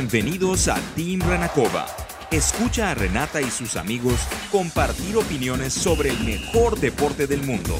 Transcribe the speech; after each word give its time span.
Bienvenidos 0.00 0.66
a 0.68 0.76
Team 0.96 1.20
Renacova. 1.20 1.84
Escucha 2.30 2.90
a 2.90 2.94
Renata 2.94 3.42
y 3.42 3.50
sus 3.50 3.76
amigos 3.76 4.26
compartir 4.50 5.14
opiniones 5.14 5.74
sobre 5.74 6.08
el 6.08 6.18
mejor 6.24 6.80
deporte 6.80 7.26
del 7.26 7.42
mundo. 7.42 7.78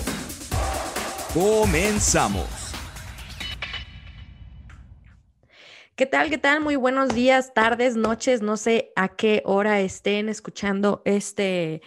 Comenzamos. 1.32 2.74
¿Qué 5.96 6.04
tal? 6.04 6.28
¿Qué 6.28 6.36
tal? 6.36 6.60
Muy 6.60 6.76
buenos 6.76 7.14
días, 7.14 7.54
tardes, 7.54 7.96
noches. 7.96 8.42
No 8.42 8.58
sé 8.58 8.92
a 8.96 9.08
qué 9.08 9.40
hora 9.46 9.80
estén 9.80 10.28
escuchando 10.28 11.00
este 11.06 11.80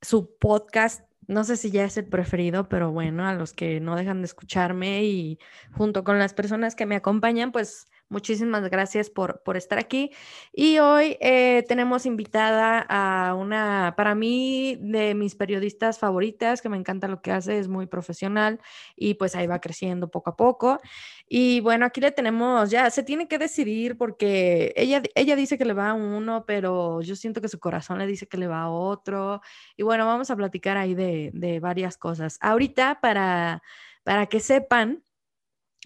su 0.00 0.36
podcast 0.38 1.02
no 1.30 1.44
sé 1.44 1.56
si 1.56 1.70
ya 1.70 1.84
es 1.84 1.96
el 1.96 2.06
preferido, 2.06 2.68
pero 2.68 2.90
bueno, 2.90 3.24
a 3.24 3.34
los 3.34 3.52
que 3.52 3.78
no 3.78 3.94
dejan 3.94 4.20
de 4.20 4.26
escucharme 4.26 5.04
y 5.04 5.38
junto 5.70 6.02
con 6.02 6.18
las 6.18 6.34
personas 6.34 6.74
que 6.74 6.86
me 6.86 6.96
acompañan, 6.96 7.52
pues 7.52 7.86
muchísimas 8.10 8.68
gracias 8.68 9.08
por, 9.08 9.42
por 9.42 9.56
estar 9.56 9.78
aquí. 9.78 10.10
Y 10.52 10.78
hoy 10.78 11.16
eh, 11.20 11.64
tenemos 11.68 12.04
invitada 12.06 12.84
a 12.88 13.34
una, 13.34 13.94
para 13.96 14.14
mí, 14.14 14.76
de 14.80 15.14
mis 15.14 15.34
periodistas 15.36 15.98
favoritas, 15.98 16.60
que 16.60 16.68
me 16.68 16.76
encanta 16.76 17.08
lo 17.08 17.22
que 17.22 17.32
hace, 17.32 17.58
es 17.58 17.68
muy 17.68 17.86
profesional 17.86 18.60
y 18.96 19.14
pues 19.14 19.34
ahí 19.36 19.46
va 19.46 19.60
creciendo 19.60 20.10
poco 20.10 20.30
a 20.30 20.36
poco. 20.36 20.80
Y 21.28 21.60
bueno, 21.60 21.86
aquí 21.86 22.00
le 22.00 22.10
tenemos, 22.10 22.70
ya 22.70 22.90
se 22.90 23.02
tiene 23.04 23.28
que 23.28 23.38
decidir 23.38 23.96
porque 23.96 24.72
ella, 24.76 25.02
ella 25.14 25.36
dice 25.36 25.56
que 25.56 25.64
le 25.64 25.72
va 25.72 25.90
a 25.90 25.94
uno, 25.94 26.44
pero 26.46 27.00
yo 27.02 27.16
siento 27.16 27.40
que 27.40 27.48
su 27.48 27.60
corazón 27.60 27.98
le 27.98 28.06
dice 28.06 28.26
que 28.26 28.36
le 28.36 28.48
va 28.48 28.62
a 28.62 28.70
otro. 28.70 29.40
Y 29.76 29.84
bueno, 29.84 30.06
vamos 30.06 30.30
a 30.30 30.36
platicar 30.36 30.76
ahí 30.76 30.94
de, 30.94 31.30
de 31.32 31.60
varias 31.60 31.96
cosas. 31.96 32.38
Ahorita, 32.40 32.98
para, 33.00 33.62
para 34.02 34.26
que 34.26 34.40
sepan, 34.40 35.04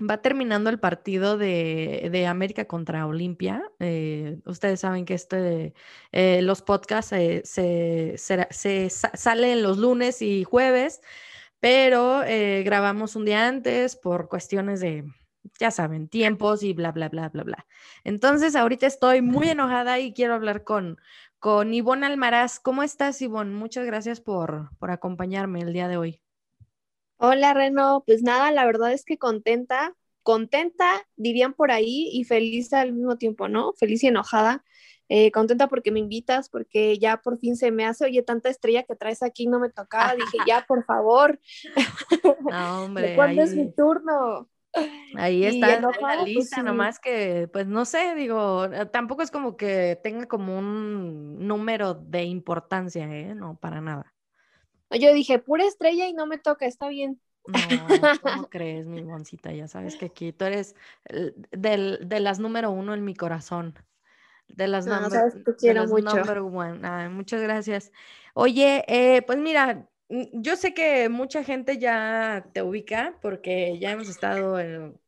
va 0.00 0.22
terminando 0.22 0.70
el 0.70 0.80
partido 0.80 1.38
de, 1.38 2.08
de 2.10 2.26
América 2.26 2.66
contra 2.66 3.06
Olimpia. 3.06 3.62
Eh, 3.78 4.38
ustedes 4.44 4.80
saben 4.80 5.04
que 5.04 5.14
este, 5.14 5.74
eh, 6.12 6.42
los 6.42 6.62
podcasts 6.62 7.10
se, 7.10 7.42
se, 8.16 8.90
salen 8.90 9.62
los 9.62 9.78
lunes 9.78 10.20
y 10.22 10.44
jueves, 10.44 11.00
pero 11.60 12.22
eh, 12.24 12.62
grabamos 12.64 13.16
un 13.16 13.24
día 13.24 13.46
antes 13.46 13.96
por 13.96 14.28
cuestiones 14.28 14.80
de 14.80 15.04
ya 15.60 15.70
saben, 15.70 16.08
tiempos 16.08 16.62
y 16.62 16.72
bla, 16.72 16.90
bla, 16.90 17.08
bla, 17.08 17.28
bla, 17.28 17.44
bla. 17.44 17.66
Entonces, 18.02 18.56
ahorita 18.56 18.86
estoy 18.86 19.22
muy 19.22 19.48
enojada 19.50 19.98
y 20.00 20.12
quiero 20.14 20.34
hablar 20.34 20.64
con, 20.64 20.98
con 21.38 21.74
Ivonne 21.74 22.06
Almaraz. 22.06 22.60
¿Cómo 22.60 22.82
estás, 22.82 23.20
Ivonne? 23.22 23.54
Muchas 23.54 23.86
gracias 23.86 24.20
por, 24.20 24.70
por 24.78 24.90
acompañarme 24.90 25.60
el 25.60 25.72
día 25.72 25.86
de 25.88 25.98
hoy. 25.98 26.23
Hola, 27.26 27.54
Reno. 27.54 28.02
Pues 28.06 28.22
nada, 28.22 28.50
la 28.50 28.66
verdad 28.66 28.92
es 28.92 29.02
que 29.06 29.16
contenta, 29.16 29.94
contenta, 30.22 31.06
dirían 31.16 31.54
por 31.54 31.70
ahí, 31.70 32.10
y 32.12 32.24
feliz 32.24 32.74
al 32.74 32.92
mismo 32.92 33.16
tiempo, 33.16 33.48
¿no? 33.48 33.72
Feliz 33.72 34.04
y 34.04 34.08
enojada. 34.08 34.62
Eh, 35.08 35.32
contenta 35.32 35.68
porque 35.68 35.90
me 35.90 36.00
invitas, 36.00 36.50
porque 36.50 36.98
ya 36.98 37.22
por 37.22 37.38
fin 37.38 37.56
se 37.56 37.70
me 37.70 37.86
hace, 37.86 38.04
oye, 38.04 38.22
tanta 38.22 38.50
estrella 38.50 38.82
que 38.82 38.94
traes 38.94 39.22
aquí 39.22 39.46
no 39.46 39.58
me 39.58 39.70
tocaba, 39.70 40.14
dije, 40.14 40.36
ya, 40.46 40.66
por 40.68 40.84
favor. 40.84 41.40
No, 42.50 42.84
hombre. 42.84 43.16
¿Cuándo 43.16 43.40
es 43.40 43.54
mi 43.54 43.72
turno? 43.72 44.50
Ahí 45.16 45.46
está 45.46 45.80
la 45.80 45.92
pues 45.98 46.24
lista, 46.26 46.62
nomás 46.62 46.98
que, 46.98 47.48
pues 47.50 47.66
no 47.66 47.86
sé, 47.86 48.14
digo, 48.16 48.66
eh, 48.66 48.84
tampoco 48.84 49.22
es 49.22 49.30
como 49.30 49.56
que 49.56 49.98
tenga 50.02 50.26
como 50.26 50.58
un 50.58 51.46
número 51.46 51.94
de 51.94 52.24
importancia, 52.24 53.04
¿eh? 53.04 53.34
No, 53.34 53.56
para 53.56 53.80
nada. 53.80 54.13
Yo 54.90 55.12
dije, 55.12 55.38
pura 55.38 55.64
estrella 55.64 56.06
y 56.06 56.12
no 56.12 56.26
me 56.26 56.38
toca, 56.38 56.66
está 56.66 56.88
bien. 56.88 57.20
No, 57.46 57.58
¿cómo 58.22 58.48
crees, 58.48 58.86
mi 58.86 59.02
boncita? 59.02 59.52
Ya 59.52 59.68
sabes 59.68 59.96
que 59.96 60.06
aquí 60.06 60.32
tú 60.32 60.44
eres 60.44 60.74
del, 61.50 62.08
de 62.08 62.20
las 62.20 62.38
número 62.38 62.70
uno 62.70 62.94
en 62.94 63.04
mi 63.04 63.14
corazón. 63.14 63.74
De 64.48 64.68
las, 64.68 64.86
no, 64.86 65.10
sabes, 65.10 65.42
te 65.44 65.56
quiero 65.56 65.86
mucho. 65.86 66.22
muchas 67.10 67.42
gracias. 67.42 67.92
Oye, 68.34 68.84
eh, 68.88 69.22
pues 69.22 69.38
mira, 69.38 69.88
yo 70.08 70.56
sé 70.56 70.74
que 70.74 71.08
mucha 71.08 71.42
gente 71.42 71.78
ya 71.78 72.46
te 72.52 72.62
ubica 72.62 73.18
porque 73.20 73.78
ya 73.78 73.92
hemos 73.92 74.08
estado 74.08 74.58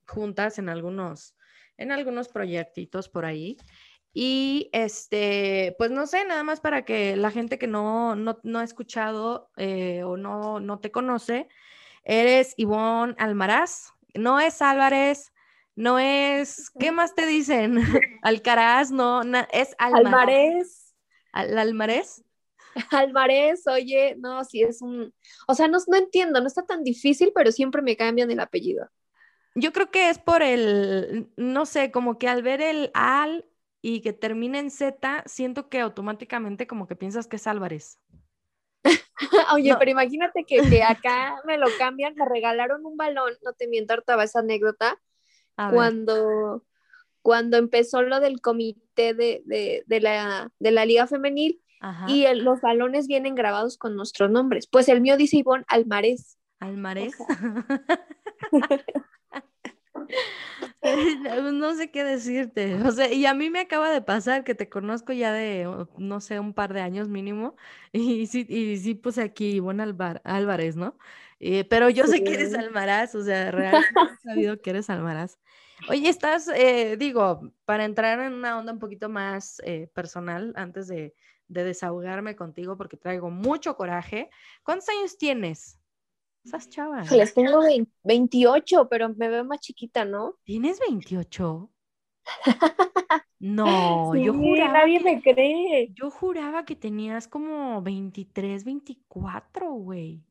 juntas 0.07 0.59
en 0.59 0.69
algunos, 0.69 1.37
en 1.77 1.93
algunos 1.93 2.29
proyectitos 2.29 3.09
por 3.09 3.25
ahí. 3.25 3.57
Y 4.19 4.71
este, 4.73 5.75
pues 5.77 5.91
no 5.91 6.07
sé, 6.07 6.25
nada 6.25 6.43
más 6.43 6.61
para 6.61 6.87
que 6.87 7.17
la 7.17 7.31
gente 7.31 7.59
que 7.59 7.67
no, 7.67 8.17
no, 8.17 8.59
ha 8.59 8.65
escuchado 8.65 9.51
eh, 9.59 10.05
o 10.05 10.17
no, 10.17 10.59
no 10.59 10.79
te 10.79 10.91
conoce, 10.91 11.49
eres 12.03 12.55
Ivonne 12.57 13.15
Almaraz, 13.19 13.93
no 14.15 14.41
es 14.41 14.63
Álvarez, 14.63 15.35
no 15.75 15.99
es, 15.99 16.71
¿qué 16.81 16.93
más 16.93 17.15
te 17.15 17.27
dicen? 17.27 17.77
Alcaraz, 18.23 18.91
no, 18.91 19.21
es 19.53 19.75
Almaraz. 19.77 20.95
¿Al 21.33 21.59
Almarés? 21.59 22.25
Alvarez, 22.93 23.67
oye, 23.67 24.17
no, 24.17 24.45
si 24.45 24.63
es 24.63 24.81
un, 24.81 25.13
o 25.47 25.55
sea, 25.55 25.69
no, 25.69 25.77
no 25.89 25.97
entiendo, 25.99 26.41
no 26.41 26.47
está 26.47 26.65
tan 26.65 26.83
difícil, 26.85 27.33
pero 27.35 27.53
siempre 27.53 27.83
me 27.83 27.99
cambian 27.99 28.31
el 28.31 28.41
apellido. 28.41 28.89
Yo 29.55 29.75
creo 29.75 29.91
que 29.91 30.09
es 30.09 30.19
por 30.19 30.41
el, 30.41 31.29
no 31.37 31.67
sé, 31.67 31.91
como 31.91 32.17
que 32.17 32.29
al 32.29 32.43
ver 32.43 32.63
el 32.63 32.91
al 32.95 33.45
y 33.89 34.01
que 34.01 34.13
termina 34.13 34.59
en 34.59 34.73
Z, 34.73 35.23
siento 35.27 35.69
que 35.69 35.79
automáticamente 35.79 36.67
como 36.67 36.89
que 36.89 36.97
piensas 36.97 37.29
que 37.29 37.37
es 37.37 37.47
Álvarez. 37.47 38.01
Oye, 39.55 39.77
pero 39.79 39.93
imagínate 39.93 40.43
que, 40.45 40.61
que, 40.69 40.83
acá 40.83 41.37
me 41.47 41.57
lo 41.57 41.69
cambian, 41.79 42.17
me 42.17 42.25
regalaron 42.29 42.85
un 42.85 42.97
balón, 42.97 43.35
no 43.45 43.53
te 43.53 43.69
miento, 43.69 43.93
harta 43.93 44.21
esa 44.25 44.41
anécdota, 44.41 45.01
cuando, 45.55 46.65
cuando 47.23 47.59
empezó 47.59 48.03
lo 48.03 48.19
del 48.19 48.41
comité 48.41 49.15
de, 49.15 49.43
de, 49.47 49.85
de, 49.87 50.01
la, 50.01 50.51
de 50.59 50.71
la 50.73 50.85
liga 50.85 51.07
femenil, 51.07 51.63
y 52.09 52.27
los 52.35 52.61
balones 52.61 53.07
vienen 53.07 53.37
grabados 53.37 53.79
con 53.79 53.95
nuestros 53.95 54.33
nombres. 54.33 54.67
Pues 54.67 54.89
el 54.89 55.01
mío 55.01 55.17
dice 55.17 55.37
Ivonne 55.37 55.65
Almarés. 55.69 56.39
Almarés. 56.59 57.15
no 61.53 61.75
sé 61.75 61.91
qué 61.91 62.05
decirte. 62.05 62.77
O 62.83 62.93
sea, 62.93 63.13
y 63.13 63.27
a 63.27 63.35
mí 63.35 63.51
me 63.51 63.61
acaba 63.61 63.91
de 63.91 64.03
pasar 64.03 64.45
que 64.45 64.55
te 64.55 64.69
conozco 64.69 65.13
ya 65.13 65.33
de, 65.33 65.87
no 65.99 66.21
sé, 66.21 66.41
un 66.41 66.55
par 66.55 66.73
de 66.73 66.81
años 66.81 67.09
mínimo. 67.09 67.57
Y 67.93 68.27
sí, 68.27 68.47
y 68.49 68.77
sí 68.77 68.95
puse 68.95 69.23
aquí 69.23 69.57
Ivonne 69.57 69.83
Álvarez, 70.25 70.77
¿no? 70.77 70.99
Eh, 71.41 71.65
pero 71.65 71.89
yo 71.89 72.07
sé 72.07 72.23
que 72.23 72.35
eres 72.35 72.55
Almaraz, 72.55 73.15
o 73.15 73.23
sea, 73.23 73.51
realmente 73.51 73.89
he 74.21 74.29
sabido 74.29 74.61
que 74.61 74.71
eres 74.71 74.91
Almaraz. 74.91 75.39
Oye, 75.89 76.09
estás, 76.09 76.49
eh, 76.49 76.97
digo, 76.99 77.53
para 77.65 77.85
entrar 77.85 78.21
en 78.21 78.35
una 78.35 78.59
onda 78.59 78.73
un 78.73 78.79
poquito 78.79 79.09
más 79.09 79.61
eh, 79.65 79.89
personal, 79.95 80.53
antes 80.57 80.89
de, 80.89 81.15
de 81.49 81.65
desahogarme 81.65 82.37
contigo 82.37 82.77
porque 82.77 82.97
traigo 82.97 83.31
mucho 83.31 83.77
coraje. 83.77 84.31
¿Cuántos 84.63 84.89
años 84.89 85.17
tienes? 85.19 85.79
Estás 86.47 86.69
chava. 86.69 87.03
Les 87.11 87.35
tengo 87.35 87.61
28, 88.05 88.89
pero 88.89 89.13
me 89.17 89.29
veo 89.29 89.45
más 89.45 89.59
chiquita, 89.59 90.05
¿no? 90.05 90.37
¿Tienes 90.45 90.79
28? 90.79 91.71
No, 93.39 94.17
yo 94.17 94.33
juraba. 94.33 94.73
Nadie 94.73 94.99
me 94.99 95.21
cree. 95.21 95.93
Yo 95.93 96.11
juraba 96.11 96.65
que 96.65 96.75
tenías 96.75 97.29
como 97.29 97.83
23, 97.83 98.65
24, 98.65 99.73
güey. 99.73 100.25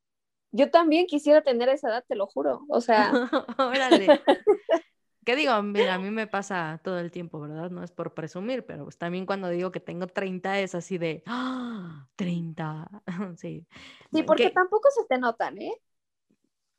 Yo 0.52 0.72
también 0.72 1.06
quisiera 1.06 1.44
tener 1.44 1.70
esa 1.70 1.90
edad, 1.90 2.04
te 2.08 2.16
lo 2.16 2.26
juro. 2.26 2.66
O 2.68 2.82
sea. 2.82 3.12
Órale. 3.60 4.22
¿Qué 5.24 5.36
digo? 5.36 5.62
Mira, 5.62 5.96
a 5.96 6.00
mí 6.00 6.10
me 6.10 6.26
pasa 6.26 6.82
todo 6.84 6.98
el 6.98 7.12
tiempo, 7.12 7.40
¿verdad? 7.40 7.70
No 7.70 7.84
es 7.84 7.92
por 7.92 8.16
presumir, 8.16 8.66
pero 8.66 8.86
pues 8.86 8.98
también 8.98 9.28
cuando 9.28 9.50
digo 9.50 9.72
que 9.72 9.80
tengo 9.80 10.08
30 10.08 10.60
es 10.60 10.74
así 10.74 10.98
de, 10.98 11.24
¡Ah! 11.28 12.08
30, 12.16 13.04
sí. 13.38 13.68
Sí, 14.12 14.24
porque 14.24 14.50
tampoco 14.50 14.90
se 14.92 15.06
te 15.06 15.20
notan, 15.20 15.62
¿eh? 15.62 15.80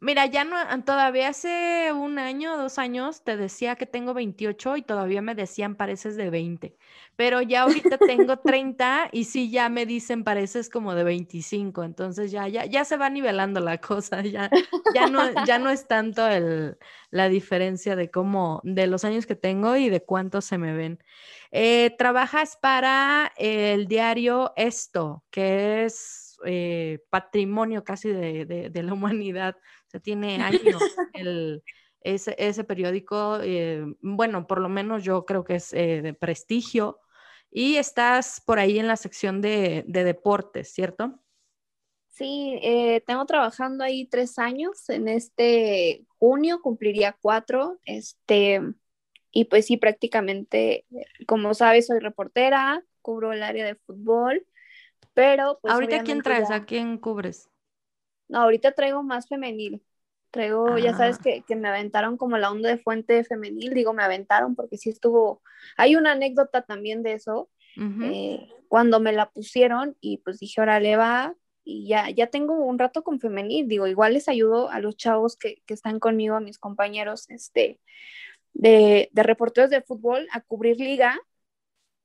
Mira, 0.07 0.27
ya 0.27 0.45
no, 0.45 0.57
todavía 0.85 1.31
hace 1.31 1.91
un 1.93 2.21
año, 2.21 2.57
dos 2.57 2.79
años, 2.79 3.25
te 3.25 3.37
decía 3.37 3.75
que 3.75 3.87
tengo 3.87 4.15
28 4.15 4.77
y 4.77 4.83
todavía 4.83 5.21
me 5.21 5.35
decían 5.35 5.75
pareces 5.75 6.15
de 6.17 6.31
20, 6.31 6.77
pero 7.17 7.43
ya 7.43 7.63
ahorita 7.63 7.99
tengo 7.99 8.39
30 8.39 9.09
y 9.11 9.25
sí, 9.25 9.51
ya 9.51 9.69
me 9.69 9.85
dicen 9.85 10.23
pareces 10.23 10.71
como 10.71 10.95
de 10.95 11.03
25, 11.03 11.83
entonces 11.83 12.31
ya, 12.31 12.47
ya, 12.47 12.67
ya 12.67 12.85
se 12.85 12.97
va 12.97 13.11
nivelando 13.11 13.59
la 13.59 13.79
cosa, 13.81 14.23
ya, 14.23 14.49
ya, 14.95 15.09
no, 15.09 15.45
ya 15.45 15.59
no 15.59 15.71
es 15.71 15.89
tanto 15.89 16.25
el, 16.29 16.79
la 17.11 17.29
diferencia 17.29 17.97
de 17.97 18.09
cómo, 18.09 18.61
de 18.63 18.87
los 18.87 19.05
años 19.05 19.27
que 19.27 19.35
tengo 19.35 19.75
y 19.75 19.89
de 19.89 20.05
cuántos 20.05 20.45
se 20.45 20.57
me 20.57 20.73
ven. 20.73 21.01
Eh, 21.51 21.97
trabajas 21.99 22.57
para 22.57 23.33
el 23.37 23.89
diario 23.89 24.53
Esto, 24.55 25.25
que 25.33 25.85
es 25.85 26.39
eh, 26.45 27.01
patrimonio 27.11 27.83
casi 27.83 28.11
de, 28.11 28.45
de 28.71 28.83
la 28.85 28.93
humanidad 28.95 29.57
tiene 30.03 30.39
años 30.43 30.83
ese, 32.07 32.65
periódico, 32.65 33.41
eh, 33.43 33.85
bueno, 34.01 34.47
por 34.47 34.61
lo 34.61 34.69
menos 34.69 35.03
yo 35.03 35.25
creo 35.25 35.45
que 35.45 35.57
es 35.57 35.73
eh, 35.73 36.03
de 36.03 36.15
prestigio, 36.15 37.01
y 37.51 37.77
estás 37.77 38.41
por 38.41 38.59
ahí 38.59 38.79
en 38.79 38.87
la 38.87 38.97
sección 38.97 39.41
de, 39.41 39.85
deportes, 39.87 40.73
¿cierto? 40.73 41.21
Sí, 42.09 42.59
eh, 42.63 43.03
tengo 43.07 43.27
trabajando 43.27 43.83
ahí 43.83 44.07
tres 44.07 44.39
años, 44.39 44.89
en 44.89 45.09
este 45.09 46.07
junio 46.19 46.61
cumpliría 46.63 47.17
cuatro, 47.21 47.79
este, 47.85 48.61
y 49.33 49.47
pues 49.47 49.67
sí, 49.67 49.77
prácticamente, 49.77 50.87
como 51.27 51.55
sabes, 51.55 51.87
soy 51.89 51.99
reportera, 51.99 52.85
cubro 53.03 53.33
el 53.33 53.43
área 53.43 53.65
de 53.65 53.75
fútbol, 53.75 54.47
pero 55.13 55.59
pues... 55.61 55.75
¿Ahorita 55.75 56.05
quién 56.05 56.23
traes? 56.23 56.51
¿A 56.51 56.65
quién 56.65 56.99
cubres? 56.99 57.51
No, 58.29 58.41
ahorita 58.41 58.73
traigo 58.73 59.03
más 59.03 59.29
femenil. 59.29 59.83
Traigo, 60.31 60.77
ya 60.79 60.97
sabes 60.97 61.19
ah. 61.21 61.43
que, 61.47 61.57
me 61.57 61.69
aventaron 61.69 62.17
como 62.17 62.37
la 62.37 62.51
onda 62.51 62.69
de 62.69 62.79
fuente 62.79 63.25
femenil, 63.25 63.73
digo, 63.73 63.93
me 63.93 64.03
aventaron 64.03 64.55
porque 64.55 64.77
sí 64.77 64.91
estuvo, 64.91 65.43
hay 65.77 65.97
una 65.97 66.13
anécdota 66.13 66.63
también 66.63 67.03
de 67.03 67.15
eso, 67.15 67.49
eh, 68.03 68.49
cuando 68.69 69.01
me 69.01 69.13
la 69.13 69.31
pusieron 69.31 69.97
y 70.01 70.19
pues 70.19 70.39
dije, 70.39 70.61
órale 70.61 70.97
va, 70.97 71.35
y 71.65 71.89
ya, 71.89 72.11
ya 72.11 72.27
tengo 72.27 72.55
un 72.55 72.79
rato 72.79 73.03
con 73.03 73.21
femenil, 73.21 73.69
digo, 73.69 73.87
igual 73.87 74.15
les 74.15 74.29
ayudo 74.29 74.69
a 74.71 74.81
los 74.81 74.97
chavos 74.97 75.37
que, 75.37 75.63
que 75.65 75.75
están 75.75 76.01
conmigo, 76.01 76.35
a 76.35 76.41
mis 76.41 76.59
compañeros, 76.59 77.31
este, 77.31 77.81
de, 78.53 79.11
de 79.13 79.23
reporteros 79.23 79.71
de 79.71 79.83
fútbol 79.83 80.27
a 80.33 80.41
cubrir 80.41 80.79
liga, 80.79 81.19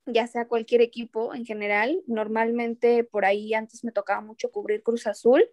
ya 0.06 0.28
sea 0.28 0.48
cualquier 0.48 0.82
equipo 0.82 1.34
en 1.34 1.46
general. 1.46 2.02
Normalmente 2.08 3.04
por 3.04 3.26
ahí 3.26 3.54
antes 3.54 3.84
me 3.84 3.92
tocaba 3.92 4.22
mucho 4.22 4.52
cubrir 4.52 4.84
Cruz 4.84 5.08
Azul 5.08 5.48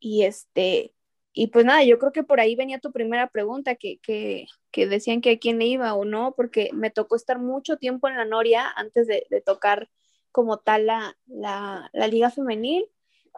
y 0.00 0.24
este, 0.24 0.94
y 1.32 1.48
pues 1.48 1.64
nada, 1.64 1.84
yo 1.84 1.98
creo 1.98 2.12
que 2.12 2.24
por 2.24 2.40
ahí 2.40 2.56
venía 2.56 2.80
tu 2.80 2.90
primera 2.90 3.28
pregunta, 3.28 3.76
que, 3.76 3.98
que, 3.98 4.46
que 4.70 4.86
decían 4.86 5.20
que 5.20 5.32
a 5.32 5.38
quién 5.38 5.62
iba 5.62 5.94
o 5.94 6.04
no, 6.04 6.34
porque 6.36 6.70
me 6.72 6.90
tocó 6.90 7.14
estar 7.14 7.38
mucho 7.38 7.76
tiempo 7.76 8.08
en 8.08 8.16
la 8.16 8.24
Noria 8.24 8.68
antes 8.74 9.06
de, 9.06 9.26
de 9.30 9.40
tocar 9.40 9.88
como 10.32 10.58
tal 10.58 10.86
la, 10.86 11.16
la, 11.26 11.88
la, 11.92 12.06
liga 12.08 12.30
femenil. 12.30 12.84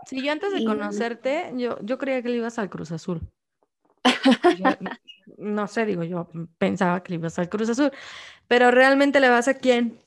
Sí, 0.07 0.23
yo 0.23 0.33
antes 0.33 0.53
de 0.53 0.65
conocerte, 0.65 1.53
yo, 1.55 1.79
yo 1.83 1.99
creía 1.99 2.23
que 2.23 2.31
le 2.31 2.37
ibas 2.37 2.59
al 2.59 2.71
Cruz 2.71 2.93
Azul. 2.93 3.21
no 5.39 5.67
sé, 5.67 5.85
digo, 5.85 6.03
yo 6.03 6.29
pensaba 6.59 7.03
que 7.03 7.11
le 7.11 7.17
ibas 7.17 7.39
al 7.39 7.49
Cruz 7.49 7.69
Azul, 7.69 7.93
pero 8.49 8.71
realmente 8.71 9.21
le 9.21 9.29
vas 9.29 9.49
a 9.49 9.55
quién? 9.55 10.01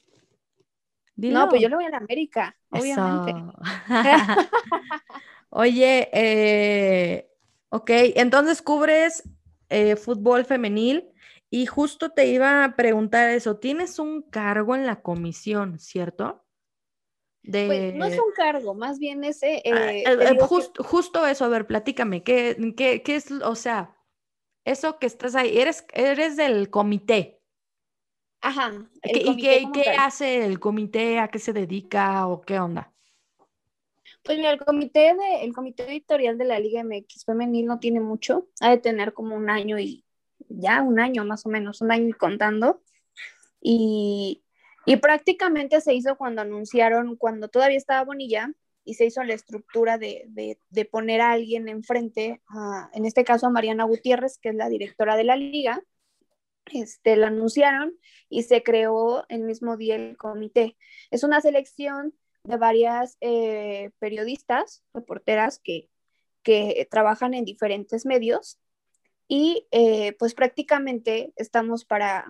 No, 1.16 1.48
pues 1.50 1.62
yo 1.62 1.70
le 1.70 1.76
voy 1.76 1.86
a 1.86 1.90
la 1.90 1.98
América, 1.98 2.58
obviamente. 2.70 3.34
Oye, 5.58 6.10
eh, 6.12 7.32
ok, 7.70 7.90
entonces 8.16 8.62
cubres 8.62 9.24
eh, 9.70 9.96
fútbol 9.96 10.44
femenil 10.44 11.14
y 11.50 11.66
justo 11.66 12.10
te 12.10 12.28
iba 12.28 12.66
a 12.66 12.76
preguntar 12.76 13.30
eso, 13.30 13.56
tienes 13.56 13.98
un 13.98 14.22
cargo 14.24 14.76
en 14.76 14.86
la 14.86 15.02
comisión, 15.02 15.80
¿cierto? 15.80 16.44
Pues, 17.42 17.96
no 17.96 18.04
es 18.04 18.20
un 18.20 18.34
cargo, 18.36 18.74
más 18.74 19.00
bien 19.00 19.24
ese... 19.24 19.64
Ah, 19.72 19.94
eh, 19.94 20.38
justo 20.80 21.26
eso, 21.26 21.46
a 21.46 21.48
ver, 21.48 21.68
platícame, 21.68 22.22
¿qué, 22.22 22.58
qué, 22.76 23.02
qué 23.02 23.16
es, 23.16 23.32
o 23.32 23.56
sea, 23.56 23.96
eso 24.66 25.00
que 25.00 25.06
estás 25.06 25.36
ahí, 25.36 25.58
eres, 25.58 25.86
eres 25.94 26.36
del 26.36 26.70
comité. 26.70 27.42
Ajá. 28.42 28.74
¿Y 29.04 29.38
qué, 29.38 29.66
qué 29.74 29.92
hace 29.92 30.44
el 30.44 30.60
comité? 30.60 31.20
¿A 31.20 31.30
qué 31.30 31.40
se 31.40 31.54
dedica 31.54 32.28
o 32.28 32.42
qué 32.42 32.60
onda? 32.60 32.92
Pues 34.26 34.40
mira, 34.40 34.50
el 34.50 34.60
comité, 34.60 35.14
de, 35.14 35.44
el 35.44 35.54
comité 35.54 35.84
editorial 35.84 36.36
de 36.40 36.46
la 36.46 36.60
Liga 36.60 36.84
MX 36.84 37.26
Femenil 37.26 37.68
no 37.68 37.78
tiene 37.78 38.00
mucho, 38.00 38.48
ha 38.60 38.72
de 38.72 38.80
tener 38.80 39.14
como 39.14 39.36
un 39.36 39.52
año 39.52 39.78
y 39.78 40.04
ya 40.50 40.82
un 40.82 41.00
año 41.00 41.24
más 41.26 41.46
o 41.46 41.50
menos, 41.50 41.82
un 41.82 41.92
año 41.92 42.10
y 42.10 42.14
contando. 42.14 42.82
Y, 43.62 44.44
y 44.88 44.98
prácticamente 44.98 45.80
se 45.80 45.94
hizo 45.94 46.18
cuando 46.18 46.42
anunciaron, 46.42 47.18
cuando 47.18 47.50
todavía 47.50 47.78
estaba 47.78 48.04
Bonilla, 48.04 48.52
y 48.84 48.96
se 48.96 49.06
hizo 49.06 49.24
la 49.24 49.36
estructura 49.36 50.00
de, 50.00 50.28
de, 50.70 50.86
poner 50.86 51.22
a 51.22 51.32
alguien 51.32 51.68
enfrente, 51.68 52.42
en 52.94 53.06
este 53.06 53.24
caso 53.24 53.48
a 53.48 53.52
Mariana 53.52 53.84
Gutiérrez, 53.84 54.38
que 54.40 54.50
es 54.50 54.56
la 54.56 54.70
directora 54.70 55.18
de 55.18 55.24
la 55.24 55.36
liga, 55.36 55.82
este, 56.72 57.16
lo 57.16 57.28
anunciaron 57.28 57.96
y 58.30 58.44
se 58.44 58.64
creó 58.64 59.26
el 59.30 59.42
mismo 59.42 59.78
día 59.78 59.96
el 59.96 60.18
comité. 60.18 60.78
Es 61.12 61.24
una 61.24 61.42
selección 61.42 62.14
de 62.46 62.58
varias 62.58 63.18
eh, 63.22 63.92
periodistas, 64.00 64.84
reporteras 64.94 65.60
que, 65.60 65.90
que 66.44 66.88
trabajan 66.90 67.34
en 67.34 67.46
diferentes 67.46 68.06
medios 68.06 68.60
y 69.28 69.68
eh, 69.72 70.14
pues 70.20 70.34
prácticamente 70.34 71.34
estamos 71.36 71.86
para 71.86 72.28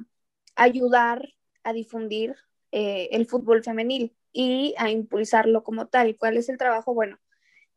ayudar 0.56 1.34
a 1.64 1.74
difundir 1.74 2.36
eh, 2.72 3.10
el 3.12 3.26
fútbol 3.26 3.64
femenil 3.64 4.16
y 4.32 4.74
a 4.78 4.90
impulsarlo 4.90 5.64
como 5.64 5.88
tal. 5.88 6.16
¿Cuál 6.18 6.38
es 6.38 6.50
el 6.50 6.58
trabajo? 6.58 6.94
Bueno. 6.94 7.20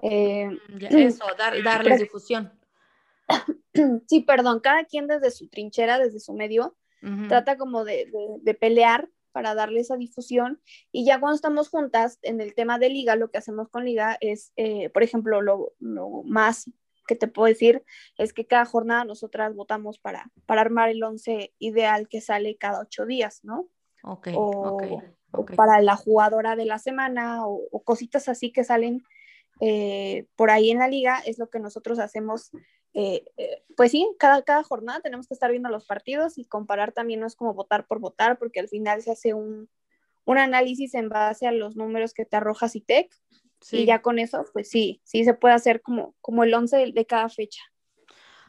Eh, 0.01 0.49
eso, 0.91 1.25
dar, 1.37 1.61
darles 1.63 2.01
difusión. 2.01 2.53
Sí, 4.09 4.23
perdón, 4.23 4.59
cada 4.59 4.83
quien 4.87 5.07
desde 5.07 5.31
su 5.31 5.47
trinchera, 5.47 6.01
desde 6.01 6.19
su 6.19 6.33
medio, 6.33 6.77
trata 7.29 7.57
como 7.57 7.85
de, 7.85 8.11
pelear 8.59 9.09
para 9.33 9.55
darle 9.55 9.81
esa 9.81 9.97
difusión. 9.97 10.61
Y 10.93 11.05
ya 11.05 11.21
cuando 11.21 11.37
estamos 11.37 11.69
juntas 11.69 12.19
en 12.23 12.41
el 12.41 12.55
tema 12.55 12.79
de 12.79 12.91
liga, 12.91 13.17
lo 13.17 13.31
que 13.31 13.39
hacemos 13.39 13.69
con 13.69 13.85
liga 13.85 14.17
es, 14.21 14.53
eh, 14.57 14.91
por 14.91 15.03
ejemplo, 15.03 15.43
lo, 15.43 15.75
más 16.25 16.71
que 17.07 17.17
te 17.17 17.29
puedo 17.29 17.49
decir 17.49 17.85
es 18.19 18.33
que 18.33 18.47
cada 18.47 18.67
jornada 18.67 19.05
nosotras 19.05 19.55
votamos 19.55 19.99
para, 19.99 20.31
para 20.47 20.61
armar 20.61 20.91
el 20.91 21.03
once 21.03 21.55
ideal 21.59 22.09
que 22.09 22.21
sale 22.21 22.57
cada 22.57 22.81
ocho 22.81 23.07
días, 23.07 23.41
¿no? 23.45 23.69
Ok, 24.03 24.29
ok 24.35 24.83
para 25.57 25.81
la 25.81 25.97
jugadora 25.97 26.57
de 26.57 26.65
la 26.65 26.79
semana 26.79 27.47
o, 27.47 27.83
cositas 27.85 28.29
así 28.29 28.51
que 28.51 28.65
salen 28.65 29.03
eh, 29.61 30.27
por 30.37 30.51
ahí 30.51 30.71
en 30.71 30.79
la 30.79 30.89
liga, 30.89 31.21
es 31.27 31.39
lo 31.39 31.51
que 31.51 31.59
nosotros 31.59 31.99
hacemos. 31.99 32.51
Eh, 33.01 33.25
eh, 33.37 33.63
pues 33.77 33.93
sí, 33.93 34.11
cada, 34.19 34.43
cada 34.43 34.65
jornada 34.65 34.99
tenemos 35.01 35.29
que 35.29 35.35
estar 35.35 35.53
viendo 35.53 35.69
los 35.69 35.85
partidos 35.85 36.37
y 36.37 36.45
comparar 36.47 36.91
también 36.91 37.21
no 37.21 37.29
es 37.29 37.37
como 37.37 37.55
votar 37.55 37.87
por 37.87 38.01
votar, 38.01 38.41
porque 38.41 38.59
al 38.59 38.69
final 38.69 39.03
se 39.03 39.13
hace 39.13 39.35
un, 39.35 39.69
un 40.25 40.37
análisis 40.37 40.95
en 40.95 41.09
base 41.09 41.47
a 41.47 41.53
los 41.53 41.77
números 41.77 42.13
que 42.13 42.25
te 42.25 42.37
arroja 42.37 42.69
CITEC. 42.69 43.15
Y 43.71 43.85
ya 43.87 44.03
con 44.03 44.19
eso, 44.19 44.45
pues 44.53 44.69
sí, 44.69 45.01
sí 45.05 45.25
se 45.25 45.35
puede 45.35 45.55
hacer 45.55 45.81
como, 45.81 46.17
como 46.21 46.43
el 46.43 46.53
11 46.53 46.91
de 46.93 47.07
cada 47.07 47.29
fecha. 47.29 47.61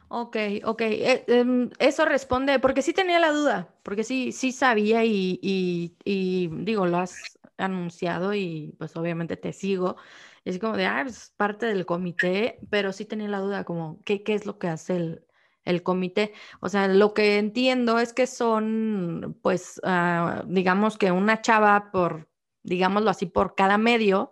Ok, 0.07 0.37
ok. 0.65 0.81
Eh, 0.81 1.23
em, 1.27 1.69
eso 1.77 2.05
responde, 2.05 2.57
porque 2.57 2.81
sí 2.81 2.93
tenía 2.93 3.19
la 3.19 3.31
duda, 3.31 3.69
porque 3.83 4.03
sí, 4.03 4.31
sí 4.31 4.51
sabía 4.51 5.05
y, 5.05 5.39
y, 5.41 6.49
digo, 6.63 6.87
lo 6.87 6.97
has 6.97 7.37
anunciado 7.57 8.33
y 8.33 8.73
pues 8.79 8.95
obviamente 8.95 9.37
te 9.37 9.53
sigo. 9.53 9.97
Es 10.45 10.59
como 10.59 10.77
de, 10.77 10.85
ah, 10.85 11.03
es 11.07 11.33
parte 11.37 11.65
del 11.65 11.85
comité, 11.85 12.59
pero 12.69 12.91
sí 12.93 13.05
tenía 13.05 13.27
la 13.27 13.39
duda 13.39 13.63
como, 13.63 14.01
¿qué, 14.05 14.23
qué 14.23 14.33
es 14.33 14.45
lo 14.45 14.57
que 14.59 14.67
hace 14.67 14.95
el, 14.95 15.25
el 15.65 15.83
comité? 15.83 16.33
O 16.61 16.69
sea, 16.69 16.87
lo 16.87 17.13
que 17.13 17.37
entiendo 17.37 17.99
es 17.99 18.13
que 18.13 18.27
son, 18.27 19.37
pues, 19.41 19.79
ah, 19.83 20.43
digamos 20.47 20.97
que 20.97 21.11
una 21.11 21.41
chava 21.41 21.91
por, 21.91 22.29
digámoslo 22.63 23.09
así, 23.09 23.25
por 23.25 23.55
cada 23.55 23.77
medio 23.77 24.31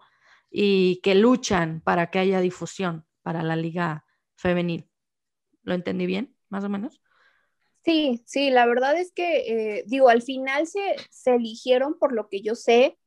y 0.49 1.01
que 1.03 1.15
luchan 1.15 1.81
para 1.81 2.09
que 2.09 2.19
haya 2.19 2.39
difusión 2.39 3.05
para 3.21 3.43
la 3.43 3.55
liga 3.55 4.05
femenil. 4.35 4.89
¿Lo 5.63 5.73
entendí 5.73 6.05
bien, 6.05 6.35
más 6.49 6.63
o 6.63 6.69
menos? 6.69 7.01
Sí, 7.83 8.21
sí, 8.25 8.49
la 8.49 8.65
verdad 8.65 8.97
es 8.97 9.11
que, 9.13 9.77
eh, 9.77 9.83
digo, 9.87 10.09
al 10.09 10.21
final 10.21 10.67
se, 10.67 10.95
se, 11.09 11.35
eligieron, 11.35 11.97
por 11.97 12.11
lo 12.13 12.27
que 12.27 12.41
yo 12.41 12.55
sé, 12.55 12.97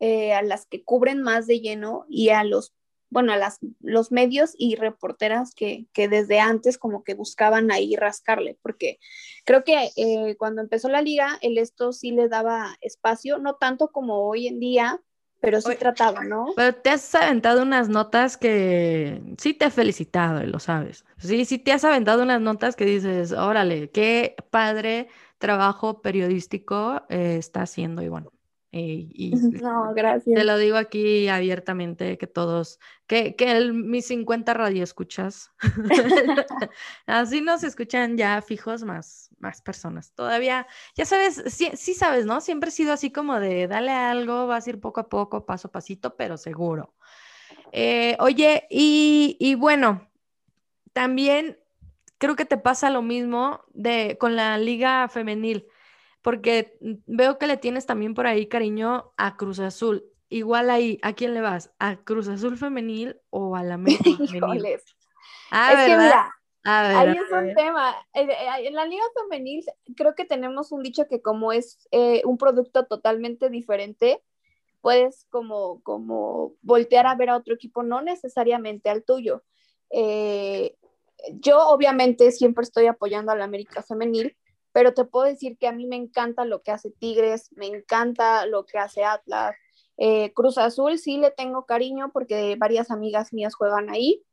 eh, 0.00 0.32
a 0.32 0.42
las 0.42 0.66
que 0.66 0.82
cubren 0.82 1.22
más 1.22 1.46
de 1.46 1.60
lleno 1.60 2.06
y 2.08 2.30
a 2.30 2.42
los, 2.42 2.72
bueno, 3.10 3.32
a 3.32 3.36
las, 3.36 3.58
los 3.80 4.10
medios 4.10 4.54
y 4.56 4.76
reporteras 4.76 5.54
que, 5.54 5.86
que 5.92 6.08
desde 6.08 6.40
antes 6.40 6.78
como 6.78 7.04
que 7.04 7.14
buscaban 7.14 7.70
ahí 7.70 7.96
rascarle, 7.96 8.58
porque 8.62 8.98
creo 9.44 9.62
que 9.62 9.90
eh, 9.96 10.36
cuando 10.38 10.62
empezó 10.62 10.88
la 10.88 11.02
liga, 11.02 11.38
el 11.42 11.58
esto 11.58 11.92
sí 11.92 12.12
le 12.12 12.28
daba 12.28 12.76
espacio, 12.80 13.38
no 13.38 13.56
tanto 13.56 13.88
como 13.88 14.26
hoy 14.28 14.46
en 14.46 14.58
día, 14.58 15.02
pero 15.40 15.60
sí 15.60 15.74
trataba, 15.76 16.22
¿no? 16.24 16.52
Pero 16.54 16.74
te 16.76 16.90
has 16.90 17.14
aventado 17.14 17.62
unas 17.62 17.88
notas 17.88 18.36
que 18.36 19.22
sí 19.38 19.54
te 19.54 19.66
he 19.66 19.70
felicitado, 19.70 20.42
lo 20.44 20.58
sabes. 20.58 21.04
Sí, 21.18 21.44
sí 21.44 21.58
te 21.58 21.72
has 21.72 21.84
aventado 21.84 22.22
unas 22.22 22.40
notas 22.40 22.76
que 22.76 22.84
dices, 22.84 23.32
órale, 23.32 23.90
qué 23.90 24.36
padre 24.50 25.08
trabajo 25.38 26.02
periodístico 26.02 27.02
eh, 27.08 27.36
está 27.38 27.62
haciendo 27.62 28.02
y 28.02 28.08
y, 28.72 29.32
no, 29.60 29.92
gracias. 29.94 30.36
Te 30.36 30.44
lo 30.44 30.56
digo 30.56 30.76
aquí 30.76 31.26
abiertamente, 31.28 32.16
que 32.18 32.28
todos, 32.28 32.78
que, 33.08 33.34
que 33.34 33.50
el, 33.50 33.72
mis 33.72 34.06
50 34.06 34.54
radioescuchas, 34.54 35.50
así 37.06 37.40
nos 37.40 37.64
escuchan 37.64 38.16
ya 38.16 38.40
fijos 38.42 38.84
más, 38.84 39.30
más 39.38 39.60
personas. 39.60 40.12
Todavía, 40.12 40.68
ya 40.94 41.04
sabes, 41.04 41.42
sí, 41.46 41.70
sí, 41.74 41.94
sabes, 41.94 42.26
¿no? 42.26 42.40
Siempre 42.40 42.68
he 42.68 42.72
sido 42.72 42.92
así 42.92 43.10
como 43.10 43.40
de, 43.40 43.66
dale 43.66 43.90
algo, 43.90 44.46
vas 44.46 44.66
a 44.66 44.70
ir 44.70 44.80
poco 44.80 45.00
a 45.00 45.08
poco, 45.08 45.44
paso 45.44 45.68
a 45.68 45.72
pasito, 45.72 46.16
pero 46.16 46.36
seguro. 46.36 46.94
Eh, 47.72 48.16
oye, 48.20 48.68
y, 48.70 49.36
y 49.40 49.56
bueno, 49.56 50.08
también 50.92 51.58
creo 52.18 52.36
que 52.36 52.44
te 52.44 52.56
pasa 52.56 52.90
lo 52.90 53.02
mismo 53.02 53.62
de, 53.72 54.16
con 54.20 54.36
la 54.36 54.58
liga 54.58 55.08
femenil 55.08 55.66
porque 56.22 56.78
veo 57.06 57.38
que 57.38 57.46
le 57.46 57.56
tienes 57.56 57.86
también 57.86 58.14
por 58.14 58.26
ahí 58.26 58.46
cariño 58.46 59.12
a 59.16 59.36
Cruz 59.36 59.60
Azul. 59.60 60.04
Igual 60.28 60.70
ahí, 60.70 60.98
¿a 61.02 61.14
quién 61.14 61.34
le 61.34 61.40
vas? 61.40 61.72
¿A 61.78 61.96
Cruz 61.96 62.28
Azul 62.28 62.56
femenil 62.56 63.20
o 63.30 63.56
a 63.56 63.62
la 63.62 63.74
América 64.04 64.26
femenil? 64.26 64.78
Ah, 65.50 65.72
es 65.72 65.86
que 65.86 65.96
mira, 65.96 66.32
Ahí 66.64 67.16
es 67.16 67.32
un 67.32 67.54
tema. 67.54 67.94
Eh, 68.12 68.24
eh, 68.24 68.66
en 68.66 68.74
la 68.74 68.84
liga 68.84 69.02
femenil 69.14 69.64
creo 69.96 70.14
que 70.14 70.24
tenemos 70.24 70.72
un 70.72 70.82
dicho 70.82 71.06
que 71.08 71.22
como 71.22 71.52
es 71.52 71.88
eh, 71.90 72.22
un 72.24 72.36
producto 72.36 72.86
totalmente 72.86 73.48
diferente, 73.48 74.22
puedes 74.80 75.26
como, 75.30 75.82
como 75.82 76.54
voltear 76.62 77.06
a 77.06 77.14
ver 77.14 77.30
a 77.30 77.36
otro 77.36 77.54
equipo, 77.54 77.82
no 77.82 78.02
necesariamente 78.02 78.90
al 78.90 79.04
tuyo. 79.04 79.42
yo 81.32 81.68
obviamente 81.68 82.30
siempre 82.30 82.62
estoy 82.62 82.86
apoyando 82.86 83.32
a 83.32 83.36
la 83.36 83.44
América 83.44 83.82
femenil, 83.82 84.36
pero 84.72 84.94
te 84.94 85.04
puedo 85.04 85.26
decir 85.26 85.58
que 85.58 85.68
a 85.68 85.72
mí 85.72 85.86
me 85.86 85.96
encanta 85.96 86.44
lo 86.44 86.62
que 86.62 86.70
hace 86.70 86.90
Tigres, 86.90 87.50
me 87.52 87.66
encanta 87.66 88.46
lo 88.46 88.64
que 88.66 88.78
hace 88.78 89.04
Atlas. 89.04 89.54
Cruz 90.34 90.56
Azul 90.56 90.98
sí 90.98 91.18
le 91.18 91.30
tengo 91.30 91.66
cariño 91.66 92.10
porque 92.10 92.56
varias 92.56 92.90
amigas 92.90 93.34
mías 93.34 93.54
juegan 93.54 93.90
ahí 93.90 94.24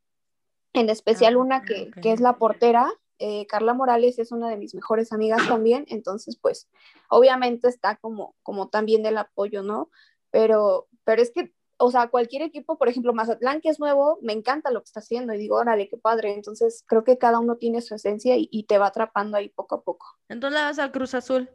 en 0.79 0.89
especial 0.89 1.35
ah, 1.35 1.37
una 1.37 1.61
que, 1.63 1.91
es 2.03 2.19
la 2.19 2.37
portera, 2.37 2.91
eh, 3.19 3.47
Carla 3.47 3.73
Morales 3.73 4.19
es 4.19 4.31
una 4.31 4.49
de 4.49 4.57
mis 4.57 4.75
mejores 4.75 5.11
amigas 5.11 5.47
también, 5.47 5.85
entonces 5.89 6.37
pues 6.39 6.67
obviamente 7.09 7.67
está 7.67 7.95
como, 7.95 8.35
como 8.43 8.69
también 8.69 9.03
del 9.03 9.17
apoyo, 9.17 9.63
¿no? 9.63 9.89
Pero, 10.29 10.87
pero 11.03 11.21
es 11.21 11.31
que, 11.31 11.53
o 11.77 11.91
sea, 11.91 12.07
cualquier 12.07 12.41
equipo, 12.41 12.77
por 12.77 12.89
ejemplo, 12.89 13.13
Mazatlán, 13.13 13.61
que 13.61 13.69
es 13.69 13.79
nuevo, 13.79 14.17
me 14.21 14.33
encanta 14.33 14.71
lo 14.71 14.81
que 14.81 14.85
está 14.85 14.99
haciendo 14.99 15.33
y 15.33 15.37
digo, 15.37 15.57
órale, 15.57 15.87
qué 15.87 15.97
padre, 15.97 16.33
entonces 16.33 16.83
creo 16.87 17.03
que 17.03 17.17
cada 17.17 17.39
uno 17.39 17.57
tiene 17.57 17.81
su 17.81 17.95
esencia 17.95 18.35
y, 18.37 18.63
te 18.67 18.77
va 18.77 18.87
atrapando 18.87 19.37
ahí 19.37 19.49
poco 19.49 19.75
a 19.75 19.81
poco. 19.83 20.07
Entonces 20.27 20.59
le 20.59 20.65
vas 20.65 20.79
al 20.79 20.91
Cruz 20.91 21.13
Azul. 21.13 21.49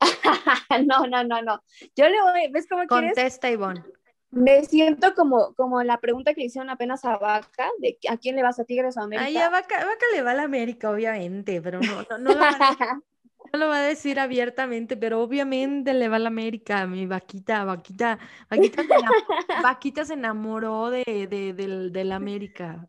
no, 0.86 1.06
no, 1.06 1.24
no, 1.24 1.42
no. 1.42 1.62
Yo 1.94 2.08
le 2.08 2.22
voy, 2.22 2.50
¿ves 2.50 2.66
cómo 2.68 2.86
quieres? 2.86 3.10
Contesta, 3.10 3.50
Ivonne. 3.50 3.84
Me 4.30 4.64
siento 4.64 5.14
como, 5.14 5.54
como 5.54 5.82
la 5.82 6.00
pregunta 6.00 6.32
que 6.32 6.40
le 6.40 6.46
hicieron 6.46 6.70
apenas 6.70 7.04
a 7.04 7.18
Vaca, 7.18 7.68
de 7.80 7.98
a 8.08 8.16
quién 8.16 8.36
le 8.36 8.42
vas 8.42 8.58
a 8.58 8.64
Tigres 8.64 8.96
o 8.96 9.00
América. 9.00 9.26
Ay, 9.26 9.36
a 9.36 9.50
Vaca, 9.50 9.84
Vaca 9.84 10.06
le 10.14 10.22
va 10.22 10.30
a 10.30 10.34
la 10.34 10.44
América, 10.44 10.90
obviamente, 10.90 11.60
pero 11.60 11.80
no, 11.80 12.02
no, 12.08 12.18
no, 12.18 12.34
lo, 12.34 12.40
no 13.52 13.58
lo 13.58 13.68
va 13.68 13.80
a 13.80 13.82
decir 13.82 14.18
abiertamente, 14.18 14.96
pero 14.96 15.20
obviamente 15.20 15.92
le 15.92 16.08
va 16.08 16.16
a 16.16 16.20
la 16.20 16.28
América, 16.28 16.86
mi 16.86 17.06
vaquita, 17.06 17.64
vaquita, 17.64 18.18
vaquita, 18.48 18.82
se, 18.82 18.88
vaquita 19.62 20.04
se 20.06 20.14
enamoró 20.14 20.88
de, 20.88 21.04
de, 21.28 21.52
del, 21.52 21.92
la 22.08 22.16
América. 22.16 22.88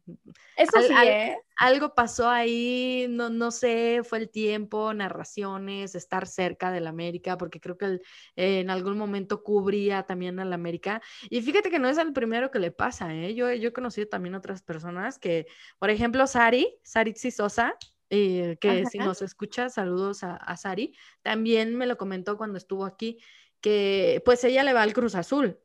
Eso 0.56 0.82
sí, 0.82 0.94
¿eh? 1.06 1.38
Algo 1.58 1.94
pasó 1.94 2.30
ahí, 2.30 3.08
no, 3.10 3.30
no 3.30 3.52
sé, 3.52 4.02
fue 4.04 4.20
el 4.20 4.30
tiempo, 4.30 4.94
narraciones, 4.94 5.96
estar 5.96 6.28
cerca 6.28 6.72
de 6.72 6.80
la 6.80 6.90
América, 6.92 7.38
porque 7.38 7.60
creo 7.60 7.78
que 7.78 8.00
en 8.38 8.70
algún 8.70 8.98
momento 8.98 9.44
cubría 9.44 10.04
también 10.04 10.40
a 10.40 10.46
la 10.46 10.56
América. 10.56 11.02
Y 11.30 11.42
fíjate 11.42 11.70
que 11.70 11.80
no 11.80 11.90
es 11.90 11.98
el 11.98 12.14
primero 12.14 12.52
que 12.52 12.60
le 12.60 12.72
pasa, 12.72 13.14
¿eh? 13.14 13.36
Yo, 13.36 13.52
yo 13.52 13.70
he 13.70 13.74
conocido 13.74 14.08
también 14.08 14.34
otras 14.34 14.62
personas 14.62 15.20
que, 15.20 15.46
por 15.78 15.90
ejemplo, 15.90 16.26
Sari, 16.26 16.80
Sari 16.84 17.14
Sosa, 17.14 17.76
eh, 18.10 18.58
que 18.60 18.86
si 18.86 19.00
nos 19.00 19.22
escucha, 19.22 19.70
saludos 19.70 20.24
a, 20.24 20.58
Sari, 20.58 20.96
también 21.22 21.76
me 21.76 21.88
lo 21.88 21.98
comentó 21.98 22.38
cuando 22.38 22.58
estuvo 22.58 22.86
aquí, 22.86 23.20
que 23.62 24.22
pues 24.26 24.44
ella 24.44 24.64
le 24.64 24.74
va 24.74 24.82
al 24.82 24.94
Cruz 24.94 25.16
Azul, 25.16 25.60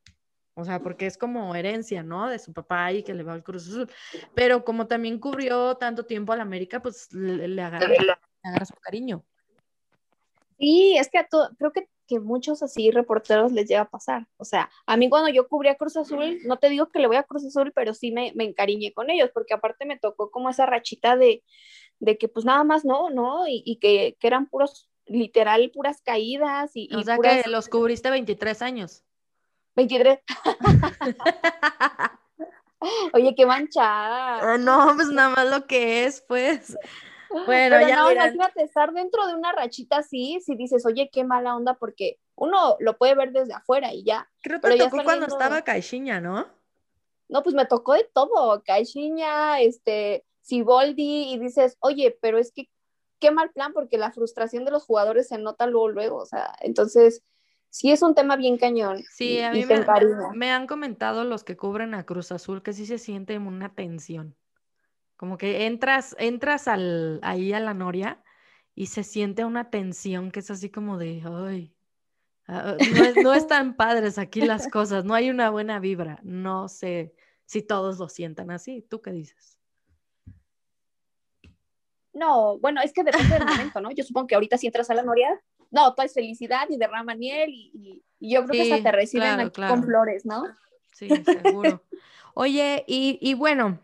o 0.55 0.65
sea, 0.65 0.81
porque 0.83 1.07
es 1.07 1.19
como 1.19 1.55
herencia, 1.55 2.03
¿no? 2.03 2.29
De 2.29 2.39
su 2.39 2.53
papá 2.53 2.93
y 2.93 3.03
que 3.03 3.15
le 3.15 3.23
va 3.23 3.33
al 3.33 3.43
Cruz 3.43 3.69
Azul, 3.69 3.91
pero 4.35 4.65
como 4.65 4.87
también 4.87 5.19
cubrió 5.19 5.77
tanto 5.77 6.05
tiempo 6.05 6.33
a 6.33 6.37
la 6.37 6.43
América, 6.43 6.81
pues 6.81 7.13
le, 7.13 7.63
agarra, 7.63 8.65
su 8.65 8.75
cariño. 8.81 9.25
Sí, 10.59 10.97
es 10.99 11.09
que 11.11 11.19
a 11.19 11.29
todo, 11.29 11.51
creo 11.59 11.73
que, 11.73 11.89
que 12.09 12.19
muchos 12.19 12.63
así 12.63 12.91
reporteros 12.91 13.53
les 13.53 13.69
llega 13.69 13.83
a 13.83 13.91
pasar. 13.91 14.27
O 14.37 14.45
sea, 14.45 14.71
a 14.87 14.97
mí 14.97 15.09
cuando 15.09 15.29
yo 15.29 15.47
cubría 15.47 15.77
Cruz 15.77 15.97
Azul, 15.97 16.39
no 16.45 16.57
te 16.57 16.69
digo 16.71 16.89
que 16.89 16.99
le 16.99 17.07
voy 17.07 17.17
a 17.17 17.23
Cruz 17.23 17.45
Azul, 17.45 17.73
pero 17.73 17.95
sí 17.95 18.11
me, 18.11 18.33
me 18.35 18.45
encariñé 18.45 18.93
con 18.93 19.11
ellos, 19.11 19.31
porque 19.33 19.55
aparte 19.55 19.87
me 19.87 19.99
tocó 19.99 20.31
como 20.31 20.51
esa 20.51 20.67
rachita 20.67 21.17
de, 21.17 21.45
de 22.01 22.19
que 22.19 22.29
pues 22.29 22.45
nada 22.45 22.65
más 22.65 22.85
no, 22.85 23.11
¿no? 23.11 23.45
Y, 23.47 23.79
que, 23.81 24.17
eran 24.21 24.47
puros, 24.47 24.89
literal, 25.07 25.71
puras 25.71 26.01
caídas 26.03 26.73
y... 26.75 26.89
O 26.95 27.03
sea 27.03 27.19
que 27.19 27.49
los 27.49 27.69
cubriste 27.69 28.11
23 28.11 28.63
años. 28.63 29.05
23. 29.77 30.19
Oye, 33.13 33.35
qué 33.35 33.47
manchada. 33.47 34.55
Ah, 34.55 34.59
no, 34.59 34.93
pues 34.95 35.09
nada 35.09 35.31
más 35.31 35.51
lo 35.51 35.67
que 35.67 36.05
es, 36.05 36.25
pues. 36.27 36.77
Bueno, 37.47 37.81
ya 37.87 37.97
no, 37.97 38.13
imagínate 38.13 38.63
estar 38.63 38.93
dentro 38.93 39.27
de 39.27 39.35
una 39.35 39.53
rachita 39.53 39.99
así, 39.99 40.41
si 40.41 40.57
dices, 40.57 40.87
oye, 40.87 41.11
qué 41.13 41.25
mala 41.25 41.57
onda, 41.57 41.75
porque 41.75 42.19
uno 42.35 42.77
lo 42.81 42.97
puede 42.97 43.15
ver 43.15 43.33
desde 43.33 43.55
afuera 43.55 43.93
y 43.93 44.05
ya. 44.05 44.29
Creo 44.43 44.61
que 44.61 44.71
te 44.71 44.79
tocó 44.79 45.05
cuando 45.05 45.27
estaba 45.27 45.63
Caixinha, 45.63 46.21
¿no? 46.21 46.47
No, 47.29 47.43
pues 47.43 47.55
me 47.55 47.67
tocó 47.67 47.95
de 47.95 48.09
todo, 48.13 48.63
Caixinha, 48.65 49.61
este, 49.61 50.25
Siboldi 50.49 51.31
y 51.31 51.39
dices, 51.39 51.77
oye, 51.81 52.17
pero 52.23 52.39
es 52.39 52.53
que 52.53 52.71
qué 53.21 53.31
mal 53.31 53.51
plan 53.51 53.75
porque 53.75 53.99
la 53.99 54.13
frustración 54.13 54.65
de 54.65 54.71
los 54.71 54.85
jugadores 54.85 55.29
se 55.29 55.39
nota 55.39 55.67
luego, 55.67 55.89
luego, 55.89 56.17
o 56.17 56.27
sea, 56.27 56.55
entonces 56.61 57.23
sí 57.69 57.91
es 57.91 58.01
un 58.01 58.15
tema 58.15 58.37
bien 58.37 58.57
cañón. 58.57 59.05
Sí, 59.11 59.41
a 59.41 59.53
mí 59.53 59.67
me, 60.35 60.51
han 60.51 60.67
comentado 60.67 61.25
los 61.25 61.45
que 61.45 61.57
cubren 61.57 61.95
a 61.95 62.07
Cruz 62.07 62.33
Azul 62.33 62.63
que 62.63 62.73
sí 62.73 62.87
se 62.87 62.97
siente 62.97 63.37
una 63.37 63.75
tensión, 63.75 64.37
como 65.17 65.37
que 65.37 65.67
entras, 65.67 66.17
entras 66.19 66.67
al, 66.67 67.21
ahí 67.23 67.53
a 67.53 67.61
la 67.61 67.75
noria 67.75 68.23
y 68.75 68.87
se 68.87 69.03
siente 69.03 69.45
una 69.45 69.69
tensión 69.69 70.31
que 70.31 70.41
es 70.41 70.51
así 70.51 70.71
como 70.71 70.97
de, 70.97 71.23
ay, 71.27 71.77
ah, 72.47 72.77
no, 73.15 73.23
no 73.23 73.35
están 73.35 73.77
padres 73.77 74.17
aquí 74.17 74.41
las 74.41 74.67
cosas, 74.73 75.05
no 75.05 75.13
hay 75.13 75.29
una 75.29 75.51
buena 75.51 75.79
vibra, 75.79 76.21
no 76.23 76.69
sé 76.69 77.13
si 77.45 77.61
todos 77.61 77.99
lo 77.99 78.09
sientan 78.09 78.51
así, 78.51 78.87
¿tú 78.89 79.03
qué 79.03 79.11
dices? 79.11 79.58
No, 82.19 82.59
bueno, 82.59 82.81
es 82.83 82.93
que 82.93 83.05
depende 83.05 83.39
del 83.39 83.47
momento, 83.73 83.81
¿no? 83.81 83.91
Yo 83.91 84.05
supongo 84.05 84.27
que 84.27 84.35
ahorita 84.35 84.59
si 84.59 84.67
entras 84.67 84.91
a 84.91 84.95
la 84.95 85.03
noria, 85.03 85.41
no, 85.71 85.95
todo 85.95 86.05
es 86.05 86.15
felicidad 86.15 86.69
y 86.69 86.77
derrama 86.77 87.15
miel 87.15 87.51
y, 87.51 88.03
yo 88.21 88.45
creo 88.47 88.65
que 88.65 88.73
hasta 88.73 88.91
te 88.91 88.97
reciben 88.97 89.51
con 89.51 89.85
flores, 89.85 90.27
¿no? 90.27 90.43
Sí, 90.93 91.09
seguro. 91.25 91.85
Oye, 92.35 92.85
y, 92.89 93.35
bueno, 93.35 93.79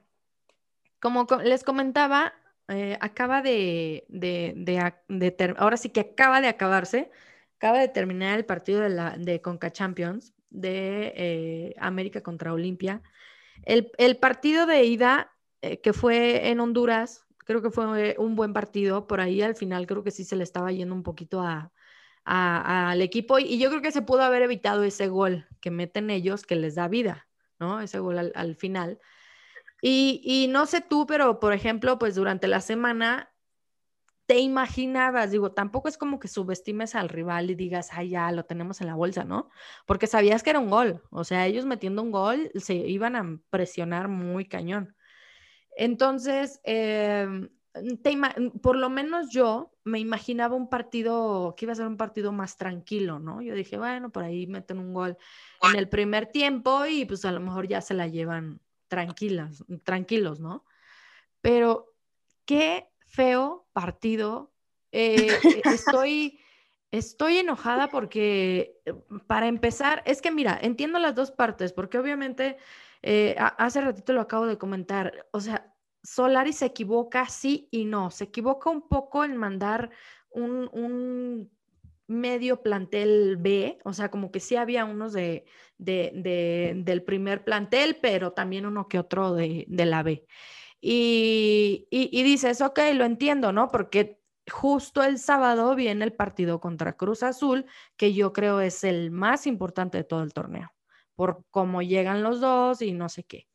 como 1.00 1.26
les 1.44 1.62
comentaba, 1.62 2.34
eh, 2.66 2.98
acaba 3.00 3.42
de, 3.42 4.04
de, 4.08 5.54
ahora 5.56 5.76
sí 5.76 5.90
que 5.90 6.00
acaba 6.00 6.40
de 6.40 6.48
acabarse, 6.48 7.12
acaba 7.58 7.78
de 7.78 7.86
terminar 7.88 8.36
el 8.36 8.44
partido 8.44 8.80
de, 8.80 8.88
la, 8.88 9.16
de 9.16 9.40
Conca 9.40 9.70
Champions 9.70 10.34
de 10.50 11.12
eh, 11.16 11.74
América 11.78 12.22
contra 12.22 12.52
Olimpia. 12.52 13.02
El, 13.62 14.16
partido 14.16 14.66
de 14.66 14.84
ida 14.84 15.32
eh, 15.62 15.80
que 15.80 15.92
fue 15.92 16.48
en 16.48 16.60
Honduras 16.60 17.24
Creo 17.44 17.62
que 17.62 17.70
fue 17.70 18.16
un 18.18 18.36
buen 18.36 18.52
partido. 18.52 19.06
Por 19.06 19.20
ahí 19.20 19.42
al 19.42 19.54
final 19.54 19.86
creo 19.86 20.02
que 20.02 20.10
sí 20.10 20.24
se 20.24 20.36
le 20.36 20.44
estaba 20.44 20.72
yendo 20.72 20.94
un 20.94 21.02
poquito 21.02 21.40
a, 21.42 21.72
al 22.24 23.02
equipo 23.02 23.38
y, 23.38 23.58
yo 23.58 23.70
creo 23.70 23.82
que 23.82 23.92
se 23.92 24.02
pudo 24.02 24.22
haber 24.22 24.42
evitado 24.42 24.84
ese 24.84 25.08
gol 25.08 25.46
que 25.60 25.70
meten 25.70 26.10
ellos 26.10 26.44
que 26.44 26.56
les 26.56 26.74
da 26.74 26.88
vida, 26.88 27.28
¿no? 27.58 27.80
Ese 27.80 27.98
gol 27.98 28.32
al, 28.34 28.56
final. 28.56 28.98
Y, 29.82 30.20
y, 30.24 30.48
no 30.48 30.66
sé 30.66 30.80
tú, 30.80 31.06
pero 31.06 31.40
por 31.40 31.52
ejemplo, 31.52 31.98
pues 31.98 32.14
durante 32.14 32.48
la 32.48 32.60
semana 32.60 33.30
te 34.26 34.38
imaginabas, 34.38 35.30
digo, 35.30 35.52
tampoco 35.52 35.88
es 35.88 35.98
como 35.98 36.18
que 36.18 36.28
subestimes 36.28 36.94
al 36.94 37.10
rival 37.10 37.50
y 37.50 37.54
digas, 37.54 37.90
ay, 37.92 38.10
ya 38.10 38.32
lo 38.32 38.44
tenemos 38.44 38.80
en 38.80 38.86
la 38.86 38.94
bolsa, 38.94 39.24
¿no? 39.24 39.50
Porque 39.86 40.06
sabías 40.06 40.42
que 40.42 40.50
era 40.50 40.60
un 40.60 40.70
gol, 40.70 41.02
o 41.10 41.24
sea, 41.24 41.46
ellos 41.46 41.66
metiendo 41.66 42.02
un 42.02 42.10
gol 42.10 42.50
se 42.54 42.74
iban 42.74 43.16
a 43.16 43.38
presionar 43.50 44.08
muy 44.08 44.46
cañón. 44.46 44.96
Entonces, 45.76 46.60
em, 46.64 47.48
por 48.62 48.76
lo 48.76 48.88
menos 48.88 49.30
yo 49.30 49.72
me 49.82 49.98
imaginaba 49.98 50.54
un 50.54 50.68
partido 50.68 51.54
que 51.56 51.64
iba 51.64 51.72
a 51.72 51.76
ser 51.76 51.86
un 51.86 51.96
partido 51.96 52.32
más 52.32 52.56
tranquilo, 52.56 53.18
¿no? 53.18 53.42
Yo 53.42 53.54
dije, 53.54 53.76
bueno, 53.76 54.10
por 54.10 54.22
ahí 54.22 54.46
meten 54.46 54.78
un 54.78 54.94
gol 54.94 55.16
en 55.62 55.76
el 55.76 55.88
primer 55.88 56.26
tiempo 56.26 56.86
y 56.86 57.04
pues 57.04 57.24
a 57.24 57.32
lo 57.32 57.40
mejor 57.40 57.66
ya 57.66 57.80
se 57.80 57.94
la 57.94 58.06
llevan 58.06 58.60
tranquilas, 58.88 59.64
tranquilos, 59.82 60.40
¿no? 60.40 60.64
Pero 61.40 61.92
qué 62.44 62.88
feo 63.06 63.66
partido. 63.72 64.52
Eh, 64.92 65.28
e, 65.42 65.62
estoy, 65.74 66.38
estoy 66.92 67.38
enojada 67.38 67.88
porque, 67.88 68.80
para 69.26 69.48
empezar, 69.48 70.02
es 70.06 70.22
que 70.22 70.30
mira, 70.30 70.58
entiendo 70.62 70.98
las 71.00 71.14
dos 71.14 71.32
partes, 71.32 71.72
porque 71.72 71.98
obviamente 71.98 72.56
eh, 73.06 73.36
hace 73.38 73.82
ratito 73.82 74.14
lo 74.14 74.22
acabo 74.22 74.46
de 74.46 74.56
comentar, 74.56 75.26
o 75.30 75.38
sea, 75.38 75.70
Solari 76.02 76.54
se 76.54 76.64
equivoca 76.64 77.28
sí 77.28 77.68
y 77.70 77.84
no, 77.84 78.10
se 78.10 78.24
equivoca 78.24 78.70
un 78.70 78.88
poco 78.88 79.26
en 79.26 79.36
mandar 79.36 79.90
un, 80.30 81.50
medio 82.06 82.62
plantel 82.62 83.36
B, 83.36 83.78
o 83.84 83.92
sea, 83.92 84.10
como 84.10 84.30
que 84.32 84.40
sí 84.40 84.56
había 84.56 84.86
unos 84.86 85.12
de, 85.12 85.44
del 85.76 87.02
primer 87.02 87.44
plantel, 87.44 87.98
pero 88.00 88.32
también 88.32 88.64
uno 88.64 88.88
que 88.88 88.98
otro 88.98 89.34
de, 89.34 89.66
la 89.68 90.02
B. 90.02 90.26
Y, 90.80 91.86
y, 91.90 92.08
y, 92.10 92.22
dices, 92.22 92.62
ok, 92.62 92.78
lo 92.94 93.04
entiendo, 93.04 93.52
¿no? 93.52 93.68
Porque 93.68 94.18
justo 94.50 95.02
el 95.02 95.18
sábado 95.18 95.74
viene 95.74 96.06
el 96.06 96.14
partido 96.14 96.58
contra 96.58 96.96
Cruz 96.96 97.22
Azul, 97.22 97.66
que 97.98 98.14
yo 98.14 98.32
creo 98.32 98.60
es 98.60 98.82
el 98.82 99.10
más 99.10 99.46
importante 99.46 99.98
de 99.98 100.04
todo 100.04 100.22
el 100.22 100.32
torneo 100.32 100.74
por 101.14 101.44
cómo 101.50 101.82
llegan 101.82 102.22
los 102.22 102.40
dos 102.40 102.82
y 102.82 102.92
no 102.92 103.08
sé 103.08 103.24
qué. 103.24 103.48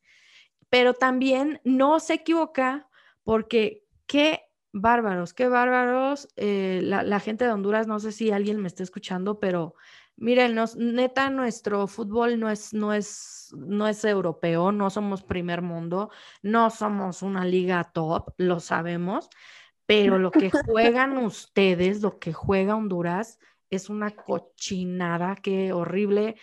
Pero 0.68 0.94
también 0.94 1.60
no 1.64 2.00
se 2.00 2.14
equivoca 2.14 2.88
porque 3.24 3.84
qué 4.06 4.42
bárbaros, 4.72 5.34
qué 5.34 5.48
bárbaros. 5.48 6.28
Eh, 6.36 6.80
la, 6.82 7.20
gente 7.20 7.44
de 7.44 7.52
Honduras, 7.52 7.86
no 7.86 8.00
sé 8.00 8.12
si 8.12 8.30
alguien 8.30 8.60
me 8.60 8.68
está 8.68 8.82
escuchando, 8.82 9.40
pero 9.40 9.74
miren, 10.16 10.56
neta, 10.76 11.30
nuestro 11.30 11.86
fútbol 11.86 12.38
no 12.38 12.50
es, 12.50 12.72
no, 12.72 12.92
es, 12.92 13.54
no 13.56 13.88
es 13.88 14.04
europeo, 14.04 14.72
no 14.72 14.90
somos 14.90 15.22
primer 15.22 15.62
mundo, 15.62 16.10
no 16.42 16.70
somos 16.70 17.22
una 17.22 17.44
liga 17.44 17.84
top, 17.92 18.34
lo 18.36 18.60
sabemos, 18.60 19.28
pero 19.86 20.18
lo 20.18 20.30
que 20.30 20.50
juegan 20.50 21.16
ustedes, 21.24 22.02
lo 22.02 22.18
que 22.18 22.32
juega 22.32 22.76
Honduras, 22.76 23.38
es 23.70 23.88
una 23.88 24.10
cochinada, 24.10 25.36
qué 25.36 25.72
horrible. 25.72 26.36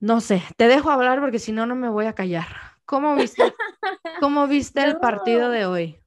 No 0.00 0.22
sé, 0.22 0.42
te 0.56 0.66
dejo 0.66 0.90
hablar 0.90 1.20
porque 1.20 1.38
si 1.38 1.52
no, 1.52 1.66
no 1.66 1.76
me 1.76 1.90
voy 1.90 2.06
a 2.06 2.14
callar. 2.14 2.46
¿Cómo 2.86 3.14
viste, 3.14 3.42
cómo 4.20 4.48
viste 4.48 4.82
el 4.82 4.96
partido 4.98 5.50
de 5.50 5.66
hoy? 5.66 6.00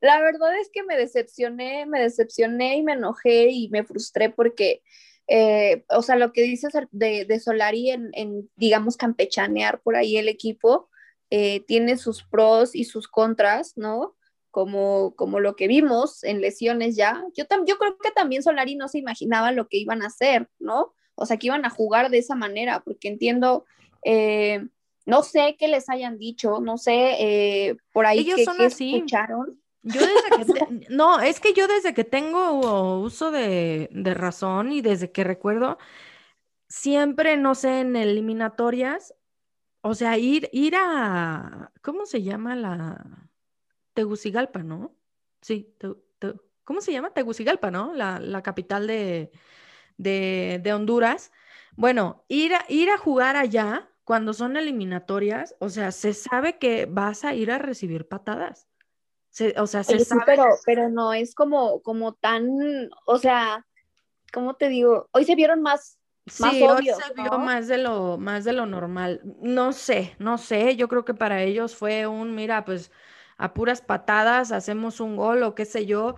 La 0.00 0.20
verdad 0.20 0.58
es 0.60 0.70
que 0.72 0.82
me 0.84 0.96
decepcioné, 0.96 1.84
me 1.86 2.00
decepcioné 2.00 2.76
y 2.76 2.82
me 2.82 2.92
enojé 2.92 3.48
y 3.50 3.68
me 3.68 3.84
frustré 3.84 4.30
porque, 4.30 4.82
eh, 5.26 5.84
o 5.90 6.02
sea, 6.02 6.16
lo 6.16 6.32
que 6.32 6.42
dices 6.42 6.72
de, 6.92 7.24
de 7.24 7.40
Solari 7.40 7.90
en, 7.90 8.10
en, 8.14 8.48
digamos, 8.56 8.96
campechanear 8.96 9.80
por 9.82 9.96
ahí 9.96 10.16
el 10.16 10.28
equipo, 10.28 10.88
eh, 11.30 11.64
tiene 11.66 11.96
sus 11.96 12.22
pros 12.22 12.74
y 12.74 12.84
sus 12.84 13.08
contras, 13.08 13.72
¿no? 13.76 14.16
Como, 14.50 15.14
como 15.16 15.40
lo 15.40 15.56
que 15.56 15.66
vimos 15.66 16.22
en 16.24 16.40
lesiones 16.40 16.94
ya. 16.94 17.24
Yo, 17.34 17.44
yo 17.66 17.78
creo 17.78 17.96
que 17.98 18.10
también 18.10 18.42
Solari 18.42 18.76
no 18.76 18.86
se 18.86 18.98
imaginaba 18.98 19.50
lo 19.50 19.66
que 19.66 19.78
iban 19.78 20.02
a 20.02 20.06
hacer, 20.06 20.48
¿no? 20.58 20.94
O 21.14 21.26
sea, 21.26 21.36
que 21.36 21.48
iban 21.48 21.64
a 21.64 21.70
jugar 21.70 22.10
de 22.10 22.18
esa 22.18 22.34
manera, 22.34 22.80
porque 22.80 23.08
entiendo, 23.08 23.64
eh, 24.04 24.66
no 25.04 25.22
sé 25.22 25.56
qué 25.58 25.68
les 25.68 25.88
hayan 25.88 26.18
dicho, 26.18 26.60
no 26.60 26.78
sé 26.78 27.76
por 27.92 28.06
ahí 28.06 28.20
Ellos 28.20 28.40
qué, 28.56 28.66
escucharon. 28.66 29.62
Yo 29.82 30.00
desde 30.00 30.54
que, 30.54 30.86
no, 30.90 31.20
es 31.20 31.40
que 31.40 31.54
yo 31.54 31.66
desde 31.66 31.92
que 31.94 32.04
tengo 32.04 33.00
uso 33.00 33.30
de, 33.30 33.88
razón 34.14 34.72
y 34.72 34.80
desde 34.80 35.10
que 35.10 35.24
recuerdo, 35.24 35.78
siempre, 36.68 37.36
no 37.36 37.54
sé, 37.54 37.80
en 37.80 37.96
eliminatorias, 37.96 39.14
o 39.80 39.94
sea, 39.94 40.18
ir, 40.18 40.48
ir 40.52 40.74
a, 40.76 41.72
¿cómo 41.82 42.06
se 42.06 42.22
llama 42.22 42.54
la? 42.54 43.28
Tegucigalpa, 43.94 44.62
¿no? 44.62 44.94
Sí, 45.42 45.74
¿cómo 46.64 46.80
se 46.80 46.92
llama? 46.92 47.12
Tegucigalpa, 47.12 47.70
¿no? 47.70 47.92
La, 47.92 48.42
capital 48.42 48.86
de, 48.86 49.32
de, 49.98 50.72
Honduras. 50.74 51.32
Bueno, 51.76 52.24
ir 52.28 52.54
a, 52.54 52.64
ir 52.68 52.90
a 52.90 52.98
jugar 52.98 53.36
allá 53.36 53.88
cuando 54.04 54.34
son 54.34 54.56
eliminatorias, 54.56 55.54
o 55.58 55.68
sea, 55.68 55.92
se 55.92 56.12
sabe 56.12 56.58
que 56.58 56.86
vas 56.86 57.24
a 57.24 57.34
ir 57.34 57.50
a 57.50 57.58
recibir 57.58 58.08
patadas 58.08 58.68
o 59.56 59.66
sea, 59.66 59.82
se 59.82 59.98
sabe. 60.04 60.22
pero, 60.26 60.44
pero 60.66 60.88
no 60.90 61.12
es 61.12 61.34
como, 61.34 61.80
como 61.82 62.12
tan, 62.12 62.90
o 63.06 63.18
sea, 63.18 63.66
¿cómo 64.32 64.54
te 64.54 64.68
digo? 64.68 65.08
Hoy 65.12 65.24
se 65.24 65.34
vieron 65.34 65.62
más, 65.62 65.98
más 66.38 66.52
sí, 66.52 66.62
hoy 66.62 66.86
se 66.86 67.14
vio 67.14 67.38
más 67.38 67.66
de 67.66 67.78
lo, 67.78 68.18
más 68.18 68.44
de 68.44 68.52
lo 68.52 68.66
normal. 68.66 69.22
No 69.40 69.72
sé, 69.72 70.14
no 70.18 70.36
sé. 70.36 70.76
Yo 70.76 70.88
creo 70.88 71.04
que 71.04 71.14
para 71.14 71.42
ellos 71.42 71.74
fue 71.74 72.06
un, 72.06 72.34
mira, 72.34 72.64
pues 72.64 72.90
a 73.38 73.54
puras 73.54 73.80
patadas 73.82 74.52
hacemos 74.52 75.00
un 75.00 75.16
gol 75.16 75.42
o 75.42 75.54
qué 75.54 75.64
sé 75.64 75.86
yo, 75.86 76.16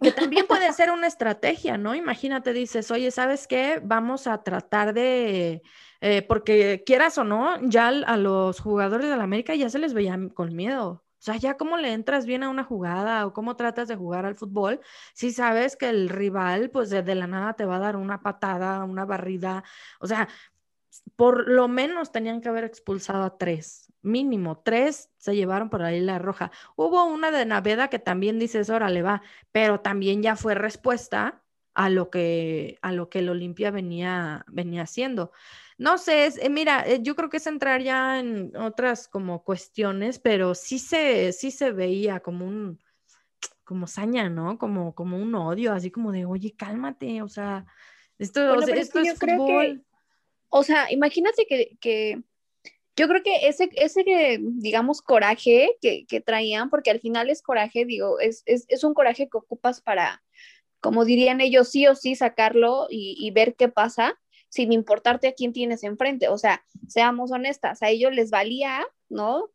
que 0.00 0.12
también 0.12 0.46
puede 0.46 0.72
ser 0.72 0.90
una 0.90 1.06
estrategia, 1.06 1.78
¿no? 1.78 1.94
Imagínate, 1.94 2.52
dices, 2.52 2.90
oye, 2.90 3.10
¿sabes 3.10 3.46
qué? 3.46 3.80
Vamos 3.82 4.26
a 4.26 4.42
tratar 4.42 4.94
de, 4.94 5.62
eh, 6.00 6.22
porque 6.22 6.82
quieras 6.84 7.18
o 7.18 7.24
no, 7.24 7.60
ya 7.68 7.88
a 7.88 8.16
los 8.16 8.60
jugadores 8.60 9.08
de 9.08 9.16
la 9.16 9.24
América 9.24 9.54
ya 9.54 9.70
se 9.70 9.78
les 9.78 9.94
veía 9.94 10.18
con 10.34 10.54
miedo. 10.54 11.02
O 11.18 11.22
sea, 11.26 11.36
ya 11.36 11.56
cómo 11.56 11.76
le 11.76 11.92
entras 11.92 12.26
bien 12.26 12.42
a 12.44 12.48
una 12.50 12.62
jugada 12.62 13.26
o 13.26 13.32
cómo 13.32 13.56
tratas 13.56 13.88
de 13.88 13.96
jugar 13.96 14.26
al 14.26 14.36
fútbol, 14.36 14.80
si 15.14 15.32
sabes 15.32 15.76
que 15.76 15.88
el 15.88 16.08
rival, 16.08 16.70
pues 16.70 16.90
de, 16.90 17.14
la 17.14 17.26
nada 17.26 17.54
te 17.54 17.64
va 17.64 17.76
a 17.76 17.78
dar 17.80 17.96
una 17.96 18.20
patada, 18.20 18.84
una 18.84 19.04
barrida. 19.04 19.64
O 19.98 20.06
sea, 20.06 20.28
por 21.16 21.48
lo 21.48 21.68
menos 21.68 22.12
tenían 22.12 22.40
que 22.40 22.48
haber 22.48 22.64
expulsado 22.64 23.24
a 23.24 23.38
tres, 23.38 23.92
mínimo 24.02 24.62
tres 24.64 25.10
se 25.18 25.34
llevaron 25.34 25.70
por 25.70 25.82
ahí 25.82 26.00
la 26.00 26.18
roja. 26.18 26.50
Hubo 26.76 27.04
una 27.04 27.30
de 27.30 27.44
Naveda 27.44 27.88
que 27.88 27.98
también 27.98 28.38
dices, 28.38 28.70
órale 28.70 29.02
va, 29.02 29.22
pero 29.52 29.80
también 29.80 30.22
ya 30.22 30.36
fue 30.36 30.54
respuesta 30.54 31.42
a 31.74 31.90
lo 31.90 32.10
que, 32.10 32.78
a 32.82 32.92
lo 32.92 33.10
que 33.10 33.18
el 33.18 33.28
Olimpia 33.28 33.70
venía, 33.70 34.44
venía 34.48 34.82
haciendo. 34.82 35.32
No 35.78 35.98
sé, 35.98 36.26
eh, 36.26 36.48
mira, 36.48 36.84
eh, 36.86 37.00
yo 37.02 37.14
creo 37.14 37.28
que 37.28 37.36
es 37.36 37.46
entrar 37.46 37.82
ya 37.82 38.18
en 38.18 38.56
otras 38.56 39.08
como 39.08 39.44
cuestiones, 39.44 40.18
pero 40.18 40.54
sí 40.54 40.78
se, 40.78 41.32
sí 41.32 41.50
se 41.50 41.72
veía 41.72 42.20
como 42.20 42.46
un, 42.46 42.80
como 43.62 43.86
saña, 43.86 44.30
¿no? 44.30 44.56
Como, 44.58 44.94
como 44.94 45.18
un 45.18 45.34
odio, 45.34 45.72
así 45.72 45.90
como 45.90 46.12
de, 46.12 46.24
oye, 46.24 46.54
cálmate, 46.56 47.20
o 47.20 47.28
sea, 47.28 47.66
esto, 48.18 48.54
es, 48.60 48.90
yo 48.94 49.14
creo 49.18 49.46
que, 49.46 49.80
o 50.48 50.62
sea, 50.62 50.90
imagínate 50.90 51.46
que, 51.46 51.76
que, 51.80 52.22
yo 52.96 53.08
creo 53.08 53.22
que 53.22 53.48
ese, 53.48 53.68
ese 53.74 54.04
digamos, 54.40 55.02
coraje 55.02 55.76
que, 55.82 56.06
que 56.06 56.20
traían, 56.20 56.70
porque 56.70 56.90
al 56.90 57.00
final 57.00 57.28
es 57.28 57.42
coraje, 57.42 57.84
digo, 57.84 58.20
es, 58.20 58.42
es, 58.46 58.64
es, 58.68 58.84
un 58.84 58.94
coraje 58.94 59.28
que 59.28 59.36
ocupas 59.38 59.82
para, 59.82 60.22
como 60.80 61.04
dirían 61.04 61.40
ellos, 61.40 61.68
sí 61.68 61.86
o 61.86 61.94
sí 61.94 62.14
sacarlo 62.14 62.86
y, 62.88 63.16
y 63.18 63.30
ver 63.32 63.54
qué 63.54 63.68
pasa 63.68 64.18
sin 64.48 64.72
importarte 64.72 65.28
a 65.28 65.34
quién 65.34 65.52
tienes 65.52 65.84
enfrente. 65.84 66.28
O 66.28 66.38
sea, 66.38 66.64
seamos 66.88 67.30
honestas, 67.32 67.82
a 67.82 67.88
ellos 67.88 68.12
les 68.14 68.30
valía, 68.30 68.86
¿no? 69.08 69.50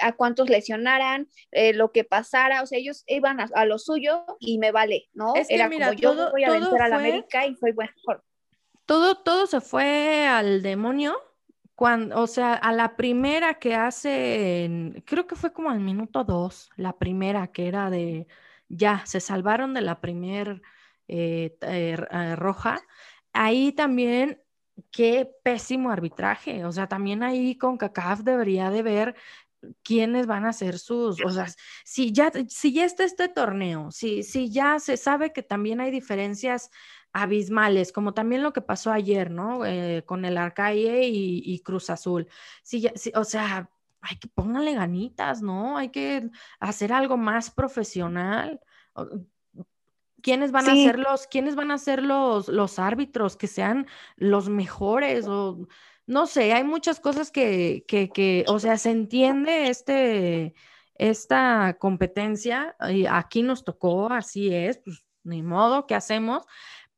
A 0.00 0.12
cuántos 0.12 0.50
lesionaran, 0.50 1.28
eh, 1.52 1.72
lo 1.72 1.92
que 1.92 2.04
pasara, 2.04 2.62
o 2.62 2.66
sea, 2.66 2.78
ellos 2.78 3.04
iban 3.06 3.38
a, 3.40 3.64
lo 3.64 3.78
suyo 3.78 4.24
y 4.40 4.58
me 4.58 4.72
vale, 4.72 5.08
¿no? 5.12 5.34
Era 5.48 5.70
como 5.70 5.92
yo 5.92 6.30
voy 6.30 6.44
a 6.44 6.50
vencer 6.50 6.82
a 6.82 6.88
la 6.88 6.96
América 6.96 7.46
y 7.46 7.54
fue 7.54 7.72
mejor. 7.72 8.24
Todo, 8.90 9.14
todo 9.14 9.46
se 9.46 9.60
fue 9.60 10.26
al 10.26 10.62
demonio. 10.62 11.16
Cuando, 11.76 12.20
o 12.20 12.26
sea, 12.26 12.54
a 12.54 12.72
la 12.72 12.96
primera 12.96 13.54
que 13.60 13.76
hace, 13.76 15.00
creo 15.06 15.28
que 15.28 15.36
fue 15.36 15.52
como 15.52 15.70
al 15.70 15.78
minuto 15.78 16.24
dos, 16.24 16.70
la 16.74 16.98
primera 16.98 17.52
que 17.52 17.68
era 17.68 17.88
de, 17.88 18.26
ya, 18.68 19.06
se 19.06 19.20
salvaron 19.20 19.74
de 19.74 19.82
la 19.82 20.00
primer 20.00 20.60
eh, 21.06 21.56
eh, 21.60 22.34
roja 22.34 22.80
ahí 23.32 23.70
también, 23.70 24.42
qué 24.90 25.30
pésimo 25.44 25.92
arbitraje. 25.92 26.64
O 26.64 26.72
sea, 26.72 26.88
también 26.88 27.22
ahí 27.22 27.56
con 27.56 27.76
CACAF 27.78 28.22
debería 28.22 28.70
de 28.70 28.82
ver 28.82 29.14
quiénes 29.84 30.26
van 30.26 30.46
a 30.46 30.52
ser 30.52 30.78
sus, 30.78 31.24
o 31.24 31.30
sea, 31.30 31.46
si 31.84 32.12
ya, 32.12 32.32
si 32.48 32.72
ya 32.72 32.84
está 32.84 33.04
este 33.04 33.28
torneo, 33.28 33.90
si, 33.90 34.22
si 34.22 34.50
ya 34.50 34.78
se 34.80 34.96
sabe 34.96 35.32
que 35.32 35.42
también 35.42 35.80
hay 35.80 35.90
diferencias 35.90 36.70
abismales, 37.12 37.92
como 37.92 38.14
también 38.14 38.42
lo 38.42 38.52
que 38.52 38.60
pasó 38.60 38.92
ayer, 38.92 39.30
¿no? 39.30 39.64
Eh, 39.64 40.04
con 40.06 40.24
el 40.24 40.38
Arcaye 40.38 41.06
y, 41.06 41.60
Cruz 41.60 41.90
Azul. 41.90 42.28
Si 42.62 42.80
ya, 42.80 42.92
o 43.14 43.24
sea, 43.24 43.70
hay 44.00 44.16
que 44.16 44.28
pónganle 44.28 44.74
ganitas, 44.74 45.42
¿no? 45.42 45.76
Hay 45.76 45.90
que 45.90 46.30
hacer 46.58 46.92
algo 46.92 47.16
más 47.16 47.50
profesional. 47.50 48.60
¿Quiénes 50.22 50.52
van 50.52 50.68
a 50.68 50.74
ser 50.74 50.98
los, 50.98 51.26
quiénes 51.26 51.54
van 51.54 51.70
a 51.70 51.78
ser 51.78 52.02
los, 52.02 52.48
los 52.48 52.78
árbitros 52.78 53.36
que 53.36 53.46
sean 53.46 53.86
los 54.16 54.48
mejores? 54.48 55.26
O 55.26 55.66
no 56.06 56.26
sé, 56.26 56.52
hay 56.52 56.64
muchas 56.64 57.00
cosas 57.00 57.30
que, 57.30 57.84
que, 57.86 58.10
que, 58.10 58.44
o 58.48 58.58
sea, 58.58 58.76
se 58.78 58.90
entiende 58.90 59.68
este, 59.68 60.54
esta 60.94 61.76
competencia, 61.78 62.76
y 62.90 63.06
aquí 63.06 63.42
nos 63.42 63.64
tocó, 63.64 64.10
así 64.10 64.52
es, 64.52 64.78
pues 64.78 65.04
ni 65.22 65.42
modo, 65.42 65.86
¿qué 65.86 65.94
hacemos? 65.94 66.44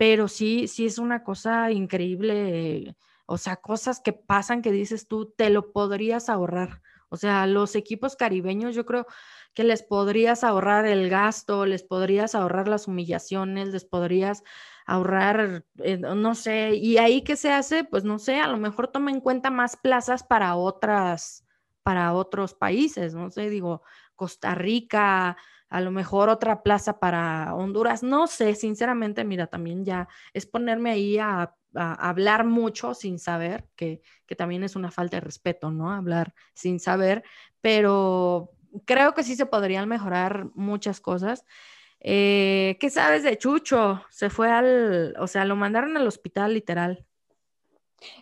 Pero 0.02 0.26
sí, 0.26 0.66
sí 0.66 0.84
es 0.84 0.98
una 0.98 1.22
cosa 1.22 1.70
increíble, 1.70 2.96
o 3.24 3.38
sea, 3.38 3.54
cosas 3.54 4.00
que 4.00 4.12
pasan 4.12 4.60
que 4.60 4.72
dices 4.72 5.06
tú, 5.06 5.26
te 5.30 5.48
lo 5.48 5.70
podrías 5.70 6.28
ahorrar. 6.28 6.82
O 7.08 7.16
sea, 7.16 7.46
los 7.46 7.76
equipos 7.76 8.16
caribeños, 8.16 8.74
yo 8.74 8.84
creo, 8.84 9.06
que 9.54 9.62
les 9.62 9.84
podrías 9.84 10.42
ahorrar 10.42 10.86
el 10.86 11.08
gasto, 11.08 11.66
les 11.66 11.84
podrías 11.84 12.34
ahorrar 12.34 12.66
las 12.66 12.88
humillaciones, 12.88 13.68
les 13.68 13.84
podrías 13.84 14.42
ahorrar, 14.86 15.66
eh, 15.78 15.98
no 15.98 16.34
sé, 16.34 16.74
y 16.74 16.98
ahí 16.98 17.22
qué 17.22 17.36
se 17.36 17.52
hace, 17.52 17.84
pues 17.84 18.02
no 18.02 18.18
sé, 18.18 18.40
a 18.40 18.48
lo 18.48 18.56
mejor 18.56 18.88
toma 18.88 19.12
en 19.12 19.20
cuenta 19.20 19.52
más 19.52 19.76
plazas 19.76 20.24
para 20.24 20.56
otras, 20.56 21.46
para 21.84 22.12
otros 22.12 22.54
países, 22.54 23.14
no 23.14 23.30
sé, 23.30 23.50
digo, 23.50 23.82
Costa 24.16 24.56
Rica, 24.56 25.36
a 25.72 25.80
lo 25.80 25.90
mejor 25.90 26.28
otra 26.28 26.62
plaza 26.62 26.98
para 27.00 27.54
Honduras, 27.54 28.02
no 28.02 28.26
sé, 28.26 28.54
sinceramente, 28.54 29.24
mira, 29.24 29.46
también 29.46 29.86
ya 29.86 30.06
es 30.34 30.44
ponerme 30.44 30.90
ahí 30.90 31.18
a, 31.18 31.54
hablar 31.74 32.44
mucho 32.44 32.92
sin 32.92 33.18
saber, 33.18 33.64
que, 33.76 34.02
que, 34.26 34.36
también 34.36 34.62
es 34.62 34.76
una 34.76 34.90
falta 34.90 35.16
de 35.16 35.22
respeto, 35.22 35.70
¿no? 35.70 35.90
Hablar 35.90 36.34
sin 36.52 36.78
saber, 36.78 37.24
pero 37.62 38.50
creo 38.84 39.14
que 39.14 39.22
sí 39.22 39.34
se 39.34 39.46
podrían 39.46 39.88
mejorar 39.88 40.50
muchas 40.54 41.00
cosas. 41.00 41.46
Eh, 42.00 42.76
¿Qué 42.78 42.90
sabes 42.90 43.22
de 43.22 43.38
Chucho? 43.38 44.02
Se 44.10 44.28
fue 44.28 44.50
al, 44.50 45.14
o 45.18 45.26
sea, 45.26 45.46
lo 45.46 45.56
mandaron 45.56 45.96
al 45.96 46.06
hospital 46.06 46.52
literal. 46.52 47.06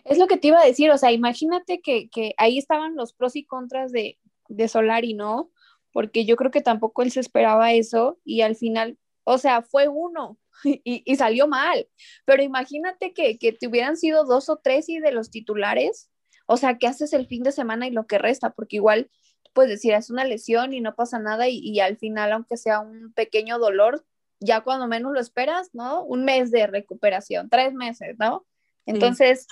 Es 0.05 0.17
lo 0.17 0.27
que 0.27 0.37
te 0.37 0.47
iba 0.47 0.61
a 0.61 0.65
decir, 0.65 0.89
o 0.89 0.97
sea, 0.97 1.11
imagínate 1.11 1.81
que, 1.81 2.33
ahí 2.37 2.57
estaban 2.57 2.95
los 2.95 3.11
pros 3.11 3.35
y 3.35 3.43
contras 3.43 3.91
de, 3.91 4.17
de 4.47 4.69
Solari, 4.69 5.13
¿no? 5.13 5.51
Porque 5.91 6.25
yo 6.25 6.35
creo 6.35 6.51
que 6.51 6.61
tampoco 6.61 7.01
él 7.01 7.11
se 7.11 7.19
esperaba 7.19 7.73
eso 7.73 8.19
y 8.23 8.41
al 8.41 8.55
final, 8.55 8.97
o 9.23 9.37
sea, 9.37 9.61
fue 9.61 9.87
uno 9.87 10.37
y, 10.63 11.15
salió 11.15 11.47
mal, 11.47 11.87
pero 12.25 12.43
imagínate 12.43 13.13
que, 13.13 13.37
que 13.37 13.53
te 13.53 13.67
hubieran 13.67 13.97
sido 13.97 14.25
dos 14.25 14.49
o 14.49 14.57
tres 14.57 14.89
y 14.89 14.99
de 14.99 15.11
los 15.11 15.31
titulares, 15.31 16.09
o 16.45 16.57
sea, 16.57 16.77
que 16.77 16.87
haces 16.87 17.13
el 17.13 17.27
fin 17.27 17.43
de 17.43 17.51
semana 17.51 17.87
y 17.87 17.91
lo 17.91 18.07
que 18.07 18.17
resta, 18.17 18.51
porque 18.51 18.77
igual 18.77 19.09
pues 19.53 19.69
decir, 19.69 19.93
es 19.93 20.09
una 20.09 20.23
lesión 20.23 20.73
y 20.73 20.81
no 20.81 20.95
pasa 20.95 21.19
nada 21.19 21.47
y, 21.47 21.79
al 21.79 21.97
final, 21.97 22.31
aunque 22.31 22.57
sea 22.57 22.79
un 22.79 23.11
pequeño 23.13 23.59
dolor, 23.59 24.05
ya 24.39 24.61
cuando 24.61 24.87
menos 24.87 25.11
lo 25.11 25.19
esperas, 25.19 25.69
¿no? 25.73 26.03
Un 26.03 26.23
mes 26.23 26.51
de 26.51 26.67
recuperación, 26.67 27.49
tres 27.49 27.73
meses, 27.73 28.15
¿no? 28.17 28.45
Entonces, 28.85 29.47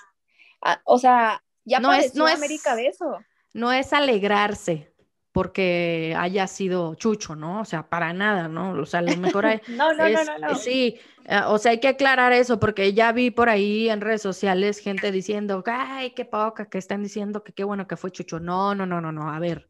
o 0.85 0.97
sea, 0.97 1.43
ya 1.65 1.79
no 1.79 1.93
es, 1.93 2.15
no 2.15 2.27
es 2.27 2.35
América 2.35 2.75
de 2.75 2.87
eso. 2.87 3.19
No 3.53 3.71
es 3.71 3.93
alegrarse 3.93 4.88
porque 5.31 6.15
haya 6.17 6.47
sido 6.47 6.95
Chucho, 6.95 7.35
¿no? 7.35 7.61
O 7.61 7.65
sea, 7.65 7.89
para 7.89 8.13
nada, 8.13 8.47
¿no? 8.47 8.71
O 8.71 8.85
sea, 8.85 9.01
lo 9.01 9.15
mejor 9.17 9.45
hay, 9.45 9.61
no, 9.69 9.93
no, 9.93 10.09
no, 10.09 10.37
no, 10.39 10.55
Sí, 10.55 10.99
eh, 11.25 11.41
o 11.47 11.57
sea, 11.57 11.71
hay 11.71 11.79
que 11.79 11.87
aclarar 11.87 12.33
eso 12.33 12.59
porque 12.59 12.93
ya 12.93 13.11
vi 13.11 13.29
por 13.31 13.49
ahí 13.49 13.89
en 13.89 14.01
redes 14.01 14.21
sociales 14.21 14.79
gente 14.79 15.11
diciendo, 15.11 15.63
ay, 15.67 16.11
qué 16.11 16.25
poca, 16.25 16.69
que 16.69 16.77
están 16.79 17.03
diciendo 17.03 17.43
que 17.43 17.53
qué 17.53 17.63
bueno 17.63 17.87
que 17.87 17.97
fue 17.97 18.11
Chucho. 18.11 18.39
No, 18.39 18.73
no, 18.73 18.85
no, 18.85 19.01
no, 19.01 19.11
no, 19.11 19.29
a 19.29 19.39
ver. 19.39 19.69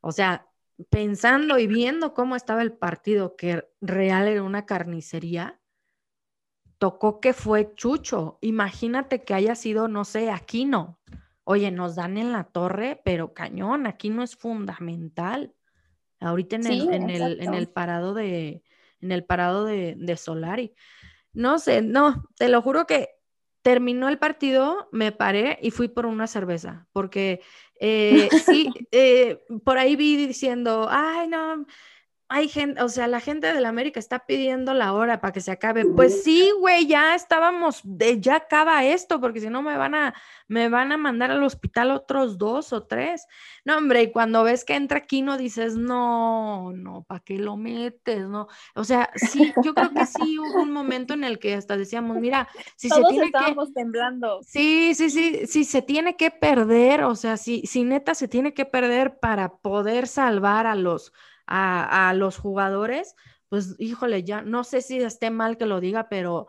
O 0.00 0.12
sea, 0.12 0.46
pensando 0.90 1.58
y 1.58 1.66
viendo 1.66 2.14
cómo 2.14 2.36
estaba 2.36 2.62
el 2.62 2.72
partido, 2.72 3.36
que 3.36 3.68
real 3.80 4.28
era 4.28 4.42
una 4.42 4.64
carnicería, 4.64 5.60
tocó 6.78 7.20
que 7.20 7.32
fue 7.34 7.74
Chucho. 7.74 8.38
Imagínate 8.40 9.24
que 9.24 9.34
haya 9.34 9.54
sido, 9.54 9.88
no 9.88 10.04
sé, 10.04 10.30
Aquino. 10.30 10.98
Oye, 11.50 11.70
nos 11.70 11.94
dan 11.94 12.18
en 12.18 12.30
la 12.30 12.44
torre, 12.44 13.00
pero 13.06 13.32
cañón, 13.32 13.86
Aquino 13.86 14.22
es 14.22 14.36
fundamental. 14.36 15.54
Ahorita 16.20 16.56
en, 16.56 16.66
el, 16.66 16.92
en, 16.92 17.08
el, 17.08 17.40
en 17.40 17.54
el, 17.54 17.70
parado 17.70 18.12
de 18.12 18.62
en 19.00 19.12
el 19.12 19.24
parado 19.24 19.64
de, 19.64 19.94
de 19.96 20.16
Solari. 20.18 20.74
No 21.32 21.58
sé, 21.58 21.80
no, 21.80 22.28
te 22.36 22.50
lo 22.50 22.60
juro 22.60 22.86
que 22.86 23.08
terminó 23.62 24.10
el 24.10 24.18
partido, 24.18 24.90
me 24.92 25.10
paré 25.10 25.58
y 25.62 25.70
fui 25.70 25.88
por 25.88 26.04
una 26.04 26.26
cerveza, 26.26 26.86
porque 26.92 27.40
eh, 27.80 28.28
sí, 28.44 28.70
eh, 28.92 29.42
por 29.64 29.78
ahí 29.78 29.96
vi 29.96 30.16
diciendo, 30.26 30.88
ay, 30.90 31.28
no, 31.28 31.64
hay 32.30 32.48
gente, 32.48 32.82
o 32.82 32.90
sea, 32.90 33.08
la 33.08 33.20
gente 33.20 33.52
de 33.52 33.60
la 33.60 33.70
América 33.70 33.98
está 33.98 34.26
pidiendo 34.26 34.74
la 34.74 34.92
hora 34.92 35.18
para 35.18 35.32
que 35.32 35.40
se 35.40 35.50
acabe. 35.50 35.86
Pues 35.86 36.24
sí, 36.24 36.50
güey, 36.60 36.86
ya 36.86 37.14
estábamos, 37.14 37.80
de, 37.84 38.20
ya 38.20 38.36
acaba 38.36 38.84
esto, 38.84 39.18
porque 39.18 39.40
si 39.40 39.48
no 39.48 39.62
me 39.62 39.78
van 39.78 39.94
a, 39.94 40.14
me 40.46 40.68
van 40.68 40.92
a 40.92 40.98
mandar 40.98 41.30
al 41.30 41.42
hospital 41.42 41.90
otros 41.90 42.36
dos 42.36 42.74
o 42.74 42.84
tres. 42.84 43.26
No, 43.64 43.78
hombre, 43.78 44.02
y 44.02 44.12
cuando 44.12 44.44
ves 44.44 44.66
que 44.66 44.74
entra 44.74 45.06
Kino 45.06 45.38
dices, 45.38 45.76
no, 45.76 46.70
no, 46.74 47.02
¿para 47.04 47.20
qué 47.20 47.38
lo 47.38 47.56
metes? 47.56 48.28
No, 48.28 48.48
o 48.74 48.84
sea, 48.84 49.10
sí, 49.14 49.54
yo 49.64 49.72
creo 49.72 49.90
que 49.90 50.04
sí 50.04 50.38
hubo 50.38 50.62
un 50.62 50.72
momento 50.72 51.14
en 51.14 51.24
el 51.24 51.38
que 51.38 51.54
hasta 51.54 51.78
decíamos, 51.78 52.18
mira, 52.18 52.46
si 52.76 52.90
se 52.90 53.02
tiene 53.08 53.26
estábamos 53.26 53.72
temblando. 53.72 54.40
Sí, 54.42 54.94
sí, 54.94 55.08
sí, 55.08 55.46
sí, 55.46 55.64
se 55.64 55.80
tiene 55.80 56.14
que 56.16 56.30
perder, 56.30 57.04
o 57.04 57.14
sea, 57.14 57.38
si, 57.38 57.62
si 57.66 57.84
neta 57.84 58.14
se 58.14 58.28
tiene 58.28 58.52
que 58.52 58.66
perder 58.66 59.18
para 59.18 59.56
poder 59.56 60.06
salvar 60.06 60.66
a 60.66 60.74
los 60.74 61.14
a, 61.48 62.12
los 62.14 62.38
jugadores, 62.38 63.16
pues 63.48 63.74
híjole, 63.78 64.22
ya 64.24 64.42
no 64.42 64.64
sé 64.64 64.82
si 64.82 64.98
esté 64.98 65.30
mal 65.30 65.56
que 65.56 65.66
lo 65.66 65.80
diga, 65.80 66.08
pero 66.08 66.46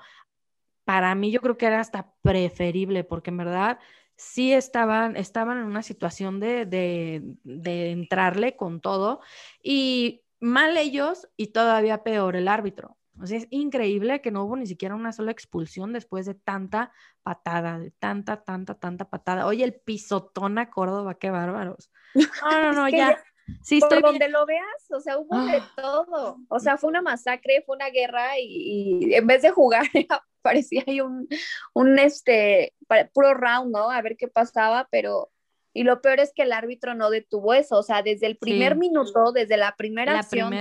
para 0.83 1.15
mí 1.15 1.31
yo 1.31 1.41
creo 1.41 1.57
que 1.57 1.67
era 1.67 1.79
hasta 1.79 2.13
preferible, 2.21 3.03
porque 3.03 3.29
en 3.29 3.37
verdad 3.37 3.79
sí 4.15 4.51
estaban, 4.53 5.15
estaban 5.15 5.59
en 5.59 5.65
una 5.65 5.81
situación 5.83 6.39
de, 6.39 6.65
de, 6.65 7.91
entrarle 7.91 8.57
con 8.57 8.81
todo 8.81 9.21
y 9.63 10.23
mal 10.41 10.77
ellos 10.77 11.29
y 11.37 11.47
todavía 11.47 12.03
peor 12.03 12.35
el 12.35 12.47
árbitro. 12.47 12.97
O 13.21 13.25
sea, 13.25 13.37
es 13.37 13.47
increíble 13.49 14.21
que 14.21 14.31
no 14.31 14.43
hubo 14.43 14.55
ni 14.55 14.65
siquiera 14.65 14.95
una 14.95 15.11
sola 15.11 15.31
expulsión 15.31 15.91
después 15.91 16.25
de 16.25 16.35
tanta 16.35 16.91
patada, 17.21 17.79
de 17.79 17.91
tanta, 17.91 18.43
tanta, 18.43 18.75
tanta 18.75 19.09
patada. 19.09 19.45
Oye, 19.45 19.63
el 19.63 19.73
pisotón 19.73 20.57
a 20.57 20.69
Córdoba, 20.69 21.17
qué 21.17 21.29
bárbaros. 21.29 21.91
No, 22.43 22.61
no, 22.61 22.73
no, 22.73 22.89
ya. 22.89 23.17
Sí, 23.61 23.79
por 23.79 24.01
donde 24.01 24.29
lo 24.29 24.45
veas, 24.45 24.91
o 24.91 24.99
sea, 24.99 25.17
hubo 25.17 25.39
de 25.45 25.57
ah. 25.57 25.71
todo. 25.75 26.37
O 26.47 26.59
sea, 26.59 26.77
fue 26.77 26.89
una 26.89 27.01
masacre, 27.01 27.63
fue 27.65 27.75
una 27.75 27.89
guerra 27.89 28.39
y, 28.39 29.13
en 29.13 29.27
vez 29.27 29.41
de 29.41 29.51
jugar 29.51 29.83
parecía 30.41 30.83
ahí 30.87 31.01
un, 31.01 31.27
un 31.73 31.99
este, 31.99 32.73
puro 33.13 33.33
round, 33.33 33.71
¿no? 33.71 33.89
A 33.89 34.01
ver 34.01 34.17
qué 34.17 34.27
pasaba, 34.27 34.87
pero... 34.91 35.31
Y 35.71 35.83
lo 35.83 36.01
peor 36.01 36.19
es 36.19 36.33
que 36.33 36.41
el 36.41 36.51
árbitro 36.51 36.95
no 36.95 37.11
detuvo 37.11 37.53
eso, 37.53 37.77
o 37.77 37.83
sea, 37.83 38.01
desde 38.01 38.25
el 38.25 38.37
primer 38.37 38.75
minuto, 38.75 39.31
desde 39.31 39.55
la 39.55 39.75
primera 39.77 40.17
acción, 40.17 40.53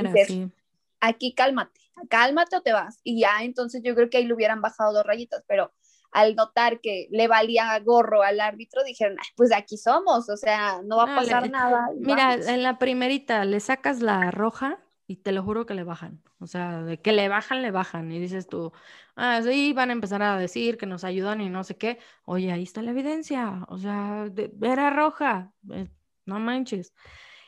aquí 1.01 1.35
cálmate, 1.35 1.81
cálmate 2.11 2.57
o 2.57 2.61
te 2.61 2.72
vas. 2.72 3.01
Y 3.03 3.20
ya, 3.20 3.38
entonces 3.40 3.83
yo 3.83 3.94
creo 3.94 4.11
que 4.11 4.18
ahí 4.18 4.27
le 4.27 4.35
hubieran 4.35 4.61
bajado 4.61 4.92
dos 4.92 5.07
rayitas, 5.07 5.42
pero 5.46 5.72
al 6.11 6.35
notar 6.35 6.81
que 6.81 7.09
le 7.11 7.29
valía 7.29 7.79
gorro 7.81 8.23
al 8.23 8.40
árbitro, 8.40 8.83
dijeron, 8.85 9.16
pues 9.37 9.53
aquí 9.53 9.77
somos, 9.77 10.29
o 10.29 10.37
sea, 10.37 10.81
no 10.85 10.97
va 10.97 11.05
a 11.05 11.16
pasar 11.16 11.51
nada. 11.51 11.88
Mira, 11.99 12.35
en 12.35 12.62
la 12.62 12.79
primerita 12.79 13.44
le 13.44 13.61
sacas 13.61 14.01
la 14.01 14.31
roja 14.31 14.79
y 15.07 15.16
te 15.16 15.33
lo 15.33 15.42
juro 15.42 15.66
que 15.66 15.75
le 15.75 15.85
bajan. 15.85 16.23
O 16.40 16.47
sea, 16.47 16.83
de 16.83 17.01
que 17.01 17.12
le 17.12 17.29
bajan, 17.29 17.62
le 17.62 17.71
bajan. 17.71 18.12
Y 18.12 18.21
dices 18.21 18.47
tú, 18.47 18.73
ah, 19.16 19.40
sí, 19.42 19.73
van 19.73 19.90
a 19.90 19.94
empezar 19.94 20.23
a 20.23 20.38
decir 20.38 20.77
que 20.77 20.87
nos 20.87 21.03
ayudan 21.05 21.40
y 21.40 21.49
no 21.49 21.64
sé 21.64 21.77
qué. 21.77 21.99
Oye, 22.25 22.53
ahí 22.53 22.62
está 22.62 22.83
la 22.83 22.92
evidencia. 22.92 23.64
O 23.68 23.79
sea, 23.79 24.27
era 24.62 24.90
roja. 24.90 25.53
Eh, 25.73 25.88
no 26.27 26.38
manches. 26.38 26.92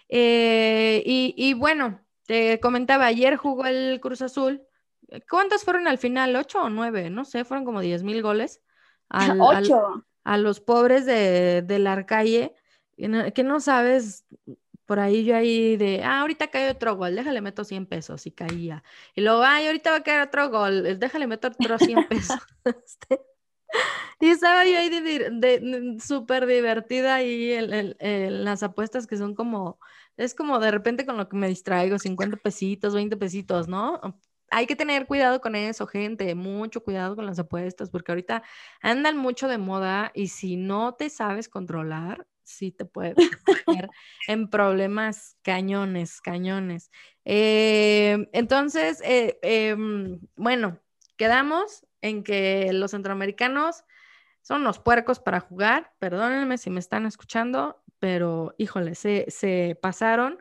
Eh, 0.09 1.03
y, 1.07 1.35
y 1.37 1.55
bueno, 1.55 2.01
te 2.27 2.59
comentaba, 2.61 3.07
ayer 3.07 3.37
jugó 3.37 3.67
el 3.67 4.01
Cruz 4.01 4.23
Azul 4.23 4.63
¿Cuántos 5.29 5.65
fueron 5.65 5.89
al 5.89 5.99
final? 5.99 6.37
¿Ocho 6.37 6.63
o 6.63 6.71
nueve? 6.71 7.11
No 7.11 7.25
sé, 7.25 7.45
fueron 7.45 7.65
como 7.65 7.81
diez 7.81 8.03
mil 8.03 8.23
goles. 8.23 8.63
Ocho. 9.41 10.05
a 10.25 10.37
los 10.37 10.61
pobres 10.61 11.05
de, 11.07 11.63
de 11.63 11.79
la 11.79 11.95
Arcalle, 11.95 12.55
que 12.97 13.43
no 13.43 13.61
sabes, 13.61 14.27
por 14.91 14.99
ahí 14.99 15.25
yo 15.25 15.37
ahí 15.37 15.77
de, 15.77 16.03
ah, 16.03 16.21
ahorita 16.21 16.49
cae 16.49 16.69
otro 16.69 16.97
gol, 16.97 17.15
déjale 17.15 17.41
meto 17.41 17.65
100 17.65 17.87
pesos 17.87 18.27
y 18.27 18.33
caía. 18.33 18.83
Y 19.15 19.21
luego, 19.21 19.43
ay, 19.43 19.67
ahorita 19.67 19.91
va 19.91 19.97
a 19.99 20.03
caer 20.03 20.23
otro 20.23 20.51
gol, 20.51 20.99
déjale 20.99 21.27
meto 21.27 21.49
otro 21.49 21.79
100 21.79 22.09
pesos. 22.09 22.41
Este, 22.65 23.21
y 24.21 24.31
estaba 24.31 24.65
yo 24.65 24.79
ahí 24.79 24.89
de, 24.91 25.97
súper 26.05 26.47
divertida 26.47 27.23
y 27.23 27.53
en 27.53 28.45
las 28.45 28.63
apuestas 28.63 29.07
que 29.07 29.17
son 29.17 29.35
como, 29.35 29.79
es 30.17 30.35
como 30.35 30.59
de 30.59 30.71
repente 30.71 31.07
con 31.07 31.17
lo 31.17 31.29
que 31.29 31.37
me 31.37 31.49
distraigo, 31.49 31.99
50 31.99 32.37
pesitos, 32.39 32.93
20 32.93 33.17
pesitos, 33.17 33.69
¿no? 33.69 34.01
Hay 34.51 34.67
que 34.67 34.77
tener 34.77 35.07
cuidado 35.07 35.41
con 35.41 35.55
eso, 35.55 35.87
gente, 35.87 36.35
mucho 36.35 36.83
cuidado 36.83 37.17
con 37.17 37.27
las 37.27 37.39
apuestas, 37.39 37.89
porque 37.91 38.13
ahorita 38.13 38.43
andan 38.83 39.17
mucho 39.17 39.49
de 39.49 39.59
moda 39.59 40.11
y 40.15 40.29
si 40.29 40.57
no 40.57 40.95
te 40.95 41.09
sabes 41.09 41.49
controlar, 41.49 42.27
sí 42.43 42.73
te 42.73 42.85
puede 42.85 43.15
meter 43.47 43.89
en 44.29 44.51
problemas 44.51 45.37
cañones, 45.43 46.21
cañones. 46.21 46.91
Eh, 47.25 48.29
entonces, 48.33 49.01
eh, 49.05 49.39
em, 49.43 50.21
bueno, 50.35 50.81
quedamos 51.17 51.87
en 52.03 52.25
que 52.25 52.73
los 52.73 52.91
centroamericanos 52.91 53.85
son 54.43 54.65
los 54.65 54.81
puercos 54.81 55.21
para 55.21 55.39
jugar, 55.39 55.93
perdónenme 55.99 56.59
si 56.59 56.71
me 56.71 56.81
están 56.81 57.07
escuchando, 57.07 57.83
pero 58.01 58.55
híjole, 58.59 58.95
se, 58.95 59.79
pasaron. 59.81 60.39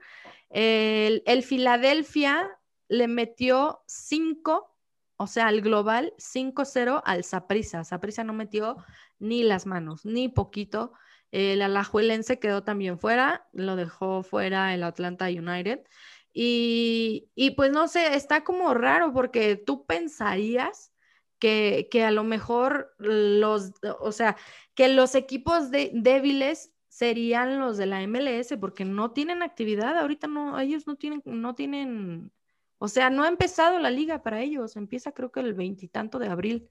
El, 0.50 1.22
el 1.28 1.44
Filadelfia 1.44 2.59
le 2.90 3.08
metió 3.08 3.82
5, 3.88 4.76
o 5.16 5.28
sea, 5.28 5.48
al 5.48 5.62
global 5.62 6.14
5-0 6.18 7.02
al 7.06 7.24
Saprisa. 7.24 7.84
Saprisa 7.84 8.24
no 8.24 8.34
metió 8.34 8.78
ni 9.20 9.44
las 9.44 9.66
manos, 9.66 10.06
ni 10.06 10.28
poquito. 10.28 10.94
El 11.32 11.62
Alajuelense 11.62 12.40
quedó 12.40 12.64
también 12.64 13.00
fuera, 13.00 13.48
lo 13.54 13.76
dejó 13.76 14.24
fuera 14.24 14.74
el 14.74 14.84
Atlanta 14.84 15.28
United. 15.28 15.86
Y, 16.34 17.30
y, 17.36 17.52
pues 17.52 17.72
no 17.72 17.88
sé, 17.88 18.16
está 18.16 18.44
como 18.44 18.74
raro 18.74 19.14
porque 19.14 19.56
tú 19.56 19.86
pensarías 19.86 20.92
que, 21.40 21.88
que, 21.92 22.04
a 22.04 22.12
lo 22.12 22.24
mejor 22.24 22.94
los, 22.98 23.74
o 24.00 24.12
sea, 24.12 24.38
que 24.76 24.90
los 24.90 25.16
equipos 25.16 25.72
de, 25.72 25.92
débiles 25.94 26.72
serían 26.88 27.60
los 27.60 27.78
de 27.78 27.86
la 27.86 28.06
MLS 28.08 28.58
porque 28.60 28.86
no 28.86 29.12
tienen 29.12 29.42
actividad, 29.44 29.98
ahorita 29.98 30.28
no, 30.28 30.60
ellos 30.60 30.88
no 30.88 30.96
tienen, 30.96 31.22
no 31.26 31.56
tienen 31.56 32.32
o 32.80 32.88
sea, 32.88 33.10
no 33.10 33.24
ha 33.24 33.28
empezado 33.28 33.78
la 33.78 33.92
liga 33.92 34.24
para 34.24 34.42
ellos, 34.42 34.76
empieza 34.78 35.12
creo 35.12 35.32
que 35.32 35.42
el 35.42 35.54
veintitanto 35.54 36.18
de 36.18 36.30
abril. 36.30 36.70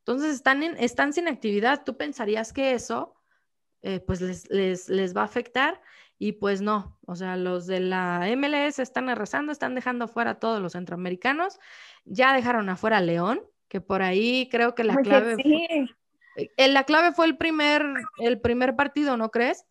Entonces 0.00 0.34
están, 0.34 0.62
en, 0.62 0.76
están 0.78 1.12
sin 1.12 1.26
actividad. 1.26 1.82
Tú 1.84 1.96
pensarías 1.96 2.52
que 2.52 2.74
eso 2.74 3.16
eh, 3.82 4.00
pues 4.00 4.20
les, 4.50 4.88
les, 4.88 5.16
va 5.16 5.22
a 5.22 5.24
afectar 5.24 5.80
y 6.18 6.32
pues 6.32 6.60
no. 6.60 6.98
O 7.06 7.16
sea, 7.16 7.36
los 7.36 7.66
de 7.66 7.80
la 7.80 8.26
MLS 8.36 8.78
están 8.78 9.08
arrasando, 9.08 9.50
están 9.50 9.74
dejando 9.74 10.04
afuera 10.04 10.32
a 10.32 10.38
todos 10.38 10.60
los 10.60 10.72
centroamericanos. 10.72 11.58
Ya 12.04 12.34
dejaron 12.34 12.68
afuera 12.68 12.98
a 12.98 13.00
León, 13.00 13.40
que 13.68 13.80
por 13.80 14.02
ahí 14.02 14.48
creo 14.50 14.74
que 14.74 14.84
la 14.84 14.96
clave... 14.96 15.34
Fue, 15.34 15.88
eh, 16.56 16.68
la 16.68 16.84
clave 16.84 17.12
fue 17.12 17.26
el 17.26 17.36
primer, 17.36 17.82
el 18.18 18.40
primer 18.40 18.76
partido, 18.76 19.16
¿no 19.16 19.30
crees? 19.30 19.64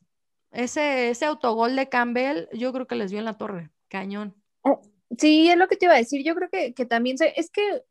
Ese, 0.52 1.10
ese 1.10 1.26
autogol 1.26 1.76
de 1.76 1.90
Campbell, 1.90 2.48
yo 2.54 2.74
creo 2.74 2.88
que 2.88 2.96
les 2.96 3.12
dio 3.12 3.20
en 3.20 3.26
la 3.26 3.38
torre. 3.38 3.70
cañón. 3.88 4.36
Eh, 4.66 4.72
sí, 5.18 5.50
es 5.50 5.58
lo 5.58 5.68
que 5.68 5.78
te 5.78 5.86
iba 5.86 5.96
a 5.96 5.98
decir. 5.98 6.24
Yo 6.24 6.36
creo 6.36 6.50
que, 6.50 6.74
que 6.74 6.86
también 6.86 7.18
se, 7.18 7.34
es 7.40 7.50
que 7.50 7.84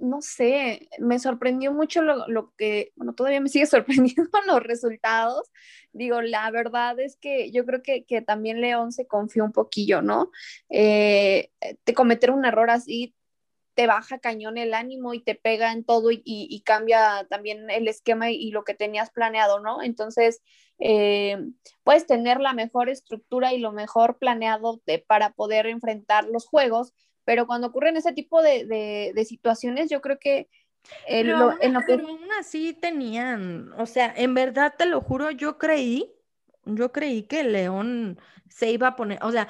no 0.00 0.22
sé, 0.22 0.88
me 0.98 1.18
sorprendió 1.18 1.72
mucho 1.72 2.02
lo, 2.02 2.54
que, 2.56 2.92
bueno, 2.96 3.14
todavía 3.14 3.40
me 3.40 3.48
sigue 3.48 3.66
sorprendiendo 3.66 4.30
los 4.46 4.62
resultados. 4.62 5.50
Digo, 5.92 6.22
la 6.22 6.50
verdad 6.50 6.98
es 6.98 7.16
que 7.16 7.50
yo 7.52 7.64
creo 7.66 7.82
que, 7.82 8.04
también 8.22 8.60
León 8.60 8.92
se 8.92 9.06
confió 9.06 9.44
un 9.44 9.52
poquillo, 9.52 10.02
¿no? 10.02 10.30
Eh, 10.68 11.50
te 11.84 11.94
cometer 11.94 12.30
un 12.30 12.44
error 12.44 12.70
así 12.70 13.14
te 13.74 13.86
baja 13.86 14.18
cañón 14.18 14.58
el 14.58 14.74
ánimo 14.74 15.14
y 15.14 15.22
te 15.22 15.34
pega 15.34 15.72
en 15.72 15.84
todo 15.84 16.10
y, 16.10 16.62
cambia 16.64 17.26
también 17.28 17.70
el 17.70 17.88
esquema 17.88 18.30
y, 18.30 18.50
lo 18.50 18.64
que 18.64 18.74
tenías 18.74 19.10
planeado, 19.10 19.60
¿no? 19.60 19.82
Entonces, 19.82 20.42
eh, 20.78 21.38
puedes 21.82 22.06
tener 22.06 22.40
la 22.40 22.52
mejor 22.52 22.88
estructura 22.88 23.52
y 23.52 23.58
lo 23.58 23.72
mejor 23.72 24.18
planeado 24.18 24.80
para 25.06 25.32
poder 25.32 25.66
enfrentar 25.66 26.24
los 26.24 26.46
juegos, 26.46 26.92
pero 27.24 27.46
cuando 27.46 27.68
ocurren 27.68 27.96
ese 27.96 28.12
tipo 28.12 28.42
de, 28.42 29.12
situaciones, 29.26 29.88
yo 29.90 30.00
creo 30.00 30.18
que... 30.18 30.48
pero, 31.06 31.52
lo, 31.52 31.80
pero 31.86 32.08
aún 32.08 32.28
así 32.38 32.72
tenían, 32.72 33.72
o 33.78 33.86
sea, 33.86 34.12
en 34.16 34.34
verdad 34.34 34.74
te 34.76 34.86
lo 34.86 35.00
juro, 35.00 35.30
yo 35.30 35.58
creí, 35.58 36.12
yo 36.64 36.92
creí 36.92 37.22
que 37.22 37.44
León 37.44 38.18
se 38.48 38.70
iba 38.70 38.88
a 38.88 38.96
poner, 38.96 39.18
o 39.22 39.30
sea, 39.30 39.48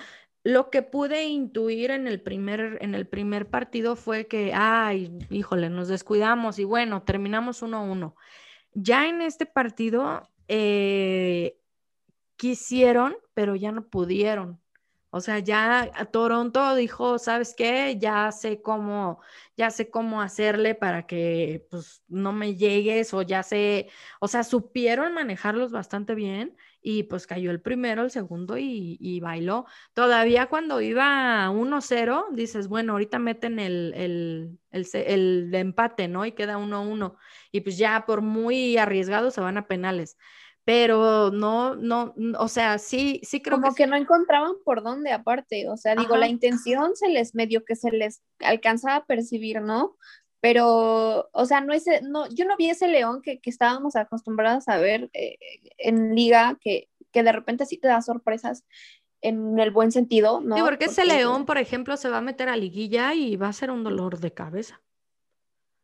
lo 0.52 0.70
que 0.70 0.82
pude 0.82 1.24
intuir 1.26 1.90
en 1.90 2.06
el 2.06 2.20
primer, 2.20 2.78
en 2.80 2.94
el 2.94 3.06
primer 3.06 3.48
partido 3.48 3.96
fue 3.96 4.26
que, 4.26 4.52
ay, 4.54 5.18
híjole, 5.30 5.70
nos 5.70 5.88
descuidamos 5.88 6.58
y 6.58 6.64
bueno, 6.64 7.02
terminamos 7.02 7.62
1-1. 7.62 8.14
Ya 8.74 9.08
en 9.08 9.22
este 9.22 9.46
partido 9.46 10.28
eh, 10.48 11.58
quisieron, 12.36 13.16
pero 13.34 13.56
ya 13.56 13.72
no 13.72 13.86
pudieron. 13.88 14.60
O 15.12 15.20
sea, 15.20 15.40
ya 15.40 15.90
Toronto 16.12 16.74
dijo, 16.76 17.18
¿sabes 17.18 17.54
qué? 17.56 17.96
Ya 17.98 18.30
sé 18.30 18.62
cómo, 18.62 19.20
ya 19.56 19.70
sé 19.70 19.90
cómo 19.90 20.22
hacerle 20.22 20.76
para 20.76 21.06
que 21.06 21.66
pues 21.70 22.04
no 22.08 22.32
me 22.32 22.54
llegues 22.54 23.12
o 23.12 23.22
ya 23.22 23.42
sé, 23.42 23.88
o 24.20 24.28
sea, 24.28 24.44
supieron 24.44 25.12
manejarlos 25.12 25.72
bastante 25.72 26.14
bien 26.14 26.56
y 26.82 27.04
pues 27.04 27.26
cayó 27.26 27.50
el 27.50 27.60
primero, 27.60 28.02
el 28.02 28.10
segundo 28.10 28.56
y, 28.58 29.20
bailó. 29.20 29.66
Todavía 29.94 30.46
cuando 30.46 30.80
iba 30.80 31.50
1-0, 31.50 32.26
dices, 32.32 32.68
bueno, 32.68 32.92
ahorita 32.92 33.18
meten 33.18 33.58
el, 33.58 33.92
el, 33.94 34.58
el 34.92 35.54
empate, 35.54 36.08
¿no? 36.08 36.24
Y 36.26 36.32
queda 36.32 36.58
1-1 36.58 37.16
y 37.52 37.60
pues 37.60 37.76
ya 37.76 38.04
por 38.06 38.22
muy 38.22 38.76
arriesgado 38.76 39.30
se 39.30 39.40
van 39.40 39.58
a 39.58 39.66
penales 39.66 40.16
pero 40.64 41.30
no, 41.32 41.74
no, 41.74 42.14
o 42.38 42.46
sea, 42.46 42.78
sí, 42.78 43.20
sí 43.24 43.40
creo 43.40 43.60
Como 43.60 43.74
que, 43.74 43.86
no 43.86 43.96
encontraban 43.96 44.52
por 44.64 44.82
dónde 44.82 45.10
aparte, 45.10 45.68
o 45.68 45.76
sea, 45.76 45.96
digo, 45.96 46.16
la 46.16 46.28
intención 46.28 46.94
se 46.94 47.08
les 47.08 47.34
medio 47.34 47.64
que 47.64 47.74
se 47.74 47.90
les 47.90 48.22
alcanzaba 48.38 48.96
a 48.96 49.04
percibir, 49.04 49.62
¿no? 49.62 49.96
Pero, 50.40 51.28
o 51.32 51.44
sea, 51.44 51.60
no 51.60 51.72
ese, 51.74 52.00
no, 52.02 52.28
yo 52.28 52.46
no 52.46 52.56
vi 52.56 52.70
ese 52.70 52.88
león 52.88 53.20
que, 53.22 53.40
que 53.40 53.50
estábamos 53.50 53.94
acostumbrados 53.96 54.68
a 54.68 54.78
ver 54.78 55.10
eh, 55.12 55.36
en 55.78 56.14
liga, 56.14 56.58
que, 56.60 56.88
que 57.12 57.22
de 57.22 57.32
repente 57.32 57.66
sí 57.66 57.76
te 57.76 57.88
da 57.88 58.00
sorpresas 58.00 58.64
en 59.20 59.58
el 59.58 59.70
buen 59.70 59.92
sentido, 59.92 60.40
¿no? 60.40 60.56
Sí, 60.56 60.62
porque 60.62 60.86
ese 60.86 61.04
león, 61.04 61.44
por 61.44 61.58
ejemplo, 61.58 61.96
se 61.96 62.08
va 62.08 62.18
a 62.18 62.22
meter 62.22 62.48
a 62.48 62.56
liguilla 62.56 63.12
y 63.14 63.36
va 63.36 63.48
a 63.48 63.52
ser 63.52 63.70
un 63.70 63.84
dolor 63.84 64.18
de 64.18 64.32
cabeza. 64.32 64.80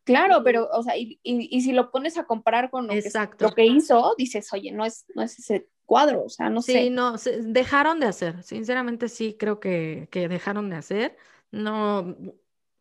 Claro, 0.04 0.42
pero, 0.44 0.68
o 0.72 0.82
sea, 0.84 0.96
y, 0.96 1.18
y, 1.24 1.60
si 1.62 1.72
lo 1.72 1.90
pones 1.90 2.16
a 2.16 2.24
comparar 2.24 2.70
con 2.70 2.86
lo 2.86 2.92
que, 2.92 3.10
lo 3.40 3.52
que, 3.52 3.66
hizo, 3.66 4.14
dices, 4.16 4.52
oye, 4.52 4.70
no 4.70 4.84
es, 4.84 5.04
no 5.16 5.22
es 5.22 5.36
ese 5.38 5.68
cuadro, 5.84 6.22
o 6.24 6.28
sea, 6.28 6.48
no 6.48 6.62
sé. 6.62 6.72
Sí, 6.72 6.90
no, 6.90 7.16
dejaron 7.40 7.98
de 7.98 8.06
hacer, 8.06 8.42
sinceramente 8.44 9.08
sí 9.08 9.36
creo 9.36 9.58
que, 9.58 10.08
que 10.12 10.28
dejaron 10.28 10.70
de 10.70 10.76
hacer. 10.76 11.16
No, 11.50 12.16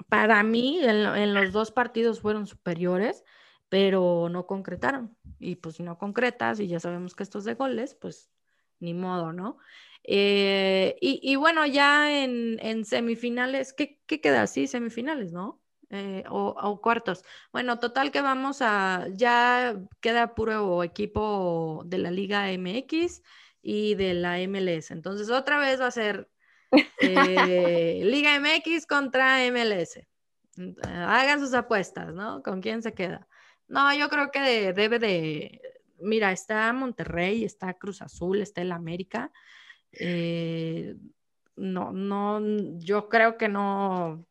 para 0.09 0.43
mí 0.43 0.79
en, 0.83 1.05
en, 1.05 1.33
los 1.33 1.51
dos 1.51 1.71
partidos 1.71 2.21
fueron 2.21 2.47
superiores, 2.47 3.23
pero 3.69 4.29
no 4.29 4.45
concretaron. 4.47 5.17
Y 5.39 5.55
pues 5.55 5.75
si 5.75 5.83
no 5.83 5.97
concretas, 5.97 6.59
y 6.59 6.67
ya 6.67 6.79
sabemos 6.79 7.15
que 7.15 7.23
esto 7.23 7.39
es 7.39 7.45
de 7.45 7.55
goles, 7.55 7.95
pues 7.95 8.31
ni 8.79 8.93
modo, 8.93 9.33
¿no? 9.33 9.57
Eh, 10.03 10.95
y, 11.01 11.35
bueno, 11.35 11.65
ya 11.65 12.23
en, 12.23 12.59
en 12.61 12.85
semifinales, 12.85 13.73
¿qué, 13.73 13.99
¿qué, 14.05 14.21
queda 14.21 14.43
así? 14.43 14.67
Semifinales, 14.67 15.31
¿no? 15.31 15.61
Eh, 15.89 16.23
o, 16.29 16.81
cuartos. 16.81 17.23
Bueno, 17.51 17.79
total 17.79 18.11
que 18.11 18.21
vamos 18.21 18.61
a, 18.61 19.07
ya 19.13 19.75
queda 20.01 20.35
puro 20.35 20.83
equipo 20.83 21.83
de 21.85 21.97
la 21.99 22.11
Liga 22.11 22.51
MX 22.51 23.23
y 23.61 23.95
de 23.95 24.13
la 24.13 24.39
MLS. 24.41 24.91
Entonces 24.91 25.29
otra 25.29 25.59
vez 25.59 25.81
va 25.81 25.87
a 25.87 25.91
ser 25.91 26.29
eh, 26.99 28.01
Liga 28.03 28.39
MX 28.39 28.85
contra 28.85 29.45
MLS. 29.45 29.99
Hagan 30.83 31.39
sus 31.39 31.53
apuestas, 31.53 32.13
¿no? 32.13 32.41
¿Con 32.41 32.61
quién 32.61 32.81
se 32.81 32.93
queda? 32.93 33.27
No, 33.67 33.93
yo 33.93 34.09
creo 34.09 34.31
que 34.31 34.73
debe 34.73 34.99
de, 34.99 35.61
mira, 35.99 36.31
está 36.31 36.71
Monterrey, 36.73 37.43
está 37.43 37.73
Cruz 37.73 38.01
Azul, 38.01 38.41
está 38.41 38.61
el 38.61 38.71
América. 38.71 39.31
Eh, 39.91 40.95
no, 41.55 41.91
no, 41.91 42.41
yo 42.77 43.09
creo 43.09 43.37
que 43.37 43.47
no, 43.47 44.25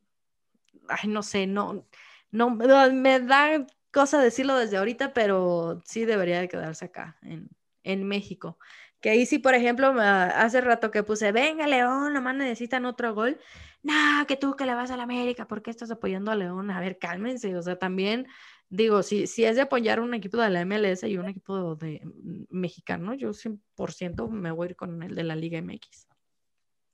ay, 0.89 1.09
no 1.09 1.23
sé, 1.23 1.47
no, 1.47 1.87
no, 2.31 2.51
me 2.51 3.21
da 3.21 3.67
cosa 3.93 4.21
decirlo 4.21 4.57
desde 4.57 4.77
ahorita, 4.77 5.13
pero 5.15 5.83
sí 5.85 6.05
debería 6.05 6.41
de 6.41 6.49
quedarse 6.49 6.87
acá, 6.87 7.17
en, 7.23 7.49
en 7.83 8.07
México. 8.07 8.59
Que 9.05 9.11
ahí 9.11 9.27
sí, 9.27 9.39
por 9.39 9.55
ejemplo, 9.55 9.93
hace 10.01 10.63
rato 10.63 10.91
que 10.91 11.03
puse, 11.03 11.31
venga 11.31 11.67
León, 11.67 12.15
nomás 12.15 12.37
necesitan 12.37 12.87
otro 12.87 13.15
gol. 13.15 13.39
No, 13.83 13.93
que 14.27 14.35
tú 14.35 14.57
que 14.57 14.65
le 14.65 14.73
vas 14.73 14.91
a 14.91 14.97
la 14.97 15.03
América, 15.03 15.47
¿por 15.47 15.61
qué 15.61 15.71
estás 15.71 15.91
apoyando 15.91 16.31
a 16.31 16.37
León? 16.37 16.71
A 16.71 16.81
ver, 16.81 16.99
cálmense, 16.99 17.55
o 17.55 17.61
sea, 17.61 17.79
también 17.79 18.27
digo, 18.71 19.03
si, 19.03 19.27
si 19.27 19.45
es 19.45 19.57
de 19.57 19.61
apoyar 19.61 20.01
un 20.01 20.15
equipo 20.15 20.39
de 20.39 20.49
la 20.49 20.65
MLS 20.65 21.03
y 21.03 21.19
un 21.19 21.29
equipo 21.29 21.77
de 21.77 22.01
mexicano, 22.49 23.13
yo 23.13 23.35
100% 23.35 24.27
me 24.31 24.51
voy 24.51 24.69
a 24.69 24.71
ir 24.71 24.77
con 24.77 25.03
el 25.03 25.15
de 25.15 25.25
la 25.25 25.37
Liga 25.37 25.61
MX. 25.61 26.09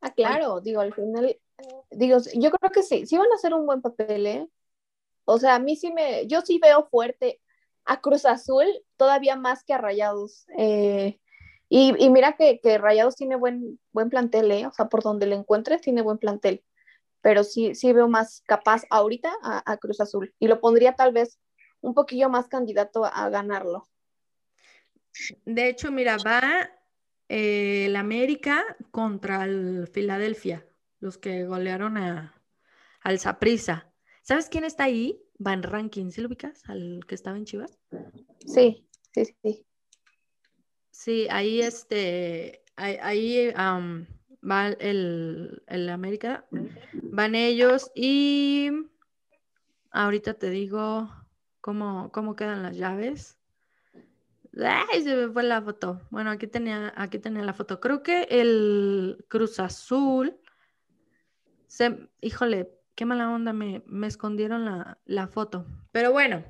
Ah, 0.00 0.10
claro, 0.12 0.60
digo, 0.60 0.80
al 0.80 0.92
final 0.92 1.38
digo, 1.92 2.18
yo 2.34 2.50
creo 2.50 2.72
que 2.72 2.82
sí, 2.82 3.06
sí 3.06 3.16
van 3.18 3.30
a 3.30 3.36
hacer 3.36 3.54
un 3.54 3.66
buen 3.66 3.82
papel, 3.82 4.26
¿eh? 4.26 4.48
O 5.26 5.38
sea, 5.38 5.54
a 5.54 5.60
mí 5.60 5.76
sí 5.76 5.92
me, 5.92 6.26
yo 6.26 6.40
sí 6.40 6.58
veo 6.60 6.88
fuerte 6.90 7.40
a 7.84 8.00
Cruz 8.00 8.24
Azul 8.24 8.66
todavía 8.96 9.36
más 9.36 9.62
que 9.62 9.74
a 9.74 9.78
Rayados. 9.78 10.48
Eh, 10.58 11.20
y, 11.72 12.10
mira 12.10 12.36
que, 12.36 12.60
Rayados 12.78 13.14
tiene 13.14 13.36
buen, 13.36 13.78
buen 13.92 14.10
plantel, 14.10 14.50
¿eh? 14.50 14.66
O 14.66 14.72
sea, 14.72 14.88
por 14.88 15.04
donde 15.04 15.26
le 15.26 15.36
encuentres 15.36 15.80
tiene 15.80 16.02
buen 16.02 16.18
plantel. 16.18 16.64
Pero 17.22 17.44
sí, 17.44 17.76
sí 17.76 17.92
veo 17.92 18.08
más 18.08 18.42
capaz 18.44 18.82
ahorita 18.90 19.32
a, 19.42 19.76
Cruz 19.76 20.00
Azul. 20.00 20.34
Y 20.40 20.48
lo 20.48 20.60
pondría 20.60 20.96
tal 20.96 21.12
vez 21.12 21.38
un 21.80 21.94
poquillo 21.94 22.28
más 22.28 22.48
candidato 22.48 23.04
a, 23.04 23.28
ganarlo. 23.28 23.88
De 25.44 25.68
hecho, 25.68 25.92
mira, 25.92 26.16
va 26.26 26.68
eh, 27.28 27.86
el 27.86 27.94
América 27.94 28.64
contra 28.90 29.44
el 29.44 29.88
Filadelfia 29.92 30.66
los 30.98 31.18
que 31.18 31.44
golearon 31.44 31.96
a, 31.98 32.34
al 33.00 33.18
Zaprisa. 33.20 33.92
¿Sabes 34.22 34.48
quién 34.48 34.64
está 34.64 34.84
ahí? 34.84 35.22
Van 35.38 35.62
Ranking, 35.62 36.10
¿sí 36.10 36.20
lo 36.20 36.26
ubicas? 36.26 36.62
Al 36.68 37.00
que 37.06 37.14
estaba 37.14 37.36
en 37.36 37.44
Chivas. 37.44 37.78
Sí, 38.44 38.86
sí, 39.12 39.24
sí. 39.42 39.66
Sí, 41.00 41.26
ahí 41.30 41.62
este, 41.62 42.62
ahí, 42.76 43.54
va 43.54 44.68
el, 44.68 45.62
el, 45.66 45.88
América, 45.88 46.44
van 46.92 47.34
ellos 47.34 47.90
y 47.94 48.70
ahorita 49.92 50.34
te 50.34 50.50
digo 50.50 51.10
cómo, 51.62 52.12
cómo 52.12 52.36
quedan 52.36 52.62
las 52.62 52.76
llaves. 52.76 53.38
Ay, 54.62 55.02
se 55.02 55.16
me 55.16 55.32
fue 55.32 55.42
la 55.42 55.62
foto. 55.62 56.02
Bueno, 56.10 56.32
aquí 56.32 56.46
tenía, 56.46 56.92
aquí 56.94 57.18
tenía 57.18 57.44
la 57.44 57.54
foto. 57.54 57.80
Creo 57.80 58.02
que 58.02 58.24
el 58.24 59.24
Cruz 59.28 59.58
Azul 59.58 60.38
se, 61.66 62.10
híjole, 62.20 62.74
qué 62.94 63.06
mala 63.06 63.30
onda, 63.30 63.54
me, 63.54 63.82
escondieron 64.06 64.66
la, 65.06 65.28
foto. 65.28 65.64
Pero 65.92 66.12
bueno, 66.12 66.44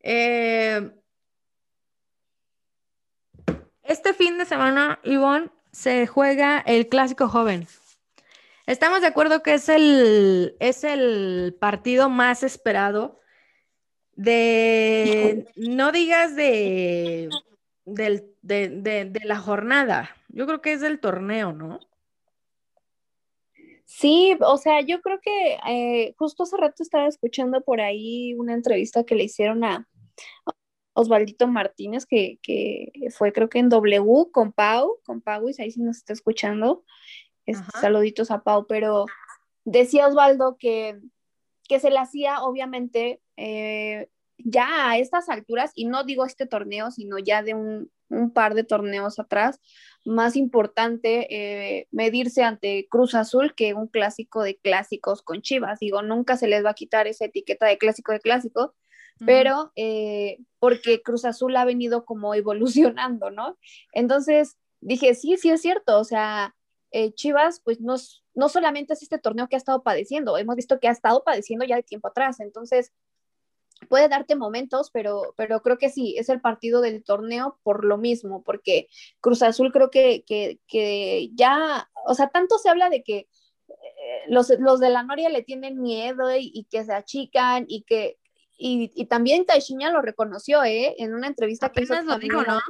eh, 0.00 1.01
este 3.92 4.14
fin 4.14 4.38
de 4.38 4.46
semana, 4.46 4.98
Ivonne, 5.04 5.50
se 5.70 6.06
juega 6.06 6.58
el 6.60 6.88
clásico 6.88 7.28
joven. 7.28 7.66
Estamos 8.66 9.02
de 9.02 9.08
acuerdo 9.08 9.42
que 9.42 9.54
es 9.54 9.68
el, 9.68 10.56
es 10.60 10.82
el 10.82 11.56
partido 11.60 12.08
más 12.08 12.42
esperado 12.42 13.20
de, 14.14 15.46
no 15.56 15.92
digas 15.92 16.34
de, 16.36 17.28
de, 17.84 18.28
de, 18.42 19.20
la 19.24 19.38
jornada, 19.38 20.14
yo 20.28 20.46
creo 20.46 20.60
que 20.60 20.72
es 20.72 20.80
del 20.80 21.00
torneo, 21.00 21.52
¿no? 21.52 21.80
Sí, 23.84 24.36
o 24.40 24.56
sea, 24.56 24.80
yo 24.80 25.02
creo 25.02 25.20
que 25.20 25.58
eh, 25.68 26.14
justo 26.16 26.44
hace 26.44 26.56
rato 26.56 26.82
estaba 26.82 27.08
escuchando 27.08 27.60
por 27.60 27.80
ahí 27.80 28.34
una 28.34 28.54
entrevista 28.54 29.04
que 29.04 29.14
le 29.14 29.24
hicieron 29.24 29.64
a 29.64 29.86
Osvaldito 30.94 31.46
Martínez, 31.48 32.06
que, 32.06 32.38
fue 33.10 33.32
creo 33.32 33.48
que 33.48 33.58
en 33.58 33.68
W 33.68 34.30
con 34.30 34.52
Pau, 34.52 34.98
con 35.04 35.20
Pau, 35.20 35.48
y 35.48 35.62
ahí 35.62 35.70
sí 35.70 35.80
nos 35.80 35.98
está 35.98 36.12
escuchando. 36.12 36.84
saluditos 37.80 38.30
a 38.30 38.42
Pau, 38.42 38.66
pero 38.66 39.06
decía 39.64 40.08
Osvaldo 40.08 40.56
que, 40.58 41.00
que 41.68 41.80
se 41.80 41.90
le 41.90 41.98
hacía, 41.98 42.42
obviamente, 42.42 43.20
eh, 43.36 44.08
ya 44.38 44.90
a 44.90 44.98
estas 44.98 45.28
alturas, 45.28 45.72
y 45.74 45.86
no 45.86 46.04
digo 46.04 46.24
este 46.24 46.46
torneo, 46.46 46.90
sino 46.90 47.18
ya 47.18 47.42
de 47.42 47.54
un, 47.54 47.90
par 48.34 48.52
de 48.52 48.62
torneos 48.62 49.18
atrás, 49.18 49.58
más 50.04 50.36
importante 50.36 51.28
eh, 51.30 51.88
medirse 51.92 52.42
ante 52.42 52.86
Cruz 52.90 53.14
Azul 53.14 53.54
que 53.54 53.72
un 53.72 53.86
clásico 53.86 54.42
de 54.42 54.58
clásicos 54.58 55.22
con 55.22 55.40
Chivas. 55.40 55.78
Digo, 55.78 56.02
nunca 56.02 56.36
se 56.36 56.46
les 56.46 56.62
va 56.62 56.70
a 56.70 56.74
quitar 56.74 57.06
esa 57.06 57.24
etiqueta 57.24 57.64
de 57.64 57.78
clásico 57.78 58.12
de 58.12 58.20
clásico, 58.20 58.74
pero 59.24 59.72
eh, 59.76 60.38
porque 60.58 61.02
Cruz 61.02 61.24
Azul 61.24 61.56
ha 61.56 61.64
venido 61.64 62.04
como 62.04 62.34
evolucionando, 62.34 63.30
¿no? 63.30 63.58
Entonces 63.92 64.56
dije, 64.80 65.14
sí, 65.14 65.36
sí 65.36 65.50
es 65.50 65.60
cierto, 65.60 65.98
o 65.98 66.04
sea, 66.04 66.54
eh, 66.90 67.12
Chivas, 67.12 67.60
pues 67.64 67.80
no, 67.80 67.96
no 68.34 68.48
solamente 68.48 68.92
es 68.92 69.02
este 69.02 69.18
torneo 69.18 69.48
que 69.48 69.56
ha 69.56 69.58
estado 69.58 69.82
padeciendo, 69.82 70.36
hemos 70.36 70.56
visto 70.56 70.80
que 70.80 70.88
ha 70.88 70.92
estado 70.92 71.24
padeciendo 71.24 71.64
ya 71.64 71.76
de 71.76 71.82
tiempo 71.82 72.08
atrás, 72.08 72.40
entonces 72.40 72.92
puede 73.88 74.08
darte 74.08 74.36
momentos, 74.36 74.90
pero, 74.90 75.34
pero 75.36 75.60
creo 75.62 75.78
que 75.78 75.90
sí, 75.90 76.16
es 76.18 76.28
el 76.28 76.40
partido 76.40 76.80
del 76.80 77.02
torneo 77.04 77.58
por 77.62 77.84
lo 77.84 77.98
mismo, 77.98 78.42
porque 78.42 78.88
Cruz 79.20 79.42
Azul 79.42 79.72
creo 79.72 79.90
que, 79.90 80.24
que, 80.26 81.30
ya, 81.34 81.90
o 82.06 82.14
sea, 82.14 82.28
tanto 82.28 82.58
se 82.58 82.68
habla 82.68 82.90
de 82.90 83.02
que 83.02 83.16
eh, 83.68 84.24
los, 84.28 84.48
de 84.48 84.90
la 84.90 85.02
Noria 85.02 85.28
le 85.28 85.42
tienen 85.42 85.80
miedo 85.80 86.34
y, 86.36 86.66
que 86.70 86.84
se 86.84 86.92
achican 86.92 87.64
y 87.68 87.82
que, 87.82 88.18
y, 88.62 89.06
también 89.06 89.44
Caixinha 89.44 89.90
lo 89.90 90.02
reconoció, 90.02 90.62
¿eh? 90.64 90.94
En 90.98 91.14
una 91.14 91.26
entrevista 91.26 91.70
que 91.70 91.82
hizo. 91.82 92.00
Lo 92.02 92.18
dijo, 92.18 92.42
¿no? 92.42 92.60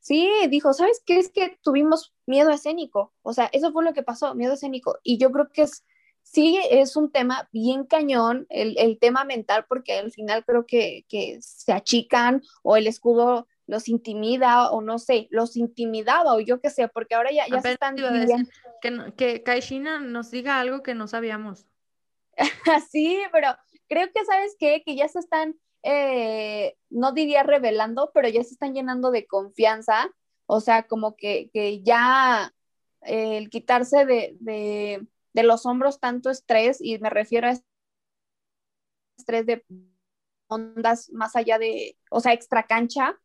Sí, 0.00 0.30
dijo, 0.50 0.72
¿sabes 0.74 1.02
qué? 1.06 1.18
Es 1.18 1.30
que 1.30 1.58
tuvimos 1.62 2.12
miedo 2.26 2.50
escénico, 2.50 3.14
o 3.22 3.32
sea, 3.32 3.48
eso 3.52 3.72
fue 3.72 3.84
lo 3.84 3.94
que 3.94 4.02
pasó, 4.02 4.34
miedo 4.34 4.52
escénico, 4.52 4.98
y 5.02 5.16
yo 5.16 5.30
creo 5.30 5.48
que 5.50 5.62
es 5.62 5.84
sí 6.24 6.58
es 6.70 6.96
un 6.96 7.12
tema 7.12 7.48
bien 7.52 7.84
cañón, 7.84 8.46
el, 8.48 8.98
tema 8.98 9.24
mental, 9.24 9.66
porque 9.68 9.98
al 9.98 10.10
final 10.10 10.44
creo 10.44 10.66
que, 10.66 11.04
se 11.40 11.72
achican 11.72 12.42
o 12.62 12.76
el 12.76 12.86
escudo 12.86 13.46
los 13.66 13.88
intimida 13.88 14.70
o 14.70 14.82
no 14.82 14.98
sé, 14.98 15.28
los 15.30 15.56
intimidaba 15.56 16.34
o 16.34 16.40
yo 16.40 16.60
qué 16.60 16.70
sé, 16.70 16.88
porque 16.88 17.14
ahora 17.14 17.30
ya, 17.32 17.46
ya 17.48 17.62
se 17.62 17.72
están... 17.72 17.96
que, 17.96 19.12
que 19.16 19.42
Kaishina 19.42 20.00
nos 20.00 20.30
diga 20.30 20.60
algo 20.60 20.82
que 20.82 20.94
no 20.94 21.06
sabíamos. 21.06 21.66
sí, 22.90 23.22
pero 23.32 23.56
creo 23.94 24.08
que 24.12 24.24
sabes 24.24 24.56
qué, 24.58 24.82
que 24.84 24.96
ya 24.96 25.08
se 25.08 25.20
están, 25.20 25.56
eh, 25.84 26.76
no 26.90 27.12
diría 27.12 27.44
revelando, 27.44 28.10
pero 28.12 28.28
ya 28.28 28.42
se 28.42 28.50
están 28.54 28.74
llenando 28.74 29.10
de 29.12 29.26
confianza, 29.26 30.10
o 30.46 30.60
sea, 30.60 30.82
como 30.84 31.14
que, 31.16 31.50
ya 31.84 32.52
el 33.02 33.50
quitarse 33.50 34.04
de 34.04 35.06
de 35.34 35.42
los 35.42 35.66
hombros 35.66 36.00
tanto 36.00 36.30
estrés, 36.30 36.78
y 36.80 36.98
me 37.00 37.10
refiero 37.10 37.48
a 37.48 37.54
estrés 39.18 39.46
de 39.46 39.64
ondas 40.46 41.10
más 41.10 41.36
allá 41.36 41.58
de, 41.58 41.98
o 42.10 42.20
sea, 42.20 42.32
extra 42.32 42.66
cancha, 42.66 43.18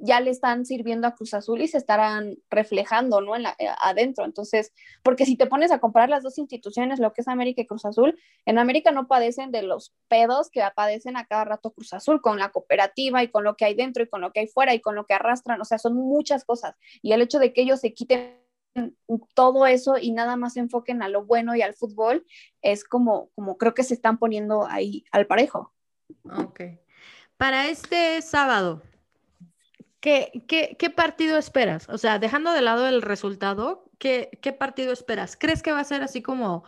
ya 0.00 0.20
le 0.20 0.30
están 0.30 0.64
sirviendo 0.64 1.06
a 1.06 1.14
Cruz 1.14 1.34
Azul 1.34 1.60
y 1.60 1.68
se 1.68 1.78
estarán 1.78 2.36
reflejando, 2.50 3.20
¿no? 3.20 3.34
En 3.34 3.42
la, 3.42 3.56
eh, 3.58 3.68
adentro. 3.80 4.24
Entonces, 4.24 4.72
porque 5.02 5.26
si 5.26 5.36
te 5.36 5.46
pones 5.46 5.72
a 5.72 5.80
comparar 5.80 6.08
las 6.08 6.22
dos 6.22 6.38
instituciones, 6.38 7.00
lo 7.00 7.12
que 7.12 7.22
es 7.22 7.28
América 7.28 7.62
y 7.62 7.66
Cruz 7.66 7.84
Azul, 7.84 8.18
en 8.46 8.58
América 8.58 8.92
no 8.92 9.08
padecen 9.08 9.50
de 9.50 9.62
los 9.62 9.94
pedos 10.08 10.50
que 10.50 10.62
padecen 10.74 11.16
a 11.16 11.26
cada 11.26 11.44
rato 11.44 11.72
Cruz 11.72 11.92
Azul, 11.92 12.20
con 12.20 12.38
la 12.38 12.50
cooperativa 12.50 13.22
y 13.22 13.28
con 13.28 13.44
lo 13.44 13.56
que 13.56 13.64
hay 13.64 13.74
dentro 13.74 14.02
y 14.02 14.08
con 14.08 14.20
lo 14.20 14.32
que 14.32 14.40
hay 14.40 14.46
fuera 14.46 14.74
y 14.74 14.80
con 14.80 14.94
lo 14.94 15.04
que 15.04 15.14
arrastran, 15.14 15.60
o 15.60 15.64
sea, 15.64 15.78
son 15.78 15.94
muchas 15.94 16.44
cosas. 16.44 16.76
Y 17.02 17.12
el 17.12 17.22
hecho 17.22 17.38
de 17.38 17.52
que 17.52 17.62
ellos 17.62 17.80
se 17.80 17.92
quiten 17.92 18.38
todo 19.34 19.66
eso 19.66 19.96
y 20.00 20.12
nada 20.12 20.36
más 20.36 20.54
se 20.54 20.60
enfoquen 20.60 21.02
a 21.02 21.08
lo 21.08 21.24
bueno 21.24 21.56
y 21.56 21.62
al 21.62 21.74
fútbol, 21.74 22.24
es 22.62 22.84
como, 22.84 23.30
como 23.34 23.56
creo 23.56 23.74
que 23.74 23.82
se 23.82 23.94
están 23.94 24.18
poniendo 24.18 24.66
ahí 24.66 25.04
al 25.10 25.26
parejo. 25.26 25.72
Ok. 26.24 26.60
Para 27.36 27.68
este 27.68 28.20
sábado, 28.22 28.82
¿qué, 30.00 30.92
partido 30.94 31.38
esperas? 31.38 31.88
O 31.88 31.98
sea, 31.98 32.18
dejando 32.18 32.52
de 32.52 32.62
lado 32.62 32.86
el 32.88 33.02
resultado, 33.02 33.90
¿qué, 33.98 34.30
partido 34.58 34.92
esperas? 34.92 35.36
¿Crees 35.36 35.62
que 35.62 35.72
va 35.72 35.80
a 35.80 35.84
ser 35.84 36.02
así 36.02 36.22
como 36.22 36.64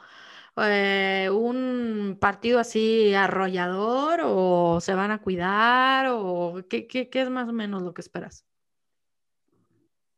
eh, 0.56 1.30
un 1.32 2.18
partido 2.20 2.58
así 2.60 3.14
arrollador 3.14 4.20
o 4.24 4.80
se 4.80 4.94
van 4.94 5.10
a 5.10 5.22
cuidar 5.22 6.08
o 6.10 6.62
qué 6.68 7.08
es 7.12 7.30
más 7.30 7.48
o 7.48 7.52
menos 7.52 7.82
lo 7.82 7.94
que 7.94 8.02
esperas? 8.02 8.44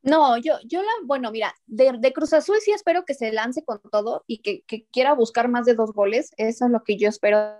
No, 0.03 0.37
yo, 0.37 0.55
yo 0.64 0.83
la, 0.83 0.90
bueno, 1.05 1.31
mira, 1.31 1.55
de, 1.66 2.12
Cruz 2.12 2.33
Azul 2.33 2.57
sí 2.61 2.72
espero 2.72 3.05
que 3.05 3.14
se 3.14 3.33
lance 3.33 3.64
con 3.64 3.81
todo 3.81 4.25
y 4.27 4.38
que, 4.38 4.64
quiera 4.90 5.14
buscar 5.14 5.48
más 5.48 5.64
de 5.64 5.75
dos 5.75 5.92
goles. 5.92 6.33
Eso 6.37 6.66
es 6.66 6.70
lo 6.72 6.83
que 6.83 6.96
yo 6.96 7.09
espero 7.09 7.57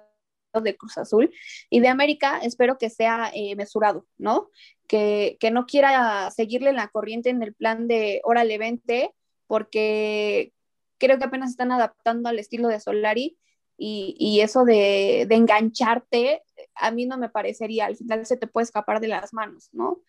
de 0.61 0.77
Cruz 0.77 0.99
Azul. 0.99 1.33
Y 1.71 1.81
de 1.81 1.89
América 1.89 2.39
espero 2.43 2.79
que 2.79 2.91
sea 2.91 3.31
eh, 3.35 3.57
mesurado, 3.57 4.07
¿no? 4.19 4.51
Que, 4.87 5.39
no 5.53 5.67
quiera 5.67 6.31
seguirle 6.31 6.73
la 6.73 6.89
corriente 6.89 7.31
en 7.31 7.43
el 7.43 7.55
plan 7.55 7.89
de 7.89 8.21
órale, 8.25 8.59
vente, 8.59 9.15
porque 9.47 10.53
creo 10.99 11.19
que 11.19 11.25
apenas 11.25 11.51
están 11.51 11.73
adaptando 11.73 12.29
al 12.29 12.39
estilo 12.39 12.69
de 12.69 12.81
Solari 12.81 13.39
y, 13.79 14.41
eso 14.41 14.65
de, 14.65 15.23
engancharte, 15.23 16.43
a 16.77 16.91
mí 16.93 17.07
no 17.07 17.19
me 17.19 17.29
parecería, 17.29 17.87
al 17.87 17.97
final 17.97 18.25
se 18.27 18.37
te 18.37 18.47
puede 18.47 18.65
escapar 18.65 19.01
de 19.01 19.09
las 19.09 19.33
manos, 19.33 19.71
¿no? 19.73 20.03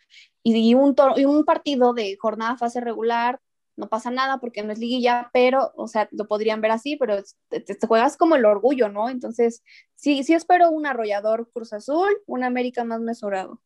Y, 0.43 0.75
un, 0.75 0.95
y 1.15 1.25
un 1.25 1.43
partido 1.43 1.93
de 1.93 2.15
jornada 2.19 2.57
fase 2.57 2.81
regular, 2.81 3.39
no 3.75 3.89
pasa 3.89 4.11
nada 4.11 4.39
porque 4.39 4.63
no 4.63 4.71
es 4.71 4.79
liguilla, 4.79 5.29
pero, 5.33 5.71
o 5.75 5.87
sea, 5.87 6.07
lo 6.11 6.27
podrían 6.27 6.61
ver 6.61 6.71
así, 6.71 6.95
pero 6.95 7.21
te, 7.49 7.87
juegas 7.87 8.17
como 8.17 8.35
el 8.35 8.45
orgullo, 8.45 8.89
¿no? 8.89 9.09
Entonces, 9.09 9.63
sí, 9.95 10.23
sí 10.23 10.33
espero 10.33 10.69
un 10.69 10.85
arrollador 10.85 11.49
Cruz 11.51 11.73
Azul, 11.73 12.09
un 12.25 12.43
América 12.43 12.83
más 12.83 13.01
mesurado. 13.01 13.61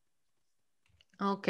Ok, 1.20 1.48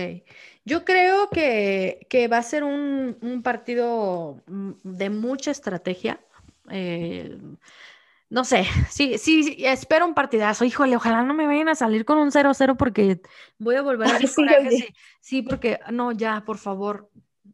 yo 0.63 0.85
creo 0.85 1.29
que, 1.29 2.29
va 2.31 2.37
a 2.37 2.43
ser 2.43 2.63
un, 2.63 3.17
un 3.21 3.43
partido 3.43 4.41
mm, 4.47 4.71
de 4.83 5.09
mucha 5.09 5.51
estrategia. 5.51 6.21
Eh, 6.69 7.37
no 8.29 8.43
sé, 8.43 8.65
sí, 8.89 9.17
sí, 9.17 9.55
espero 9.59 10.05
un 10.05 10.13
partidazo. 10.13 10.65
Híjole, 10.65 10.95
ojalá 10.95 11.23
no 11.23 11.33
me 11.33 11.47
vayan 11.47 11.69
a 11.69 11.75
salir 11.75 12.03
con 12.03 12.17
un 12.17 12.31
0-0 12.31 12.75
porque 12.75 13.21
voy 13.57 13.75
a 13.75 13.81
volver 13.81 14.07
a 14.09 14.19
sí, 14.69 14.87
sí, 15.21 15.41
porque 15.43 15.79
no, 15.91 16.11
ya, 16.11 16.43
por 16.45 16.57
favor, 16.57 17.09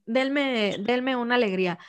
denme, 0.06 0.78
denme 0.80 1.16
una 1.16 1.36
alegría. 1.36 1.80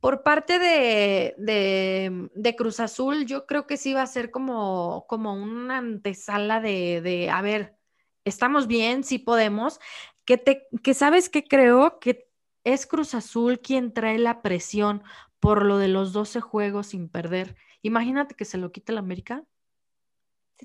Por 0.00 0.22
parte 0.22 0.58
de, 0.58 1.34
de, 1.36 2.56
Cruz 2.56 2.80
Azul, 2.80 3.26
yo 3.26 3.46
creo 3.46 3.66
que 3.66 3.76
sí 3.76 3.94
va 3.94 4.02
a 4.02 4.06
ser 4.06 4.30
como, 4.30 5.06
como 5.08 5.34
una 5.34 5.78
antesala 5.78 6.60
de, 6.60 7.00
de, 7.00 7.30
a 7.30 7.40
ver, 7.42 7.76
estamos 8.24 8.66
bien, 8.66 9.04
sí 9.04 9.18
podemos. 9.18 9.78
Que, 10.24 10.36
te, 10.36 10.66
que 10.82 10.94
sabes 10.94 11.28
que 11.28 11.44
creo 11.44 12.00
que 12.00 12.28
es 12.64 12.86
Cruz 12.86 13.14
Azul 13.14 13.60
quien 13.60 13.92
trae 13.92 14.18
la 14.18 14.42
presión 14.42 15.02
por 15.40 15.64
lo 15.64 15.78
de 15.78 15.88
los 15.88 16.12
12 16.12 16.40
juegos 16.40 16.88
sin 16.88 17.08
perder 17.08 17.56
Imagínate 17.82 18.34
que 18.34 18.44
se 18.44 18.58
lo 18.58 18.72
quite 18.72 18.92
la 18.92 19.00
América. 19.00 19.44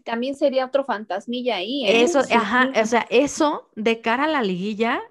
también 0.03 0.35
sería 0.35 0.65
otro 0.65 0.83
fantasmilla 0.83 1.57
ahí. 1.57 1.85
¿eh? 1.85 2.03
Eso, 2.03 2.19
ajá, 2.19 2.71
o 2.75 2.85
sea, 2.85 3.05
eso 3.09 3.69
de 3.75 4.01
cara 4.01 4.25
a 4.25 4.27
la 4.27 4.41
liguilla 4.41 5.01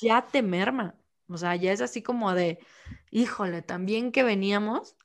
ya 0.00 0.22
te 0.22 0.42
merma. 0.42 0.94
O 1.28 1.38
sea, 1.38 1.56
ya 1.56 1.72
es 1.72 1.80
así 1.80 2.02
como 2.02 2.34
de, 2.34 2.58
híjole, 3.10 3.62
también 3.62 4.12
que 4.12 4.22
veníamos. 4.22 4.96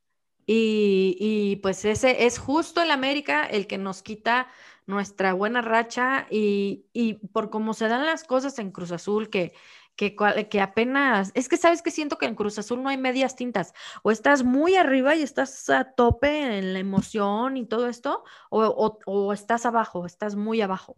Y, 0.46 1.60
pues 1.64 1.86
ese 1.86 2.26
es 2.26 2.38
justo 2.38 2.82
el 2.82 2.92
América 2.92 3.46
el 3.46 3.68
que 3.68 3.78
nos 3.78 4.02
quita 4.04 4.48
nuestra 4.86 5.34
buena 5.34 5.62
racha 5.62 6.28
y, 6.30 6.86
y 6.92 7.14
por 7.28 7.50
cómo 7.50 7.74
se 7.74 7.88
dan 7.88 8.06
las 8.06 8.26
cosas 8.26 8.60
en 8.60 8.72
Cruz 8.72 8.92
Azul, 8.92 9.30
que 9.30 9.54
que, 9.96 10.62
apenas, 10.62 11.32
es 11.36 11.48
que 11.48 11.58
sabes 11.58 11.82
que 11.82 11.92
siento 11.92 12.18
que 12.18 12.26
en 12.26 12.36
Cruz 12.36 12.58
Azul 12.58 12.82
no 12.82 12.89
hay 12.89 12.98
medias 12.98 13.36
tintas, 13.36 13.74
o 14.02 14.12
estás 14.12 14.43
muy 14.43 14.76
arriba 14.76 15.16
y 15.16 15.22
estás 15.22 15.70
a 15.70 15.93
tope 15.93 16.58
en 16.58 16.74
la 16.74 16.80
emoción 16.80 17.58
y 17.58 17.66
todo 17.66 17.88
esto, 17.88 18.24
o, 18.50 19.34
estás 19.34 19.66
abajo, 19.66 20.06
estás 20.06 20.36
muy 20.36 20.62
abajo. 20.62 20.95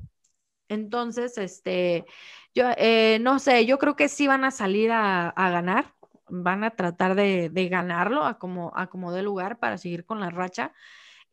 Entonces, 0.73 1.37
este, 1.37 2.05
yo 2.53 2.65
eh, 2.77 3.19
no 3.21 3.39
sé, 3.39 3.65
yo 3.65 3.77
creo 3.79 3.95
que 3.95 4.09
sí 4.09 4.27
van 4.27 4.43
a 4.43 4.51
salir 4.51 4.91
a, 4.91 5.33
ganar, 5.35 5.93
van 6.29 6.63
a 6.63 6.71
tratar 6.71 7.15
de, 7.15 7.49
ganarlo 7.69 8.25
a 8.25 8.37
como, 8.39 8.71
a 8.75 8.87
como 8.87 9.11
de 9.11 9.23
lugar 9.23 9.59
para 9.59 9.77
seguir 9.77 10.05
con 10.05 10.19
la 10.19 10.29
racha. 10.29 10.73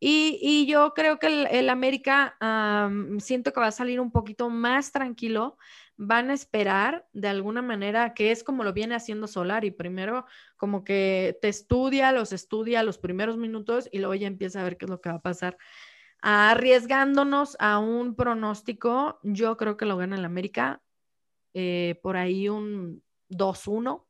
Y, 0.03 0.66
yo 0.66 0.95
creo 0.95 1.18
que 1.18 1.47
el, 1.51 1.68
América 1.68 2.36
siento 3.18 3.53
que 3.53 3.61
va 3.61 3.66
a 3.66 3.72
salir 3.72 4.01
un 4.01 4.11
poquito 4.11 4.49
más 4.49 4.93
tranquilo, 4.93 5.59
van 5.99 6.30
a 6.30 6.34
esperar 6.34 7.07
de 7.12 7.28
alguna 7.28 7.61
manera, 7.61 8.14
que 8.14 8.30
es 8.30 8.43
como 8.43 8.64
lo 8.64 8.72
viene 8.72 8.95
haciendo 8.95 9.26
Solari, 9.26 9.70
primero 9.70 10.24
como 10.57 10.82
que 10.84 11.38
te 11.43 11.49
estudia, 11.49 12.12
los 12.12 12.32
estudia 12.32 12.82
los 12.82 12.97
primeros 12.97 13.36
minutos 13.36 13.88
y 13.93 13.99
luego 13.99 14.14
ya 14.14 14.26
empieza 14.26 14.61
a 14.61 14.64
ver 14.64 14.78
qué 14.78 14.86
es 14.86 14.91
lo 14.91 15.03
que 15.03 15.11
va 15.11 15.16
a 15.16 15.22
pasar. 15.22 15.59
Arriesgándonos 16.23 17.57
a 17.61 17.79
un 17.79 18.14
pronóstico, 18.14 19.18
yo 19.23 19.57
creo 19.57 19.77
que 19.77 19.87
lo 19.87 19.97
gana 19.97 20.16
el 20.16 20.25
América 20.25 20.83
eh, 21.55 21.99
por 22.03 22.16
ahí 22.16 22.49
un 22.49 23.03
2-1, 23.29 24.07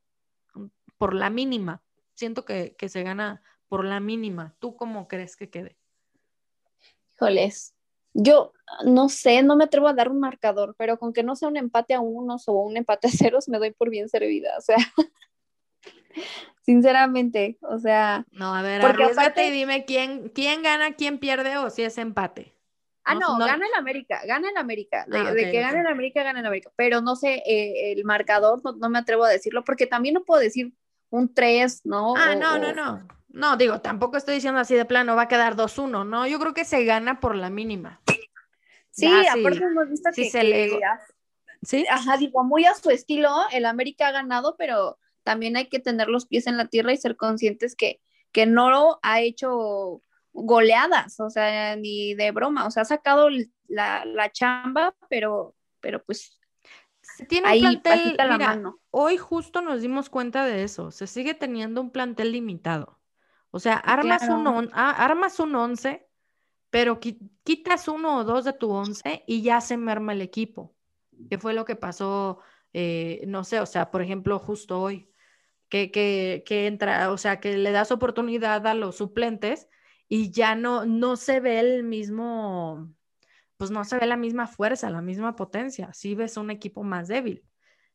por 0.98 1.14
la 1.14 1.30
mínima. 1.30 1.82
siento 2.14 2.44
que, 2.44 2.74
que 2.76 2.88
se 2.88 3.02
gana 3.02 3.42
por 3.68 3.84
la 3.84 4.00
mínima. 4.00 4.54
¿Tú 4.58 4.76
cómo 4.76 5.08
crees 5.08 5.36
que 5.36 5.48
quede? 5.48 5.78
Híjoles, 7.14 7.74
yo 8.12 8.52
no 8.84 9.08
sé, 9.08 9.42
no 9.42 9.56
me 9.56 9.64
atrevo 9.64 9.88
a 9.88 9.94
dar 9.94 10.10
un 10.10 10.20
marcador, 10.20 10.74
pero 10.76 10.98
con 10.98 11.12
que 11.12 11.22
no 11.22 11.36
sea 11.36 11.48
un 11.48 11.56
empate 11.56 11.94
a 11.94 12.00
unos 12.00 12.48
o 12.48 12.52
un 12.52 12.76
empate 12.76 13.08
a 13.08 13.10
ceros, 13.34 13.48
me 13.48 13.58
doy 13.58 13.72
por 13.72 13.90
bien 13.90 14.08
servida. 14.08 14.56
O 14.58 14.60
sea, 14.60 14.76
sinceramente, 16.70 17.58
o 17.62 17.80
sea. 17.80 18.24
No, 18.30 18.54
a 18.54 18.62
ver, 18.62 18.80
arriesgate 18.80 19.48
y 19.48 19.50
dime 19.50 19.84
quién, 19.84 20.28
quién 20.28 20.62
gana, 20.62 20.92
quién 20.92 21.18
pierde 21.18 21.58
o 21.58 21.68
si 21.68 21.82
es 21.82 21.98
empate. 21.98 22.54
Ah, 23.02 23.16
no, 23.16 23.38
gana 23.38 23.66
el 23.66 23.74
América, 23.76 24.20
gana 24.24 24.50
el 24.50 24.56
América. 24.56 25.04
De, 25.08 25.18
ah, 25.18 25.34
que 25.34 25.60
gana 25.60 25.80
el 25.80 25.86
América, 25.88 26.22
gana 26.22 26.38
el 26.38 26.46
América. 26.46 26.70
Pero 26.76 27.00
no 27.00 27.16
sé, 27.16 27.42
eh, 27.44 27.92
el 27.92 28.04
marcador 28.04 28.60
no, 28.62 28.88
me 28.88 28.98
atrevo 28.98 29.24
a 29.24 29.30
decirlo 29.30 29.64
porque 29.64 29.88
también 29.88 30.14
no 30.14 30.22
puedo 30.22 30.40
decir 30.40 30.72
un 31.08 31.34
3, 31.34 31.80
¿no? 31.86 32.14
Ah, 32.16 32.36
no, 32.36 32.58
no, 32.58 32.72
no. 32.72 33.08
No, 33.30 33.56
digo, 33.56 33.80
tampoco 33.80 34.16
estoy 34.16 34.36
diciendo 34.36 34.60
así 34.60 34.76
de 34.76 34.84
plano, 34.84 35.16
va 35.16 35.22
a 35.22 35.28
quedar 35.28 35.56
2-1, 35.56 36.06
¿no? 36.06 36.26
Yo 36.28 36.38
creo 36.38 36.54
que 36.54 36.64
se 36.64 36.84
gana 36.84 37.18
por 37.18 37.34
la 37.34 37.50
mínima. 37.50 38.00
Sí, 38.92 39.06
aparte 39.06 39.64
hemos 39.64 39.88
visto 39.88 40.10
que, 40.14 40.30
se 40.30 40.44
le... 40.44 40.78
¿Sí? 41.62 41.84
Ajá, 41.90 42.16
digo, 42.16 42.44
muy 42.44 42.64
a 42.64 42.74
su 42.74 42.90
estilo, 42.90 43.30
el 43.52 43.66
América 43.66 44.08
ha 44.08 44.12
ganado, 44.12 44.56
pero 44.56 44.98
también 45.22 45.56
hay 45.56 45.68
que 45.68 45.78
tener 45.78 46.08
los 46.08 46.26
pies 46.26 46.46
en 46.46 46.56
la 46.56 46.66
tierra 46.66 46.92
y 46.92 46.96
ser 46.96 47.16
conscientes 47.16 47.76
que, 47.76 48.00
que 48.32 48.46
no 48.46 48.98
ha 49.02 49.20
hecho 49.20 50.02
goleadas, 50.32 51.18
o 51.20 51.30
sea, 51.30 51.76
ni 51.76 52.14
de 52.14 52.30
broma, 52.30 52.66
o 52.66 52.70
sea, 52.70 52.82
ha 52.82 52.86
sacado 52.86 53.28
la, 53.68 54.04
la 54.04 54.30
chamba, 54.30 54.94
pero, 55.08 55.54
pero 55.80 56.02
pues 56.04 56.40
tiene 57.28 57.52
un 57.52 57.60
plantel, 57.60 58.16
mira, 58.18 58.74
hoy 58.90 59.16
justo 59.16 59.60
nos 59.60 59.80
dimos 59.82 60.08
cuenta 60.10 60.44
de 60.44 60.62
eso, 60.62 60.90
se 60.90 61.06
sigue 61.06 61.34
teniendo 61.34 61.80
un 61.80 61.90
plantel 61.90 62.32
limitado. 62.32 62.98
O 63.50 63.58
sea, 63.58 63.74
armas, 63.74 64.22
un, 64.28 64.70
armas 64.72 65.40
un 65.40 65.54
11, 65.54 66.06
pero 66.70 67.00
quitas 67.00 67.88
uno 67.88 68.18
o 68.18 68.24
dos 68.24 68.44
de 68.44 68.52
tu 68.52 68.70
11 68.70 69.24
y 69.26 69.42
ya 69.42 69.60
se 69.60 69.76
merma 69.76 70.12
el 70.12 70.22
equipo, 70.22 70.74
que 71.28 71.38
fue 71.38 71.52
lo 71.52 71.64
que 71.64 71.74
pasó, 71.74 72.38
eh, 72.72 73.24
no 73.26 73.42
sé, 73.42 73.60
o 73.60 73.66
sea, 73.66 73.90
por 73.90 74.02
ejemplo, 74.02 74.38
justo 74.38 74.80
hoy, 74.80 75.09
que, 75.70 75.90
que, 75.90 76.42
que 76.44 76.66
entra, 76.66 77.10
o 77.10 77.16
sea, 77.16 77.40
que 77.40 77.56
le 77.56 77.72
das 77.72 77.90
oportunidad 77.92 78.66
a 78.66 78.74
los 78.74 78.96
suplentes 78.96 79.68
y 80.08 80.30
ya 80.32 80.54
no, 80.54 80.84
no 80.84 81.16
se 81.16 81.40
ve 81.40 81.60
el 81.60 81.84
mismo, 81.84 82.92
pues 83.56 83.70
no 83.70 83.84
se 83.84 83.98
ve 83.98 84.06
la 84.06 84.16
misma 84.16 84.46
fuerza, 84.46 84.90
la 84.90 85.00
misma 85.00 85.36
potencia, 85.36 85.92
si 85.94 86.14
ves 86.14 86.36
un 86.36 86.50
equipo 86.50 86.82
más 86.82 87.08
débil. 87.08 87.44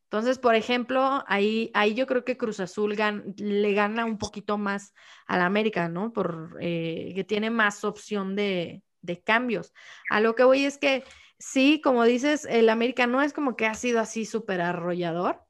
Entonces, 0.06 0.40
por 0.40 0.56
ejemplo, 0.56 1.24
ahí, 1.28 1.72
ahí 1.74 1.94
yo 1.94 2.08
creo 2.08 2.24
que 2.24 2.38
Cruz 2.38 2.60
Azul 2.60 2.96
le 3.38 3.74
gana 3.74 4.06
un 4.06 4.18
poquito 4.18 4.58
más 4.58 4.94
al 5.28 5.42
América, 5.42 5.90
¿no? 5.90 6.14
Por 6.14 6.58
eh, 6.62 7.12
que 7.16 7.24
tiene 7.24 7.50
más 7.50 7.84
opción 7.84 8.36
de, 8.36 8.84
de 9.02 9.22
cambios. 9.22 9.74
A 10.10 10.22
lo 10.22 10.36
que 10.36 10.44
voy 10.44 10.66
es 10.66 10.78
que 10.78 11.04
sí, 11.38 11.82
como 11.84 12.04
dices, 12.04 12.46
el 12.46 12.70
América 12.70 13.08
no 13.08 13.22
es 13.22 13.34
como 13.34 13.56
que 13.56 13.66
ha 13.66 13.74
sido 13.74 14.00
así 14.00 14.26
súper 14.26 14.62
arrollador, 14.62 15.45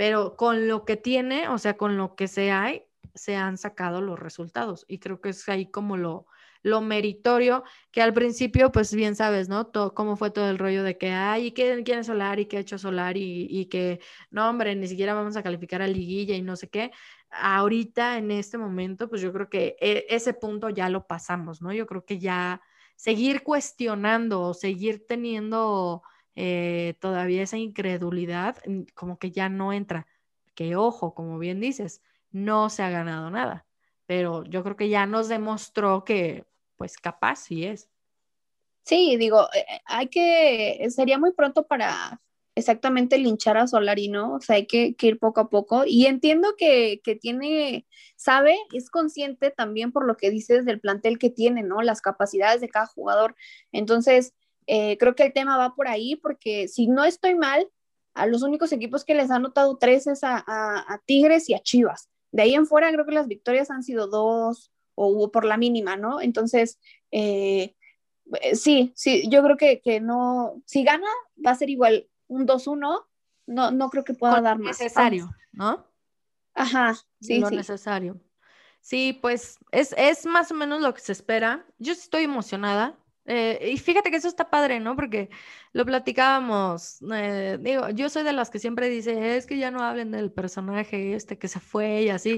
pero 0.00 0.34
con 0.34 0.66
lo 0.66 0.86
que 0.86 0.96
tiene, 0.96 1.48
o 1.48 1.58
sea, 1.58 1.76
con 1.76 1.98
lo 1.98 2.14
que 2.14 2.26
se 2.26 2.50
hay, 2.50 2.84
se 3.14 3.36
han 3.36 3.58
sacado 3.58 4.00
los 4.00 4.18
resultados. 4.18 4.86
Y 4.88 4.98
creo 4.98 5.20
que 5.20 5.28
es 5.28 5.46
ahí 5.50 5.70
como 5.70 5.98
lo, 5.98 6.24
lo 6.62 6.80
meritorio, 6.80 7.64
que 7.90 8.00
al 8.00 8.14
principio, 8.14 8.72
pues 8.72 8.94
bien 8.94 9.14
sabes, 9.14 9.50
¿no? 9.50 9.66
Todo, 9.66 9.92
cómo 9.92 10.16
fue 10.16 10.30
todo 10.30 10.48
el 10.48 10.56
rollo 10.56 10.84
de 10.84 10.96
que, 10.96 11.10
ay, 11.10 11.52
¿quién, 11.52 11.84
quién 11.84 11.98
es 11.98 12.06
Solar 12.06 12.40
y 12.40 12.46
qué 12.46 12.56
ha 12.56 12.60
hecho 12.60 12.78
Solar 12.78 13.18
y, 13.18 13.46
y, 13.50 13.66
que, 13.66 14.00
no, 14.30 14.48
hombre, 14.48 14.74
ni 14.74 14.88
siquiera 14.88 15.12
vamos 15.12 15.36
a 15.36 15.42
calificar 15.42 15.82
a 15.82 15.86
liguilla 15.86 16.34
y 16.34 16.40
no 16.40 16.56
sé 16.56 16.70
qué. 16.70 16.92
Ahorita, 17.28 18.16
en 18.16 18.30
este 18.30 18.56
momento, 18.56 19.10
pues 19.10 19.20
yo 19.20 19.34
creo 19.34 19.50
que 19.50 19.76
e, 19.82 20.06
ese 20.08 20.32
punto 20.32 20.70
ya 20.70 20.88
lo 20.88 21.06
pasamos, 21.06 21.60
¿no? 21.60 21.74
Yo 21.74 21.84
creo 21.84 22.06
que 22.06 22.18
ya 22.18 22.62
seguir 22.96 23.42
cuestionando 23.42 24.40
o 24.40 24.54
seguir 24.54 25.06
teniendo 25.06 26.02
eh, 26.42 26.94
todavía 27.00 27.42
esa 27.42 27.58
incredulidad, 27.58 28.56
como 28.94 29.18
que 29.18 29.30
ya 29.30 29.50
no 29.50 29.74
entra. 29.74 30.06
Que 30.54 30.74
ojo, 30.74 31.14
como 31.14 31.38
bien 31.38 31.60
dices, 31.60 32.00
no 32.30 32.70
se 32.70 32.82
ha 32.82 32.88
ganado 32.88 33.30
nada. 33.30 33.66
Pero 34.06 34.44
yo 34.44 34.62
creo 34.62 34.74
que 34.74 34.88
ya 34.88 35.04
nos 35.04 35.28
demostró 35.28 36.02
que, 36.02 36.46
pues, 36.76 36.96
capaz 36.96 37.36
sí 37.36 37.66
es. 37.66 37.90
Sí, 38.84 39.18
digo, 39.18 39.48
eh, 39.54 39.66
eh, 39.68 39.80
hay 39.84 40.08
que, 40.08 40.86
sería 40.88 41.18
muy 41.18 41.32
pronto 41.34 41.66
para 41.66 42.22
exactamente 42.54 43.18
linchar 43.18 43.58
a 43.58 43.66
Solari, 43.66 44.08
¿no? 44.08 44.36
O 44.36 44.40
sea, 44.40 44.56
hay 44.56 44.66
que, 44.66 44.96
ir 44.98 45.18
poco 45.18 45.42
a 45.42 45.50
poco. 45.50 45.84
Y 45.86 46.06
entiendo 46.06 46.54
que, 46.56 47.02
tiene, 47.20 47.86
sabe, 48.16 48.56
es 48.72 48.88
consciente 48.88 49.50
también 49.50 49.92
por 49.92 50.06
lo 50.06 50.16
que 50.16 50.30
dices 50.30 50.64
del 50.64 50.80
plantel 50.80 51.18
que 51.18 51.28
tiene, 51.28 51.62
¿no? 51.62 51.82
Las 51.82 52.00
capacidades 52.00 52.62
de 52.62 52.70
cada 52.70 52.86
jugador. 52.86 53.36
Entonces, 53.72 54.32
eh, 54.66 54.96
creo 54.98 55.14
que 55.14 55.24
el 55.24 55.32
tema 55.32 55.56
va 55.56 55.74
por 55.74 55.88
ahí, 55.88 56.16
porque 56.16 56.68
si 56.68 56.86
no 56.86 57.04
estoy 57.04 57.34
mal, 57.34 57.68
a 58.14 58.26
los 58.26 58.42
únicos 58.42 58.72
equipos 58.72 59.04
que 59.04 59.14
les 59.14 59.30
ha 59.30 59.38
notado 59.38 59.78
tres 59.78 60.06
es 60.06 60.20
a 60.22 61.02
Tigres 61.06 61.48
y 61.48 61.54
a 61.54 61.60
Chivas. 61.60 62.10
De 62.32 62.42
ahí 62.42 62.54
en 62.54 62.66
fuera 62.66 62.92
creo 62.92 63.06
que 63.06 63.12
las 63.12 63.28
victorias 63.28 63.70
han 63.70 63.82
sido 63.82 64.06
dos 64.06 64.70
o 64.94 65.30
por 65.30 65.44
la 65.44 65.56
mínima, 65.56 65.96
¿no? 65.96 66.20
Entonces, 66.20 66.78
eh, 67.10 67.74
eh, 68.42 68.54
sí, 68.54 68.92
sí, 68.94 69.28
yo 69.28 69.42
creo 69.42 69.56
que, 69.56 69.80
que, 69.80 70.00
no, 70.00 70.62
si 70.66 70.84
gana 70.84 71.08
va 71.44 71.52
a 71.52 71.56
ser 71.56 71.70
igual 71.70 72.08
un 72.28 72.46
2-1, 72.46 73.06
no, 73.46 73.70
no 73.70 73.90
creo 73.90 74.04
que 74.04 74.14
pueda 74.14 74.40
dar 74.40 74.58
más. 74.58 74.78
Necesario, 74.78 75.30
¿no? 75.52 75.86
Ajá, 76.54 76.96
sí, 77.20 77.38
Lo 77.38 77.50
necesario. 77.50 78.20
Sí, 78.80 79.18
pues 79.20 79.58
es, 79.72 79.94
es 79.96 80.26
más 80.26 80.50
o 80.50 80.54
menos 80.54 80.80
lo 80.80 80.92
que 80.94 81.00
se 81.00 81.12
espera. 81.12 81.66
Yo 81.78 81.92
estoy 81.92 82.24
emocionada. 82.24 82.98
Eh, 83.32 83.70
y 83.74 83.78
fíjate 83.78 84.10
que 84.10 84.16
eso 84.16 84.26
está 84.26 84.50
padre, 84.50 84.80
¿no? 84.80 84.96
Porque 84.96 85.30
lo 85.72 85.84
platicábamos. 85.86 87.00
Eh, 87.12 87.58
digo, 87.60 87.88
yo 87.90 88.08
soy 88.08 88.24
de 88.24 88.32
las 88.32 88.50
que 88.50 88.58
siempre 88.58 88.88
dice, 88.88 89.36
es 89.36 89.46
que 89.46 89.56
ya 89.56 89.70
no 89.70 89.84
hablen 89.84 90.10
del 90.10 90.32
personaje 90.32 91.14
este 91.14 91.38
que 91.38 91.46
se 91.46 91.60
fue 91.60 92.02
y 92.02 92.08
así. 92.08 92.36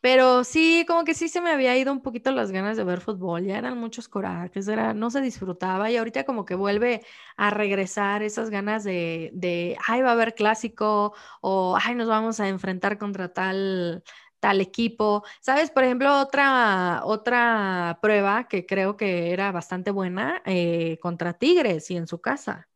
Pero 0.00 0.44
sí, 0.44 0.86
como 0.88 1.04
que 1.04 1.12
sí 1.12 1.28
se 1.28 1.42
me 1.42 1.50
había 1.50 1.76
ido 1.76 1.92
un 1.92 2.00
poquito 2.00 2.32
las 2.32 2.52
ganas 2.52 2.78
de 2.78 2.84
ver 2.84 3.02
fútbol, 3.02 3.44
ya 3.44 3.58
eran 3.58 3.76
muchos 3.76 4.08
corajes, 4.08 4.66
era, 4.66 4.94
no 4.94 5.10
se 5.10 5.20
disfrutaba 5.20 5.90
y 5.90 5.98
ahorita 5.98 6.24
como 6.24 6.46
que 6.46 6.54
vuelve 6.54 7.02
a 7.36 7.50
regresar 7.50 8.22
esas 8.22 8.48
ganas 8.48 8.82
de, 8.82 9.30
de, 9.34 9.76
ay, 9.86 10.00
va 10.00 10.08
a 10.10 10.12
haber 10.12 10.34
clásico 10.34 11.14
o, 11.42 11.76
ay, 11.78 11.94
nos 11.96 12.08
vamos 12.08 12.40
a 12.40 12.48
enfrentar 12.48 12.96
contra 12.96 13.30
tal, 13.34 14.02
tal 14.40 14.60
equipo. 14.60 15.22
¿Sabes? 15.40 15.70
Por 15.70 15.84
ejemplo, 15.84 16.20
otra, 16.20 17.02
otra 17.04 17.98
prueba 18.02 18.48
que 18.48 18.66
creo 18.66 18.96
que 18.96 19.32
era 19.32 19.52
bastante 19.52 19.90
buena 19.90 20.42
eh, 20.44 20.98
contra 21.00 21.34
Tigres 21.34 21.90
y 21.90 21.96
en 21.96 22.06
su 22.06 22.20
casa. 22.20 22.68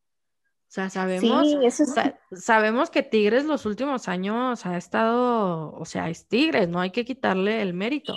O 0.68 0.72
sea, 0.74 0.90
sabemos, 0.90 1.46
sabemos 2.32 2.90
que 2.90 3.04
Tigres 3.04 3.44
los 3.44 3.64
últimos 3.64 4.08
años 4.08 4.66
ha 4.66 4.76
estado, 4.76 5.72
o 5.72 5.84
sea, 5.84 6.10
es 6.10 6.26
Tigres, 6.26 6.68
no 6.68 6.80
hay 6.80 6.90
que 6.90 7.04
quitarle 7.04 7.62
el 7.62 7.74
mérito. 7.74 8.16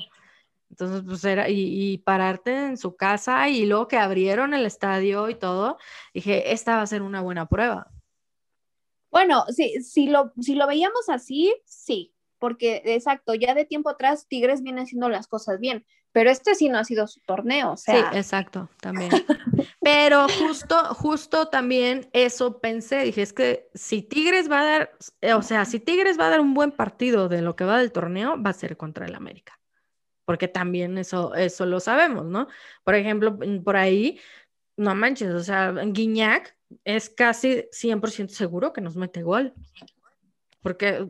Entonces, 0.72 1.04
pues 1.06 1.24
era, 1.24 1.50
y, 1.50 2.00
pararte 2.00 2.66
en 2.66 2.78
su 2.78 2.96
casa 2.96 3.48
y 3.48 3.68
luego 3.68 3.88
que 3.88 3.98
abrieron 3.98 4.56
el 4.56 4.66
estadio 4.66 5.30
y 5.30 5.36
todo, 5.36 5.78
dije, 6.16 6.52
esta 6.52 6.78
va 6.78 6.82
a 6.82 6.88
ser 6.88 7.04
una 7.04 7.22
buena 7.22 7.48
prueba. 7.48 7.92
Bueno, 9.12 9.46
sí, 9.50 9.82
si, 9.84 10.08
lo, 10.08 10.34
si 10.40 10.56
lo 10.56 10.66
veíamos 10.66 11.10
así, 11.10 11.56
sí, 11.64 12.12
porque 12.40 12.82
exacto, 12.86 13.34
ya 13.34 13.54
de 13.54 13.66
tiempo 13.66 13.90
atrás 13.90 14.28
Tigres 14.28 14.62
viene 14.62 14.82
haciendo 14.82 15.10
las 15.10 15.28
cosas 15.28 15.60
bien, 15.60 15.86
pero 16.12 16.32
este 16.32 16.56
sí 16.56 16.68
no 16.70 16.80
ha 16.80 16.84
sido 16.84 17.06
su 17.06 17.20
torneo, 17.22 17.74
o 17.74 17.78
sea. 17.78 18.12
Sí, 18.12 18.18
exacto, 18.18 18.70
también. 18.82 19.12
pero 19.82 20.28
justo, 20.28 20.76
justo 20.96 21.48
también 21.50 22.10
eso 22.12 22.60
pensé, 22.60 23.04
dije, 23.04 23.22
es 23.22 23.34
que 23.34 23.70
si 23.74 24.02
Tigres 24.02 24.50
va 24.50 24.62
a 24.62 24.66
dar, 24.66 24.92
o 25.36 25.42
sea, 25.42 25.66
si 25.66 25.80
Tigres 25.80 26.20
va 26.20 26.28
a 26.28 26.32
dar 26.32 26.40
un 26.40 26.54
buen 26.54 26.72
partido 26.72 27.30
de 27.30 27.42
lo 27.42 27.56
que 27.56 27.66
va 27.66 27.78
del 27.78 27.92
torneo, 27.92 28.42
va 28.42 28.50
a 28.50 28.54
ser 28.54 28.78
contra 28.78 29.06
el 29.06 29.16
América. 29.16 29.60
Porque 30.26 30.48
también 30.48 30.98
eso, 30.98 31.36
eso 31.36 31.66
lo 31.66 31.80
sabemos, 31.80 32.26
¿no? 32.26 32.48
Por 32.84 32.96
ejemplo, 32.96 33.38
por 33.64 33.78
ahí, 33.78 34.20
no 34.76 34.94
manches, 34.96 35.30
o 35.30 35.44
sea, 35.44 35.72
Guiñac 35.72 36.58
es 36.84 37.10
casi 37.10 37.66
100% 37.72 38.30
seguro 38.30 38.74
que 38.74 38.82
nos 38.82 38.96
mete 38.96 39.24
gol. 39.24 39.54
Porque 40.62 41.08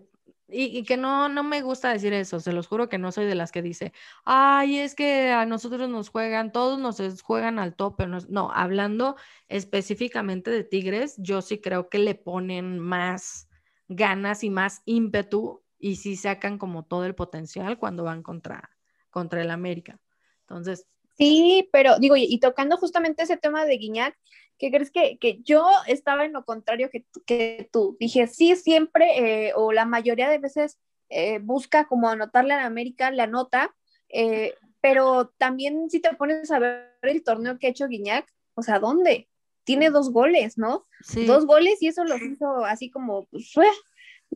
y, 0.49 0.83
que 0.83 0.95
no, 0.95 1.27
no 1.27 1.43
me 1.43 1.61
gusta 1.61 1.91
decir 1.91 2.13
eso, 2.13 2.39
se 2.39 2.53
los 2.53 2.67
juro 2.67 2.87
que 2.87 2.97
no 2.97 3.11
soy 3.11 3.25
de 3.25 3.35
las 3.35 3.51
que 3.51 3.61
dice, 3.61 3.91
ay, 4.23 4.79
es 4.79 4.95
que 4.95 5.31
a 5.31 5.45
nosotros 5.45 5.89
nos 5.89 6.09
juegan, 6.09 6.51
todos 6.53 6.79
nos 6.79 7.21
juegan 7.21 7.59
al 7.59 7.75
tope. 7.75 8.07
No, 8.07 8.19
no, 8.29 8.51
hablando 8.53 9.17
específicamente 9.49 10.49
de 10.49 10.63
Tigres, 10.63 11.15
yo 11.17 11.41
sí 11.41 11.59
creo 11.59 11.89
que 11.89 11.99
le 11.99 12.15
ponen 12.15 12.79
más 12.79 13.49
ganas 13.89 14.43
y 14.43 14.49
más 14.49 14.81
ímpetu 14.85 15.63
y 15.79 15.97
sí 15.97 16.15
sacan 16.15 16.57
como 16.57 16.85
todo 16.85 17.05
el 17.05 17.15
potencial 17.15 17.77
cuando 17.77 18.03
van 18.03 18.23
contra, 18.23 18.69
contra 19.09 19.41
el 19.41 19.51
América. 19.51 19.99
Entonces. 20.41 20.87
Sí, 21.17 21.67
pero 21.71 21.97
digo, 21.99 22.15
y 22.15 22.39
tocando 22.39 22.77
justamente 22.77 23.23
ese 23.23 23.37
tema 23.37 23.65
de 23.65 23.77
Guiñac, 23.77 24.15
¿Qué 24.57 24.71
crees 24.71 24.91
que, 24.91 25.17
que, 25.19 25.39
yo 25.43 25.67
estaba 25.85 26.25
en 26.25 26.33
lo 26.33 26.43
contrario 26.43 26.89
que, 26.89 27.05
que 27.25 27.69
tú? 27.71 27.95
Dije, 27.99 28.27
sí, 28.27 28.55
siempre, 28.55 29.47
eh, 29.47 29.53
o 29.55 29.71
la 29.71 29.85
mayoría 29.85 30.29
de 30.29 30.39
veces 30.39 30.79
eh, 31.09 31.39
busca 31.39 31.87
como 31.87 32.09
anotarle 32.09 32.53
a 32.53 32.65
América, 32.65 33.11
le 33.11 33.21
anota, 33.21 33.75
eh, 34.09 34.55
pero 34.81 35.29
también 35.37 35.89
si 35.89 35.99
te 35.99 36.15
pones 36.15 36.49
a 36.51 36.59
ver 36.59 36.91
el 37.03 37.23
torneo 37.23 37.59
que 37.59 37.67
ha 37.67 37.69
hecho 37.69 37.87
Guiñac, 37.87 38.27
o 38.55 38.63
sea, 38.63 38.79
¿dónde? 38.79 39.29
Tiene 39.63 39.91
dos 39.91 40.11
goles, 40.11 40.57
¿no? 40.57 40.87
Dos 41.27 41.45
goles 41.45 41.81
y 41.81 41.87
eso 41.87 42.03
lo 42.03 42.15
hizo 42.17 42.65
así 42.65 42.89
como, 42.89 43.27
pues, 43.27 43.53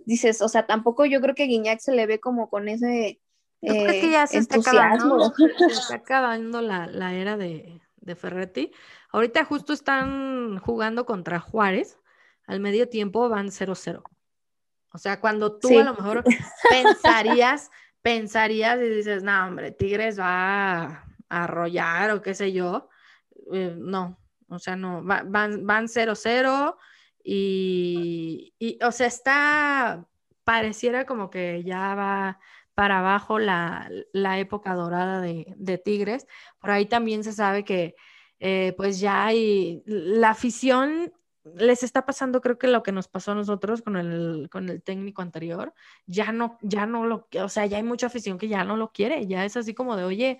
dices, 0.05 0.41
o 0.41 0.49
sea, 0.49 0.67
tampoco 0.67 1.05
yo 1.05 1.19
creo 1.21 1.33
que 1.33 1.45
Guiñac 1.45 1.79
se 1.79 1.93
le 1.93 2.05
ve 2.05 2.19
como 2.19 2.49
con 2.49 2.67
ese... 2.67 3.19
que 3.61 4.09
ya 4.11 4.27
se 4.27 4.39
está 4.39 4.57
acabando, 4.57 5.33
se 5.57 5.65
está 5.65 5.95
acabando 5.95 6.61
la, 6.61 6.87
la 6.87 7.13
era 7.13 7.37
de, 7.37 7.81
de 7.97 8.15
Ferretti. 8.15 8.71
Ahorita 9.11 9.45
justo 9.45 9.73
están 9.73 10.57
jugando 10.59 11.05
contra 11.05 11.39
Juárez. 11.39 11.97
Al 12.47 12.59
medio 12.59 12.89
tiempo 12.89 13.29
van 13.29 13.47
0-0. 13.47 14.03
O 14.93 14.97
sea, 14.97 15.21
cuando 15.21 15.57
tú 15.57 15.79
a 15.79 15.83
lo 15.83 15.93
mejor 15.93 16.23
pensarías, 16.69 17.69
pensarías 18.01 18.77
y 18.79 18.89
dices, 18.89 19.23
no, 19.23 19.47
hombre, 19.47 19.71
Tigres 19.71 20.19
va 20.19 20.81
a 20.83 21.05
arrollar 21.29 22.11
o 22.11 22.21
qué 22.21 22.33
sé 22.33 22.51
yo. 22.51 22.89
Eh, 23.53 23.73
no, 23.77 24.19
o 24.49 24.59
sea, 24.59 24.75
no, 24.75 25.01
van 25.03 25.87
0-0 25.87 26.75
y, 27.23 28.53
y, 28.59 28.83
o 28.83 28.91
sea, 28.91 29.07
está, 29.07 30.05
pareciera 30.43 31.05
como 31.05 31.29
que 31.29 31.63
ya 31.63 31.95
va 31.95 32.39
para 32.73 32.99
abajo 32.99 33.39
la, 33.39 33.89
época 34.13 34.73
dorada 34.75 35.21
de, 35.21 35.81
Tigres. 35.83 36.27
Por 36.59 36.71
ahí 36.71 36.85
también 36.85 37.23
se 37.23 37.33
sabe 37.33 37.63
que 37.63 37.95
eh, 38.39 38.73
pues 38.77 38.99
ya 38.99 39.25
hay, 39.25 39.83
la 39.85 40.31
afición 40.31 41.13
les 41.55 41.83
está 41.83 42.05
pasando, 42.05 42.41
creo 42.41 42.57
que 42.57 42.67
lo 42.67 42.83
que 42.83 42.91
nos 42.91 43.07
pasó 43.07 43.31
a 43.31 43.35
nosotros 43.35 43.81
con 43.81 43.97
el, 43.97 44.47
con 44.51 44.69
el 44.69 44.83
técnico 44.83 45.21
anterior, 45.21 45.73
ya 46.05 46.31
no, 46.31 46.57
ya 46.61 46.85
no 46.85 47.05
lo, 47.05 47.27
o 47.43 47.49
sea, 47.49 47.65
ya 47.65 47.77
hay 47.77 47.83
mucha 47.83 48.07
afición 48.07 48.37
que 48.37 48.47
ya 48.47 48.63
no 48.63 48.77
lo 48.77 48.91
quiere, 48.91 49.25
ya 49.27 49.43
es 49.43 49.57
así 49.57 49.73
como 49.73 49.95
de, 49.95 50.03
oye, 50.03 50.39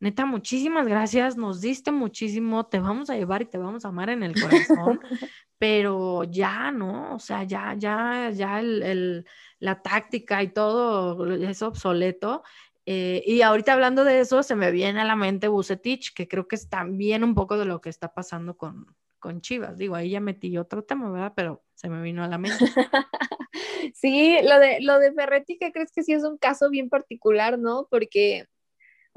neta, 0.00 0.26
muchísimas 0.26 0.86
gracias, 0.86 1.36
nos 1.36 1.60
diste 1.60 1.90
muchísimo, 1.90 2.66
te 2.66 2.78
vamos 2.78 3.10
a 3.10 3.16
llevar 3.16 3.42
y 3.42 3.46
te 3.46 3.58
vamos 3.58 3.84
a 3.84 3.88
amar 3.88 4.10
en 4.10 4.22
el 4.22 4.40
corazón, 4.40 5.00
pero 5.58 6.24
ya, 6.24 6.70
¿no? 6.70 7.14
O 7.14 7.18
sea, 7.18 7.44
ya, 7.44 7.74
ya, 7.76 8.30
ya 8.30 8.60
el, 8.60 9.26
la 9.58 9.82
táctica 9.82 10.42
y 10.42 10.48
todo 10.48 11.26
es 11.34 11.62
obsoleto. 11.62 12.42
Eh, 12.86 13.22
y 13.26 13.42
ahorita 13.42 13.74
hablando 13.74 14.02
de 14.02 14.20
eso, 14.20 14.42
se 14.42 14.56
me 14.56 14.70
viene 14.70 15.00
a 15.00 15.04
la 15.04 15.16
mente 15.16 15.48
Bucetich, 15.48 16.14
que 16.14 16.26
creo 16.26 16.48
que 16.48 16.56
es 16.56 16.70
también 16.70 17.22
un 17.22 17.34
poco 17.34 17.58
de 17.58 17.66
lo 17.66 17.82
que 17.82 17.90
está 17.90 18.14
pasando 18.14 18.56
con, 18.56 18.86
con 19.18 19.40
Chivas. 19.40 19.76
Digo, 19.76 19.94
ahí 19.94 20.10
ya 20.10 20.20
metí 20.20 20.56
otro 20.56 20.82
tema, 20.82 21.10
¿verdad? 21.10 21.32
Pero 21.36 21.62
se 21.74 21.88
me 21.88 22.00
vino 22.00 22.24
a 22.24 22.28
la 22.28 22.38
mente. 22.38 22.64
sí, 23.94 24.38
lo 24.42 24.58
de, 24.58 24.78
lo 24.80 24.98
de 24.98 25.12
Ferretti, 25.12 25.58
que 25.58 25.72
crees 25.72 25.92
que 25.92 26.02
sí 26.02 26.12
es 26.12 26.24
un 26.24 26.38
caso 26.38 26.70
bien 26.70 26.88
particular, 26.88 27.58
¿no? 27.58 27.86
Porque, 27.90 28.46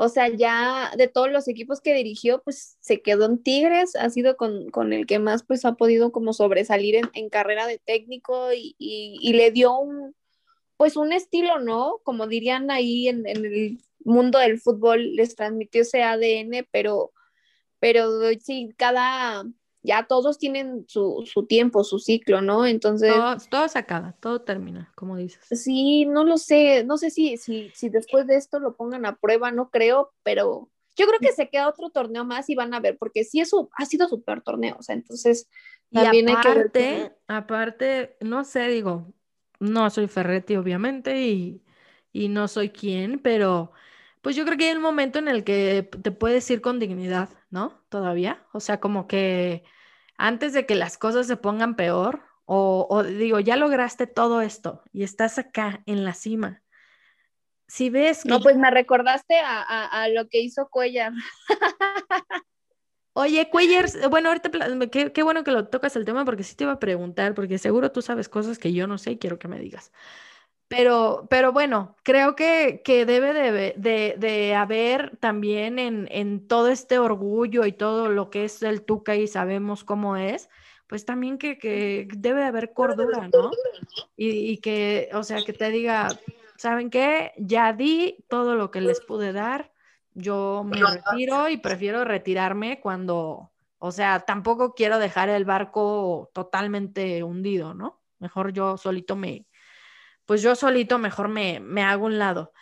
o 0.03 0.09
sea, 0.09 0.29
ya 0.29 0.91
de 0.97 1.07
todos 1.07 1.31
los 1.31 1.47
equipos 1.47 1.79
que 1.79 1.93
dirigió, 1.93 2.41
pues 2.41 2.75
se 2.79 3.03
quedó 3.03 3.25
en 3.25 3.43
Tigres, 3.43 3.95
ha 3.95 4.09
sido 4.09 4.35
con, 4.35 4.93
el 4.93 5.05
que 5.05 5.19
más 5.19 5.43
pues 5.43 5.63
ha 5.63 5.73
podido 5.75 6.11
como 6.11 6.33
sobresalir 6.33 6.95
en, 7.13 7.29
carrera 7.29 7.67
de 7.67 7.77
técnico 7.77 8.49
y, 8.51 9.31
le 9.31 9.51
dio 9.51 9.77
un, 9.77 10.15
pues 10.75 10.97
un 10.97 11.13
estilo, 11.13 11.59
¿no? 11.59 11.99
Como 12.03 12.25
dirían 12.25 12.71
ahí 12.71 13.09
en, 13.09 13.27
en 13.27 13.45
el 13.45 13.77
mundo 14.03 14.39
del 14.39 14.59
fútbol, 14.59 15.15
les 15.15 15.35
transmitió 15.35 15.83
ese 15.83 16.01
ADN, 16.01 16.67
pero, 16.71 17.11
pero 17.79 18.09
sí, 18.39 18.73
cada, 18.77 19.43
ya 19.83 20.05
todos 20.07 20.37
tienen 20.37 20.85
su, 20.87 21.25
tiempo, 21.47 21.83
su 21.83 21.99
ciclo, 21.99 22.41
¿no? 22.41 22.65
Entonces... 22.65 23.13
Todo, 23.49 23.67
se 23.67 23.79
acaba, 23.79 24.13
todo 24.19 24.41
termina, 24.41 24.91
como 24.95 25.17
dices. 25.17 25.43
Sí, 25.49 26.05
no 26.05 26.23
lo 26.23 26.37
sé, 26.37 26.83
no 26.83 26.97
sé 26.97 27.09
si, 27.09 27.37
si, 27.37 27.71
si 27.73 27.89
después 27.89 28.27
de 28.27 28.35
esto 28.35 28.59
lo 28.59 28.75
pongan 28.75 29.05
a 29.05 29.17
prueba, 29.17 29.51
no 29.51 29.69
creo, 29.69 30.13
pero 30.23 30.69
yo 30.95 31.07
creo 31.07 31.19
que 31.19 31.31
se 31.31 31.49
queda 31.49 31.69
otro 31.69 31.89
torneo 31.89 32.25
más 32.25 32.49
y 32.49 32.55
van 32.55 32.73
a 32.73 32.79
ver, 32.79 32.97
porque 32.97 33.23
sí 33.23 33.39
eso 33.39 33.69
ha 33.75 33.85
sido 33.85 34.07
su 34.07 34.21
peor 34.23 34.41
torneo, 34.41 34.75
o 34.79 34.83
sea, 34.83 34.93
entonces 34.93 35.49
también 35.91 36.29
hay 36.29 36.35
que 36.41 36.69
ver 36.69 37.17
Aparte, 37.27 38.17
no 38.19 38.43
sé, 38.43 38.67
digo, 38.67 39.13
no 39.59 39.89
soy 39.89 40.07
Ferretti, 40.07 40.55
obviamente, 40.55 41.21
y, 41.23 41.63
y 42.11 42.27
no 42.27 42.47
soy 42.47 42.69
quien, 42.69 43.19
pero 43.19 43.71
pues 44.21 44.35
yo 44.35 44.45
creo 44.45 44.57
que 44.57 44.69
hay 44.69 44.75
un 44.75 44.81
momento 44.81 45.19
en 45.19 45.27
el 45.27 45.43
que 45.43 45.89
te 46.03 46.11
puedes 46.11 46.49
ir 46.49 46.61
con 46.61 46.79
dignidad, 46.79 47.29
¿no? 47.49 47.83
Todavía. 47.89 48.45
O 48.53 48.59
sea, 48.59 48.79
como 48.79 49.07
que 49.07 49.63
antes 50.17 50.53
de 50.53 50.65
que 50.65 50.75
las 50.75 50.97
cosas 50.97 51.27
se 51.27 51.37
pongan 51.37 51.75
peor, 51.75 52.21
o, 52.53 53.03
digo, 53.03 53.39
ya 53.39 53.55
lograste 53.55 54.07
todo 54.07 54.41
esto 54.41 54.83
y 54.91 55.03
estás 55.03 55.39
acá 55.39 55.83
en 55.85 56.03
la 56.03 56.13
cima. 56.13 56.61
Si 57.67 57.89
ves 57.89 58.23
que... 58.23 58.29
No, 58.29 58.41
pues 58.41 58.57
me 58.57 58.69
recordaste 58.69 59.39
a, 59.39 60.07
lo 60.09 60.27
que 60.27 60.41
hizo 60.41 60.67
Cuellar. 60.69 61.13
Oye, 63.13 63.49
Cuellar, 63.49 63.85
bueno, 64.09 64.29
ahorita, 64.29 64.51
qué, 64.91 65.13
qué, 65.13 65.23
bueno 65.23 65.45
que 65.45 65.51
lo 65.51 65.69
tocas 65.69 65.95
el 65.95 66.03
tema 66.03 66.25
porque 66.25 66.43
sí 66.43 66.55
te 66.55 66.65
iba 66.65 66.73
a 66.73 66.79
preguntar, 66.79 67.33
porque 67.33 67.57
seguro 67.57 67.93
tú 67.93 68.01
sabes 68.01 68.27
cosas 68.27 68.59
que 68.59 68.73
yo 68.73 68.85
no 68.85 68.97
sé 68.97 69.11
y 69.11 69.17
quiero 69.17 69.39
que 69.39 69.47
me 69.47 69.57
digas. 69.57 69.93
Pero, 70.71 71.27
pero 71.29 71.51
bueno, 71.51 71.97
creo 72.01 72.33
que, 72.33 72.81
que 72.85 73.05
debe 73.05 73.33
de, 73.33 74.15
de, 74.17 74.55
haber 74.55 75.17
también 75.17 75.79
en, 75.79 76.07
en, 76.09 76.47
todo 76.47 76.69
este 76.69 76.97
orgullo 76.97 77.65
y 77.65 77.73
todo 77.73 78.07
lo 78.07 78.29
que 78.29 78.45
es 78.45 78.63
el 78.63 78.81
Tuca 78.85 79.17
y 79.17 79.27
sabemos 79.27 79.83
cómo 79.83 80.15
es, 80.15 80.47
pues 80.87 81.03
también 81.03 81.37
que, 81.37 81.57
que 81.57 82.07
debe 82.15 82.39
de 82.39 82.45
haber 82.45 82.71
cordura, 82.71 83.27
¿no? 83.33 83.51
Y, 84.15 84.29
y, 84.49 84.57
que, 84.59 85.09
o 85.13 85.23
sea, 85.23 85.43
que 85.43 85.51
te 85.51 85.71
diga, 85.71 86.07
¿saben 86.55 86.89
qué? 86.89 87.33
Ya 87.37 87.73
di 87.73 88.23
todo 88.29 88.55
lo 88.55 88.71
que 88.71 88.79
les 88.79 89.01
pude 89.01 89.33
dar, 89.33 89.73
yo 90.13 90.63
me 90.65 90.79
retiro 90.81 91.49
y 91.49 91.57
prefiero 91.57 92.05
retirarme 92.05 92.79
cuando, 92.79 93.51
o 93.77 93.91
sea, 93.91 94.21
tampoco 94.21 94.73
quiero 94.73 94.99
dejar 94.99 95.27
el 95.27 95.43
barco 95.43 96.31
totalmente 96.33 97.23
hundido, 97.23 97.73
¿no? 97.73 97.99
Mejor 98.19 98.53
yo 98.53 98.77
solito 98.77 99.17
me, 99.17 99.47
pues 100.31 100.41
yo 100.41 100.55
solito 100.55 100.97
mejor 100.97 101.27
me, 101.27 101.59
me 101.59 101.83
hago 101.83 102.05
un 102.05 102.17
lado. 102.17 102.53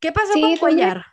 ¿Qué 0.00 0.10
pasó 0.10 0.32
con 0.32 0.56
Cuellar? 0.56 1.06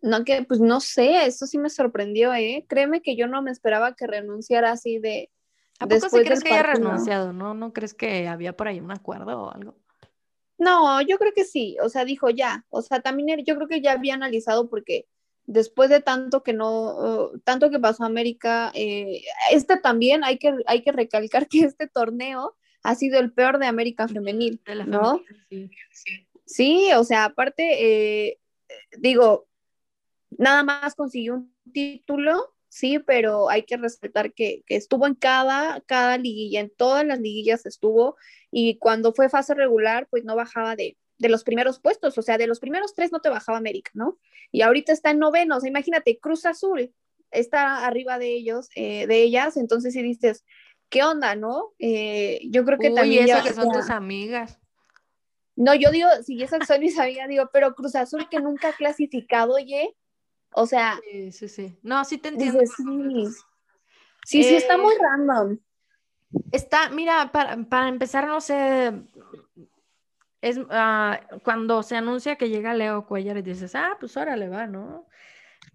No, 0.00 0.24
que 0.24 0.44
pues 0.44 0.60
no 0.60 0.80
sé, 0.80 1.26
eso 1.26 1.46
sí 1.46 1.58
me 1.58 1.68
sorprendió, 1.68 2.32
¿eh? 2.32 2.64
Créeme 2.70 3.02
que 3.02 3.16
yo 3.16 3.26
no 3.26 3.42
me 3.42 3.50
esperaba 3.50 3.94
que 3.94 4.06
renunciara 4.06 4.70
así 4.70 4.98
de... 4.98 5.30
¿A 5.78 5.86
poco 5.86 6.08
sí 6.08 6.24
crees 6.24 6.42
que 6.42 6.54
haya 6.54 6.62
renunciado? 6.62 7.34
¿No? 7.34 7.52
¿No 7.52 7.74
crees 7.74 7.92
que 7.92 8.28
había 8.28 8.56
por 8.56 8.66
ahí 8.66 8.80
un 8.80 8.92
acuerdo 8.92 9.42
o 9.42 9.50
algo? 9.52 9.76
No, 10.56 11.02
yo 11.02 11.18
creo 11.18 11.34
que 11.34 11.44
sí, 11.44 11.76
o 11.82 11.90
sea, 11.90 12.06
dijo 12.06 12.30
ya, 12.30 12.64
o 12.70 12.80
sea, 12.80 13.02
también 13.02 13.44
yo 13.44 13.56
creo 13.56 13.68
que 13.68 13.82
ya 13.82 13.92
había 13.92 14.14
analizado 14.14 14.70
porque 14.70 15.06
después 15.44 15.90
de 15.90 16.00
tanto 16.00 16.42
que 16.42 16.54
no, 16.54 17.32
tanto 17.44 17.68
que 17.68 17.78
pasó 17.78 18.04
América, 18.04 18.72
eh, 18.72 19.20
este 19.52 19.76
también 19.76 20.24
hay 20.24 20.38
que, 20.38 20.54
hay 20.64 20.82
que 20.82 20.92
recalcar 20.92 21.46
que 21.50 21.58
este 21.58 21.88
torneo 21.88 22.56
ha 22.82 22.94
sido 22.94 23.18
el 23.18 23.32
peor 23.32 23.58
de 23.58 23.66
América 23.66 24.08
Femenil, 24.08 24.60
¿no? 24.86 25.22
sí. 26.46 26.90
o 26.96 27.04
sea, 27.04 27.24
aparte, 27.24 28.28
eh, 28.28 28.38
digo, 28.98 29.46
nada 30.30 30.62
más 30.62 30.94
consiguió 30.94 31.34
un 31.34 31.54
título, 31.72 32.54
sí, 32.68 32.98
pero 32.98 33.50
hay 33.50 33.64
que 33.64 33.76
respetar 33.76 34.32
que, 34.32 34.64
estuvo 34.68 35.06
en 35.06 35.14
cada, 35.14 35.80
cada 35.82 36.16
liguilla, 36.16 36.60
en 36.60 36.70
todas 36.70 37.04
las 37.04 37.20
liguillas 37.20 37.66
estuvo, 37.66 38.16
y 38.50 38.78
cuando 38.78 39.12
fue 39.12 39.28
fase 39.28 39.54
regular, 39.54 40.08
pues 40.10 40.24
no 40.24 40.36
bajaba 40.36 40.76
de, 40.76 40.96
los 41.18 41.44
primeros 41.44 41.80
puestos, 41.80 42.16
o 42.16 42.22
sea, 42.22 42.38
de 42.38 42.46
los 42.46 42.60
primeros 42.60 42.94
tres 42.94 43.12
no 43.12 43.20
te 43.20 43.28
bajaba 43.28 43.58
América, 43.58 43.90
¿no? 43.92 44.18
Y 44.50 44.62
ahorita 44.62 44.92
está 44.92 45.10
en 45.10 45.18
noveno, 45.18 45.58
o 45.58 45.60
sea, 45.60 45.68
imagínate, 45.68 46.18
Cruz 46.18 46.46
Azul 46.46 46.94
está 47.30 47.86
arriba 47.86 48.18
de 48.18 48.32
ellos, 48.32 48.70
eh, 48.74 49.06
de 49.06 49.22
ellas, 49.22 49.56
entonces 49.58 49.92
si 49.92 50.02
dices, 50.02 50.44
¿qué 50.90 51.02
onda, 51.02 51.34
no? 51.34 51.72
Eh, 51.78 52.40
yo 52.50 52.64
creo 52.64 52.78
que 52.78 52.90
también. 52.90 53.26
Y 53.26 53.30
eso 53.30 53.42
que 53.42 53.54
son 53.54 53.72
tus 53.72 53.88
amigas. 53.88 54.58
No, 55.56 55.74
yo 55.74 55.90
digo, 55.90 56.08
si 56.24 56.42
esas 56.42 56.66
son 56.66 56.80
mis 56.80 56.98
amigas, 56.98 57.28
digo, 57.28 57.48
pero 57.52 57.74
Cruz 57.74 57.94
Azul 57.94 58.28
que 58.28 58.40
nunca 58.40 58.70
ha 58.70 58.72
clasificado, 58.72 59.54
oye, 59.54 59.96
o 60.52 60.66
sea. 60.66 60.98
Sí, 61.10 61.32
sí, 61.32 61.48
sí. 61.48 61.78
No, 61.82 62.04
sí 62.04 62.18
te 62.18 62.28
entiendo. 62.28 62.60
sí, 62.60 63.26
sí, 64.24 64.42
sí, 64.42 64.56
está 64.56 64.76
muy 64.76 64.94
eh, 64.94 64.98
random. 65.00 65.58
Está, 66.52 66.90
mira, 66.90 67.30
para, 67.32 67.56
para 67.64 67.88
empezar, 67.88 68.26
no 68.26 68.40
sé, 68.40 68.92
es 70.40 70.58
ah, 70.70 71.20
cuando 71.44 71.82
se 71.82 71.96
anuncia 71.96 72.36
que 72.36 72.48
llega 72.48 72.74
Leo 72.74 73.06
Cuellar 73.06 73.36
y 73.36 73.42
dices, 73.42 73.74
ah, 73.74 73.96
pues 73.98 74.16
órale 74.16 74.48
va, 74.48 74.66
¿no? 74.66 75.06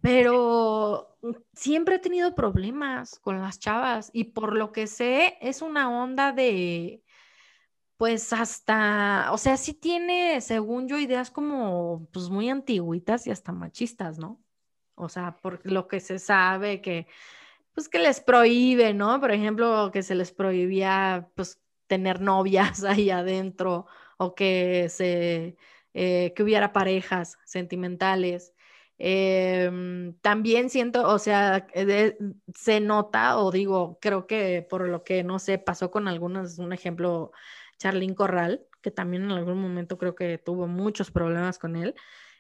Pero 0.06 1.18
siempre 1.56 1.96
he 1.96 2.00
tenido 2.00 2.36
problemas 2.36 3.18
con 3.20 3.42
las 3.42 3.58
chavas 3.58 4.12
y 4.14 4.26
por 4.26 4.56
lo 4.56 4.72
que 4.72 4.86
sé 4.86 5.36
es 5.42 5.64
una 5.64 5.90
onda 5.90 6.32
de, 6.32 7.04
pues 7.98 8.32
hasta, 8.32 9.30
o 9.32 9.40
sea, 9.40 9.58
sí 9.58 9.74
tiene, 9.74 10.42
según 10.42 10.88
yo, 10.88 11.00
ideas 11.00 11.32
como, 11.32 12.08
pues 12.14 12.30
muy 12.30 12.50
antiguitas 12.50 13.26
y 13.26 13.32
hasta 13.32 13.52
machistas, 13.52 14.20
¿no? 14.20 14.40
O 14.94 15.10
sea, 15.10 15.38
por 15.38 15.60
lo 15.64 15.88
que 15.88 16.00
se 16.00 16.20
sabe 16.20 16.82
que, 16.82 17.08
pues 17.74 17.90
que 17.90 18.00
les 18.00 18.22
prohíbe, 18.22 18.94
¿no? 18.94 19.20
Por 19.20 19.32
ejemplo, 19.32 19.90
que 19.92 20.04
se 20.04 20.16
les 20.16 20.32
prohibía, 20.32 21.32
pues, 21.36 21.62
tener 21.88 22.22
novias 22.22 22.84
ahí 22.84 23.10
adentro 23.10 23.88
o 24.18 24.36
que 24.36 24.88
se 24.90 25.58
eh, 25.96 26.34
que 26.36 26.44
hubiera 26.44 26.74
parejas 26.74 27.38
sentimentales. 27.46 28.54
Em, 28.98 30.14
también 30.22 30.70
siento, 30.70 31.08
o 31.08 31.20
sea, 31.20 31.68
se 32.54 32.80
nota, 32.80 33.38
o 33.40 33.52
digo, 33.52 33.98
creo 34.02 34.26
que 34.26 34.66
por 34.70 34.88
lo 34.88 35.04
que 35.04 35.24
no 35.24 35.40
sé, 35.40 35.58
pasó 35.58 35.92
con 35.92 36.08
algunos, 36.08 36.58
un 36.60 36.72
ejemplo, 36.74 37.32
Charlín 37.78 38.16
Corral, 38.16 38.66
que 38.82 38.92
también 38.92 39.24
en 39.24 39.32
algún 39.32 39.60
momento 39.62 39.98
creo 39.98 40.16
que 40.16 40.38
tuvo 40.38 40.68
muchos 40.68 41.12
problemas 41.12 41.60
con 41.60 41.76
él. 41.76 41.96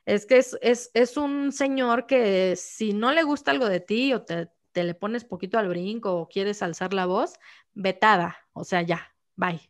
Es 0.05 0.25
que 0.25 0.37
es, 0.37 0.57
es, 0.61 0.91
es 0.93 1.17
un 1.17 1.51
señor 1.51 2.05
que 2.05 2.55
si 2.55 2.93
no 2.93 3.11
le 3.11 3.23
gusta 3.23 3.51
algo 3.51 3.67
de 3.67 3.79
ti 3.79 4.13
o 4.13 4.21
te, 4.23 4.49
te 4.71 4.83
le 4.83 4.93
pones 4.93 5.25
poquito 5.25 5.57
al 5.57 5.69
brinco 5.69 6.13
o 6.15 6.29
quieres 6.29 6.61
alzar 6.61 6.93
la 6.93 7.05
voz, 7.05 7.33
vetada, 7.73 8.37
o 8.53 8.63
sea, 8.63 8.81
ya, 8.81 9.13
bye. 9.35 9.61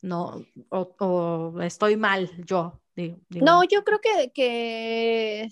No, 0.00 0.44
o, 0.70 1.60
estoy 1.62 1.96
mal 1.96 2.28
yo. 2.44 2.80
No, 3.30 3.62
yo 3.62 3.84
creo 3.84 4.00
que, 4.00 4.32
que, 4.32 5.48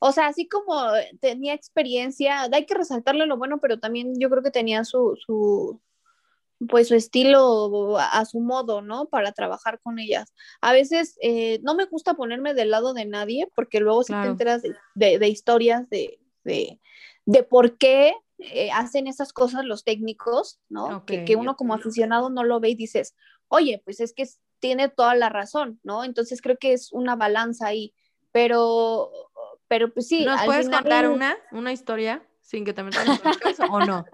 o 0.00 0.12
sea, 0.12 0.26
así 0.26 0.48
como 0.48 0.74
tenía 1.20 1.54
experiencia, 1.54 2.48
hay 2.50 2.66
que 2.66 2.74
resaltarle 2.74 3.26
lo 3.26 3.36
bueno, 3.36 3.60
pero 3.60 3.78
también 3.78 4.18
yo 4.18 4.30
creo 4.30 4.42
que 4.42 4.50
tenía 4.50 4.84
su, 4.84 5.16
su 5.24 5.80
pues 6.68 6.88
su 6.88 6.94
estilo 6.94 7.98
a, 7.98 8.24
su 8.24 8.40
modo, 8.40 8.82
¿no? 8.82 9.06
Para 9.06 9.32
trabajar 9.32 9.80
con 9.82 9.98
ellas. 9.98 10.34
A 10.60 10.72
veces 10.72 11.16
eh, 11.22 11.60
no 11.62 11.74
me 11.74 11.84
gusta 11.84 12.14
ponerme 12.14 12.54
del 12.54 12.70
lado 12.70 12.92
de 12.92 13.06
nadie, 13.06 13.48
porque 13.54 13.80
luego 13.80 14.02
si 14.02 14.12
te 14.12 14.26
enteras 14.26 14.62
de, 14.94 15.28
historias 15.28 15.88
de, 15.88 16.18
de 16.44 17.42
por 17.42 17.78
qué 17.78 18.14
eh, 18.38 18.70
hacen 18.72 19.06
esas 19.06 19.32
cosas 19.32 19.64
los 19.64 19.84
técnicos, 19.84 20.60
¿no? 20.68 21.04
que, 21.04 21.24
que, 21.26 21.36
uno 21.36 21.56
como 21.56 21.74
aficionado 21.74 22.30
no 22.30 22.42
lo 22.42 22.58
ve 22.58 22.70
y 22.70 22.74
dices, 22.74 23.14
oye, 23.48 23.82
pues 23.84 24.00
es 24.00 24.14
que 24.14 24.26
tiene 24.60 24.88
toda 24.88 25.14
la 25.14 25.28
razón, 25.28 25.78
¿no? 25.82 26.04
Entonces 26.04 26.40
creo 26.40 26.56
que 26.56 26.72
es 26.72 26.90
una 26.92 27.16
balanza 27.16 27.66
ahí, 27.66 27.94
pero, 28.32 29.10
pero 29.70 29.94
pues 29.94 30.08
sí. 30.08 30.24
¿Nos 30.24 30.42
puedes 30.42 30.68
contar 30.68 31.08
una, 31.08 31.36
una 31.52 31.72
historia 31.72 32.26
sin 32.40 32.64
que 32.64 32.72
te 32.72 32.82
metas 32.82 33.06
en 33.06 33.70
o 33.70 33.86
no? 33.86 34.04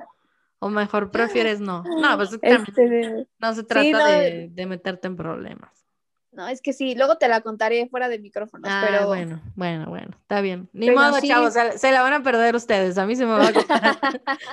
O 0.59 0.69
mejor 0.69 1.11
prefieres 1.11 1.61
no. 1.61 1.83
No, 1.83 2.17
pues 2.17 2.39
este, 2.43 3.27
no 3.39 3.55
se 3.55 3.63
trata 3.63 4.07
de, 4.09 4.51
de 4.53 4.67
meterte 4.67 5.07
en 5.07 5.17
problemas. 5.17 5.87
No, 6.33 6.47
es 6.47 6.61
que 6.61 6.75
sí, 6.75 6.95
luego 6.95 7.17
te 7.17 7.27
la 7.29 7.41
contaré 7.41 7.89
fuera 7.89 8.11
de 8.11 8.19
micrófonos, 8.19 8.71
ah, 8.71 8.85
pero... 8.87 9.07
bueno, 9.07 9.41
bueno, 9.55 9.87
bueno, 9.87 10.11
está 10.21 10.43
bien. 10.43 10.69
Ni 10.75 10.91
modo, 10.91 11.19
chavos, 11.23 11.55
se, 11.55 11.91
la 11.91 12.03
van 12.03 12.13
a 12.13 12.23
perder 12.23 12.55
ustedes, 12.55 12.99
a 12.99 13.07
mí 13.07 13.17
se 13.17 13.25
me 13.25 13.33
va 13.33 13.49
a 13.49 13.53
contar. 13.55 13.99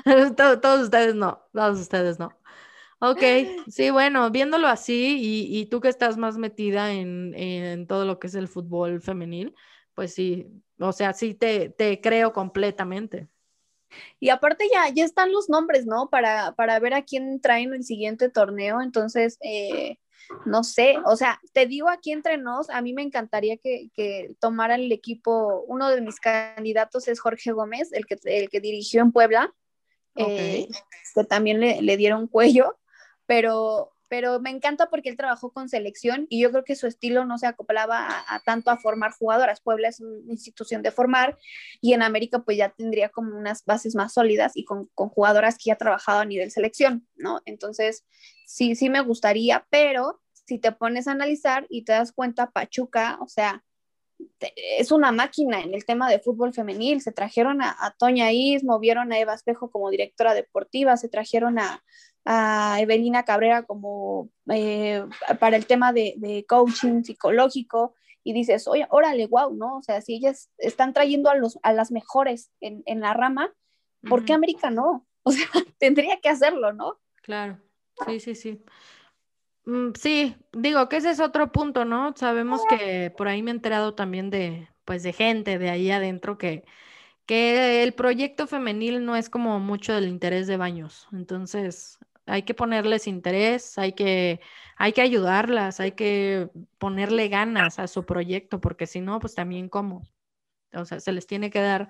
todos, 0.61 0.83
ustedes 0.83 1.15
no, 1.15 1.41
todos 1.51 1.81
ustedes 1.81 2.17
no. 2.17 2.31
Ok, 2.99 3.21
sí, 3.67 3.89
bueno, 3.89 4.31
viéndolo 4.31 4.69
así 4.69 5.17
y, 5.19 5.59
y 5.59 5.65
tú 5.65 5.81
que 5.81 5.89
estás 5.89 6.15
más 6.15 6.37
metida 6.37 6.93
en, 6.93 7.33
en, 7.35 7.85
todo 7.85 8.05
lo 8.05 8.17
que 8.17 8.27
es 8.27 8.35
el 8.35 8.47
fútbol 8.47 9.01
femenil, 9.01 9.53
pues 9.95 10.13
sí, 10.13 10.47
o 10.79 10.91
sea, 10.91 11.13
sí 11.13 11.33
te, 11.33 11.69
te 11.69 12.01
creo 12.01 12.33
completamente. 12.33 13.27
Y 14.19 14.29
aparte 14.29 14.65
ya, 14.71 14.89
ya 14.89 15.05
están 15.05 15.31
los 15.31 15.49
nombres, 15.49 15.85
¿no? 15.85 16.09
Para, 16.09 16.53
para 16.55 16.79
ver 16.79 16.95
a 16.95 17.03
quién 17.03 17.39
traen 17.41 17.73
el 17.73 17.83
siguiente 17.83 18.29
torneo, 18.29 18.81
entonces... 18.81 19.37
Eh 19.41 19.97
no 20.45 20.63
sé, 20.63 20.95
o 21.05 21.15
sea, 21.15 21.39
te 21.53 21.65
digo 21.65 21.89
aquí 21.89 22.11
entre 22.11 22.37
nos, 22.37 22.69
a 22.69 22.81
mí 22.81 22.93
me 22.93 23.01
encantaría 23.01 23.57
que, 23.57 23.89
que 23.93 24.35
tomaran 24.39 24.81
el 24.81 24.91
equipo, 24.91 25.63
uno 25.67 25.89
de 25.89 26.01
mis 26.01 26.19
candidatos 26.19 27.07
es 27.07 27.19
Jorge 27.19 27.51
Gómez, 27.51 27.91
el 27.93 28.05
que, 28.05 28.17
el 28.25 28.49
que 28.49 28.59
dirigió 28.59 29.01
en 29.01 29.11
Puebla, 29.11 29.53
eh, 30.15 30.67
que 31.15 31.23
también 31.23 31.59
le, 31.59 31.81
le, 31.81 31.97
dieron 31.97 32.27
cuello, 32.27 32.77
pero, 33.25 33.92
pero 34.13 34.39
me 34.39 34.51
encanta 34.51 34.91
porque 34.91 35.09
él 35.09 35.17
trabajó 35.17 35.51
con 35.51 35.69
selección 35.69 36.27
y 36.29 36.39
yo 36.39 36.51
creo 36.51 36.63
que 36.63 36.75
su 36.75 36.85
estilo 36.85 37.25
no 37.25 37.39
se 37.39 37.47
acoplaba 37.47 38.23
a, 38.27 38.39
tanto 38.41 38.69
a 38.69 38.77
formar 38.77 39.11
jugadoras. 39.11 39.59
Puebla 39.59 39.87
es 39.87 40.01
una 40.01 40.31
institución 40.31 40.83
de 40.83 40.91
formar 40.91 41.35
y 41.81 41.93
en 41.93 42.03
América 42.03 42.43
pues 42.45 42.57
ya 42.57 42.69
tendría 42.69 43.09
como 43.09 43.35
unas 43.35 43.65
bases 43.65 43.95
más 43.95 44.13
sólidas 44.13 44.51
y 44.53 44.65
con, 44.65 44.85
con 44.93 45.09
jugadoras 45.09 45.57
que 45.57 45.69
ya 45.69 45.73
ha 45.73 45.77
trabajado 45.77 46.19
a 46.19 46.25
nivel 46.25 46.51
selección, 46.51 47.07
¿no? 47.15 47.41
Entonces, 47.45 48.05
sí, 48.45 48.75
sí 48.75 48.87
me 48.87 49.01
gustaría, 49.01 49.65
pero 49.71 50.21
si 50.45 50.59
te 50.59 50.71
pones 50.71 51.07
a 51.07 51.13
analizar 51.13 51.65
y 51.67 51.83
te 51.83 51.93
das 51.93 52.11
cuenta, 52.11 52.51
Pachuca, 52.51 53.17
o 53.19 53.27
sea, 53.27 53.63
es 54.77 54.91
una 54.91 55.11
máquina 55.11 55.61
en 55.61 55.73
el 55.73 55.85
tema 55.85 56.07
de 56.07 56.19
fútbol 56.19 56.53
femenil. 56.53 57.01
Se 57.01 57.11
trajeron 57.11 57.63
a, 57.63 57.95
Toña 57.97 58.31
Is, 58.31 58.63
movieron 58.63 59.11
a 59.11 59.17
Eva 59.17 59.33
Espejo 59.33 59.71
como 59.71 59.89
directora 59.89 60.35
deportiva, 60.35 60.97
se 60.97 61.09
trajeron 61.09 61.57
a, 61.57 61.83
Evelina 62.25 63.23
Cabrera 63.23 63.63
como 63.63 64.29
eh, 64.49 65.03
para 65.39 65.57
el 65.57 65.65
tema 65.65 65.93
de, 65.93 66.45
coaching 66.47 67.03
psicológico. 67.03 67.93
Y 68.25 68.31
dices, 68.31 68.67
oye, 68.69 68.87
órale, 68.89 69.27
wow, 69.27 69.53
¿no? 69.53 69.77
O 69.77 69.81
sea, 69.81 69.99
si 69.99 70.15
ellas 70.15 70.49
están 70.57 70.93
trayendo 70.93 71.29
a, 71.29 71.35
los, 71.35 71.59
a 71.61 71.73
las 71.73 71.91
mejores 71.91 72.51
en, 72.61 72.99
la 73.01 73.13
rama, 73.13 73.53
¿por 74.07 74.23
qué 74.23 74.33
América 74.33 74.69
no? 74.69 75.05
O 75.25 75.31
sea, 75.31 75.47
tendría 75.77 76.19
que 76.19 76.27
hacerlo, 76.27 76.73
¿no? 76.73 76.99
Claro, 77.21 77.57
sí, 78.05 78.19
sí, 78.19 78.35
sí. 78.35 78.61
Mm, 79.65 79.91
sí, 79.97 80.35
digo 80.51 80.89
que 80.89 80.97
ese 80.97 81.11
es 81.11 81.21
otro 81.21 81.51
punto, 81.53 81.85
¿no? 81.85 82.13
Sabemos 82.17 82.61
que 82.67 83.13
por 83.15 83.29
ahí 83.29 83.41
me 83.41 83.51
he 83.51 83.53
enterado 83.53 83.95
también 83.95 84.29
de, 84.29 84.67
pues, 84.83 85.03
de 85.03 85.13
gente 85.13 85.57
de 85.57 85.69
ahí 85.69 85.89
adentro 85.91 86.37
que, 86.37 86.65
que 87.25 87.83
el 87.83 87.93
proyecto 87.93 88.47
femenil 88.47 89.05
no 89.05 89.15
es 89.15 89.29
como 89.29 89.59
mucho 89.59 89.93
del 89.93 90.07
interés 90.07 90.47
de 90.47 90.57
baños. 90.57 91.07
Entonces, 91.13 91.99
hay 92.25 92.43
que 92.43 92.53
ponerles 92.53 93.07
interés, 93.07 93.77
hay 93.77 93.93
que, 93.93 94.39
hay 94.77 94.93
que 94.93 95.01
ayudarlas, 95.01 95.79
hay 95.79 95.93
que 95.93 96.49
ponerle 96.77 97.27
ganas 97.29 97.79
a 97.79 97.87
su 97.87 98.05
proyecto, 98.05 98.61
porque 98.61 98.87
si 98.87 99.01
no, 99.01 99.19
pues 99.19 99.35
también 99.35 99.69
cómo. 99.69 100.03
O 100.73 100.85
sea, 100.85 100.99
se 100.99 101.11
les 101.11 101.27
tiene 101.27 101.49
que 101.51 101.59
dar 101.61 101.89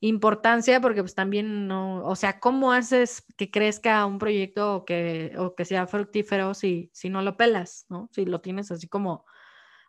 importancia 0.00 0.80
porque 0.80 1.02
pues 1.02 1.14
también 1.14 1.66
no, 1.66 2.04
o 2.04 2.16
sea, 2.16 2.40
¿cómo 2.40 2.72
haces 2.72 3.24
que 3.36 3.50
crezca 3.50 4.04
un 4.06 4.18
proyecto 4.18 4.76
o 4.76 4.84
que, 4.84 5.34
o 5.38 5.54
que 5.54 5.64
sea 5.64 5.86
fructífero 5.86 6.54
si, 6.54 6.90
si 6.92 7.08
no 7.08 7.22
lo 7.22 7.36
pelas, 7.36 7.86
¿no? 7.88 8.08
Si 8.12 8.24
lo 8.26 8.40
tienes 8.40 8.70
así 8.70 8.88
como, 8.88 9.24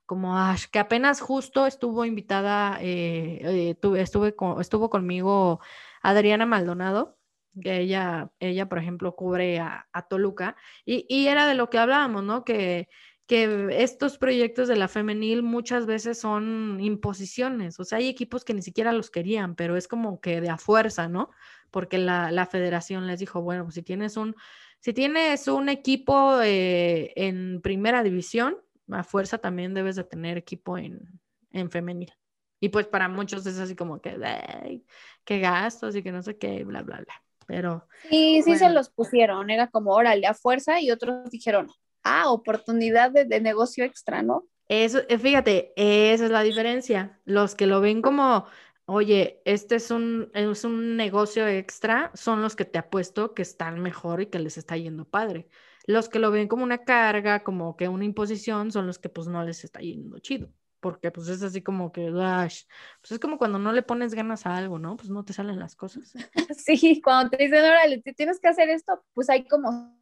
como 0.06 0.38
Ash, 0.38 0.66
que 0.72 0.80
apenas 0.80 1.22
justo 1.22 1.68
estuvo 1.68 2.06
invitada, 2.06 2.78
eh, 2.82 3.76
eh, 3.82 4.00
estuve 4.00 4.36
estuvo 4.60 4.90
conmigo 4.90 5.60
Adriana 6.02 6.46
Maldonado, 6.46 7.18
que 7.62 7.80
ella, 7.80 8.32
ella 8.40 8.68
por 8.70 8.80
ejemplo, 8.80 9.16
cubre 9.16 9.60
a, 9.60 9.88
a 9.92 10.08
Toluca, 10.08 10.56
y, 10.86 11.06
y, 11.10 11.28
era 11.28 11.48
de 11.48 11.56
lo 11.56 11.70
que 11.70 11.78
hablábamos, 11.78 12.24
¿no? 12.24 12.44
Que 12.44 12.88
que 13.28 13.70
estos 13.82 14.18
proyectos 14.18 14.68
de 14.68 14.76
la 14.76 14.88
femenil 14.88 15.42
muchas 15.42 15.86
veces 15.86 16.20
son 16.20 16.80
imposiciones, 16.80 17.80
o 17.80 17.84
sea, 17.84 17.98
hay 17.98 18.08
equipos 18.08 18.46
que 18.46 18.54
ni 18.54 18.62
siquiera 18.62 18.92
los 18.94 19.10
querían, 19.10 19.56
pero 19.56 19.78
es 19.78 19.88
como 19.88 20.22
que 20.22 20.42
de 20.42 20.50
a 20.50 20.58
fuerza, 20.58 21.08
¿no? 21.08 21.32
Porque 21.72 21.98
la, 21.98 22.46
federación 22.46 23.08
les 23.08 23.20
dijo, 23.20 23.42
bueno, 23.42 23.72
si 23.72 23.82
tienes 23.82 24.18
un, 24.18 24.36
si 24.80 24.94
tienes 24.94 25.48
un 25.48 25.70
equipo 25.70 26.40
eh, 26.42 27.14
en 27.16 27.62
primera 27.62 28.04
división, 28.04 28.58
a 28.92 29.04
fuerza 29.04 29.40
también 29.40 29.74
debes 29.74 29.96
de 29.96 30.04
tener 30.04 30.38
equipo 30.38 30.78
en, 30.78 31.20
en 31.52 31.72
femenil. 31.72 32.14
Y 32.60 32.70
pues 32.70 32.88
para 32.88 33.10
muchos 33.10 33.46
es 33.48 33.58
así 33.60 33.76
como 33.76 34.02
que, 34.02 34.82
qué 35.26 35.40
gastos 35.40 35.96
y 35.96 36.04
que 36.04 36.12
no 36.12 36.22
sé 36.22 36.38
qué, 36.38 36.64
bla, 36.64 36.84
bla, 36.84 36.98
bla. 36.98 37.25
Pero. 37.46 37.88
Sí, 38.10 38.42
sí 38.44 38.58
se 38.58 38.70
los 38.70 38.90
pusieron, 38.90 39.50
era 39.50 39.68
como, 39.68 39.92
órale, 39.92 40.28
a 40.28 40.34
fuerza, 40.34 40.80
y 40.82 40.92
otros 40.92 41.30
dijeron, 41.30 41.70
ah, 42.04 42.30
oportunidad 42.32 43.12
de, 43.12 43.42
negocio 43.42 43.84
extra, 43.84 44.22
¿no? 44.22 44.46
Eso, 44.68 45.02
eh, 45.10 45.18
fíjate, 45.18 45.74
esa 45.76 46.26
es 46.26 46.32
la 46.32 46.42
diferencia. 46.42 47.20
Los 47.26 47.56
que 47.56 47.68
lo 47.68 47.82
ven 47.82 48.02
como, 48.02 48.48
oye, 48.86 49.42
este 49.46 49.76
es 49.76 49.92
un, 49.92 50.32
es 50.34 50.64
un 50.64 50.98
negocio 50.98 51.48
extra, 51.48 52.12
son 52.14 52.42
los 52.42 52.56
que 52.56 52.66
te 52.66 52.80
apuesto 52.80 53.34
que 53.34 53.42
están 53.42 53.80
mejor 53.80 54.22
y 54.22 54.28
que 54.28 54.40
les 54.40 54.58
está 54.58 54.78
yendo 54.78 55.06
padre. 55.06 55.48
Los 55.88 56.10
que 56.10 56.20
lo 56.20 56.32
ven 56.32 56.48
como 56.48 56.64
una 56.64 56.84
carga, 56.84 57.44
como 57.44 57.76
que 57.78 57.88
una 57.88 58.06
imposición, 58.06 58.72
son 58.72 58.88
los 58.88 58.98
que 58.98 59.10
pues 59.10 59.28
no 59.28 59.44
les 59.44 59.64
está 59.64 59.82
yendo 59.82 60.18
chido. 60.20 60.50
Porque 60.86 61.10
pues 61.10 61.30
es 61.30 61.42
así 61.42 61.64
como 61.64 61.92
que, 61.92 62.12
pues 62.12 63.12
es 63.12 63.18
como 63.18 63.40
cuando 63.40 63.58
no 63.58 63.74
le 63.74 63.82
pones 63.82 64.14
ganas 64.14 64.46
a 64.46 64.56
algo, 64.56 64.78
¿no? 64.78 64.98
Pues 64.98 65.10
no 65.10 65.26
te 65.26 65.34
salen 65.34 65.58
las 65.58 65.76
cosas. 65.76 66.14
Sí, 66.56 67.02
cuando 67.02 67.32
te 67.32 67.44
dicen, 67.44 67.66
órale, 67.66 68.04
tienes 68.16 68.40
que 68.40 68.50
hacer 68.50 68.70
esto, 68.70 69.04
pues 69.16 69.28
hay 69.32 69.48
como 69.48 69.98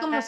como 0.00 0.20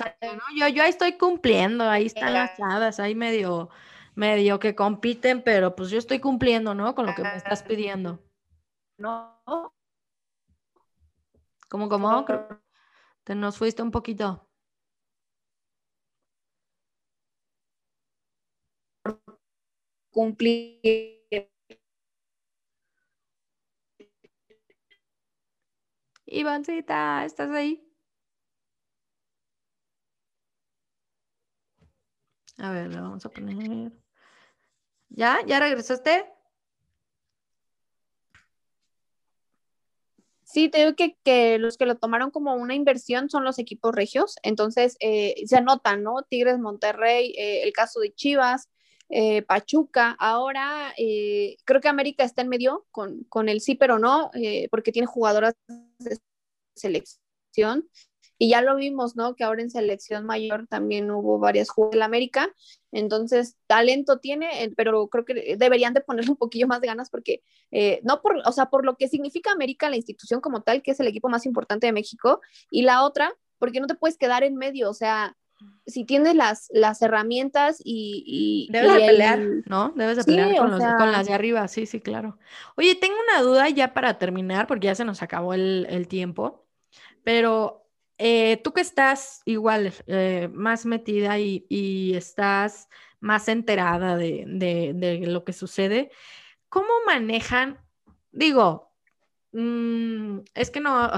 Yo, 0.57 0.67
yo 0.67 0.83
ahí 0.83 0.91
estoy 0.91 1.13
cumpliendo, 1.13 1.89
ahí 1.89 2.07
están 2.07 2.33
las 2.33 2.57
chavas, 2.57 2.99
ahí 2.99 3.15
medio, 3.15 3.71
medio 4.17 4.59
que 4.59 4.75
compiten, 4.75 5.45
pero 5.45 5.77
pues 5.77 5.91
yo 5.91 5.99
estoy 5.99 6.19
cumpliendo, 6.19 6.75
¿no? 6.75 6.97
Con 6.97 7.07
lo 7.07 7.15
que 7.15 7.23
me 7.23 7.37
estás 7.37 7.63
pidiendo. 7.63 8.21
No. 8.99 9.41
¿Cómo, 11.69 11.89
cómo? 11.89 12.27
Te 13.23 13.37
nos 13.37 13.59
fuiste 13.59 13.81
un 13.81 13.93
poquito. 13.93 14.44
Cumplir. 20.15 21.19
Ivancita, 26.27 27.25
¿estás 27.25 27.51
ahí? 27.51 27.85
A 32.59 32.71
ver, 32.71 32.91
le 32.91 33.01
vamos 33.01 33.27
a 33.27 33.29
poner. 33.29 33.91
¿Ya? 35.09 35.41
¿Ya 35.47 35.59
regresaste? 35.59 36.25
Sí, 40.45 40.69
te 40.69 40.79
digo 40.79 40.95
que, 40.95 41.59
los 41.59 41.77
que 41.77 41.87
lo 41.87 41.97
tomaron 41.97 42.31
como 42.31 42.55
una 42.55 42.77
inversión 42.77 43.29
son 43.29 43.43
los 43.43 43.59
equipos 43.59 43.93
regios, 43.93 44.37
entonces 44.45 44.97
eh, 45.01 45.35
se 45.47 45.57
anotan, 45.57 46.05
¿no? 46.05 46.23
Tigres, 46.23 46.61
Monterrey, 46.61 47.35
eh, 47.37 47.65
el 47.65 47.73
caso 47.73 47.99
de 47.99 48.15
Chivas, 48.15 48.69
eh, 49.09 49.43
Pachuca, 49.43 50.17
ahora 50.19 50.95
creo 51.65 51.81
que 51.81 51.89
América 51.89 52.25
está 52.25 52.43
en 52.43 52.49
medio 52.49 52.87
con, 52.91 53.25
con 53.25 53.49
el 53.49 53.61
sí, 53.61 53.75
pero 53.75 53.99
no, 53.99 54.31
porque 54.71 54.93
tiene 54.93 55.07
jugadoras 55.07 55.55
de 55.99 56.19
selección 56.75 57.89
y 58.39 58.51
ya 58.51 58.63
lo 58.63 58.77
vimos, 58.77 59.17
¿no? 59.17 59.37
Que 59.37 59.45
ahora 59.45 59.63
en 59.63 59.71
selección 59.71 60.27
mayor 60.27 60.67
también 60.67 61.11
hubo 61.11 61.39
varias 61.39 61.71
jugadas 61.71 61.97
la 61.97 62.05
América. 62.07 62.53
Entonces, 62.93 63.57
talento 63.67 64.19
tiene, 64.19 64.73
pero 64.77 65.09
creo 65.09 65.25
que 65.25 65.57
deberían 65.57 65.95
de 65.95 66.01
ponerle 66.01 66.33
un 66.33 66.37
poquillo 66.37 66.67
más 66.67 66.81
de 66.81 66.89
ganas 66.89 67.11
porque, 67.11 67.43
eh, 67.71 68.01
no 68.03 68.23
por, 68.23 68.37
o 68.45 68.53
sea, 68.53 68.67
por 68.71 68.85
lo 68.85 68.97
que 68.97 69.09
significa 69.09 69.53
América, 69.53 69.89
la 69.91 69.97
institución 69.97 70.41
como 70.41 70.63
tal, 70.63 70.83
que 70.83 70.93
es 70.93 71.01
el 71.01 71.07
equipo 71.07 71.29
más 71.29 71.47
importante 71.47 71.87
de 71.87 71.93
México, 71.93 72.41
y 72.71 72.83
la 72.83 73.05
otra, 73.05 73.33
porque 73.59 73.81
no 73.81 73.87
te 73.87 73.95
puedes 73.95 74.19
quedar 74.19 74.43
en 74.43 74.57
medio, 74.57 74.91
o 74.91 74.95
sea, 74.95 75.37
si 75.87 76.05
tienes 76.05 76.35
las, 76.35 76.69
las 76.73 77.03
herramientas 77.03 77.81
y... 77.85 78.69
Debes 78.71 78.95
de 78.95 79.01
pelear, 79.01 79.41
¿no? 79.67 79.93
Debes 79.97 80.17
de 80.17 80.25
pelear 80.25 80.57
con, 80.57 81.13
las 81.13 81.27
de 81.27 81.35
arriba, 81.35 81.69
sí, 81.69 81.87
sí, 81.87 82.01
claro. 82.01 82.39
Oye, 82.77 82.95
tengo 82.95 83.17
una 83.29 83.43
duda 83.43 83.69
ya 83.69 83.93
para 83.93 84.19
terminar, 84.19 84.67
porque 84.67 84.87
ya 84.87 84.95
se 84.95 85.05
nos 85.05 85.23
acabó 85.23 85.55
el, 85.55 85.87
el 85.91 86.09
tiempo, 86.09 86.67
pero 87.23 87.85
eh, 88.19 88.61
tú 88.63 88.73
que 88.73 88.81
estás 88.81 89.43
igual 89.45 89.93
eh, 90.07 90.49
más 90.53 90.87
metida 90.87 91.39
y, 91.39 92.15
estás 92.15 92.89
más 93.21 93.49
enterada 93.49 94.17
de, 94.17 95.25
lo 95.27 95.45
que 95.45 95.53
sucede, 95.53 96.11
¿cómo 96.69 96.89
manejan? 97.07 97.81
Digo, 98.31 98.94
mm, 99.55 100.41
es 100.55 100.71
que 100.71 100.81
no, 100.81 101.11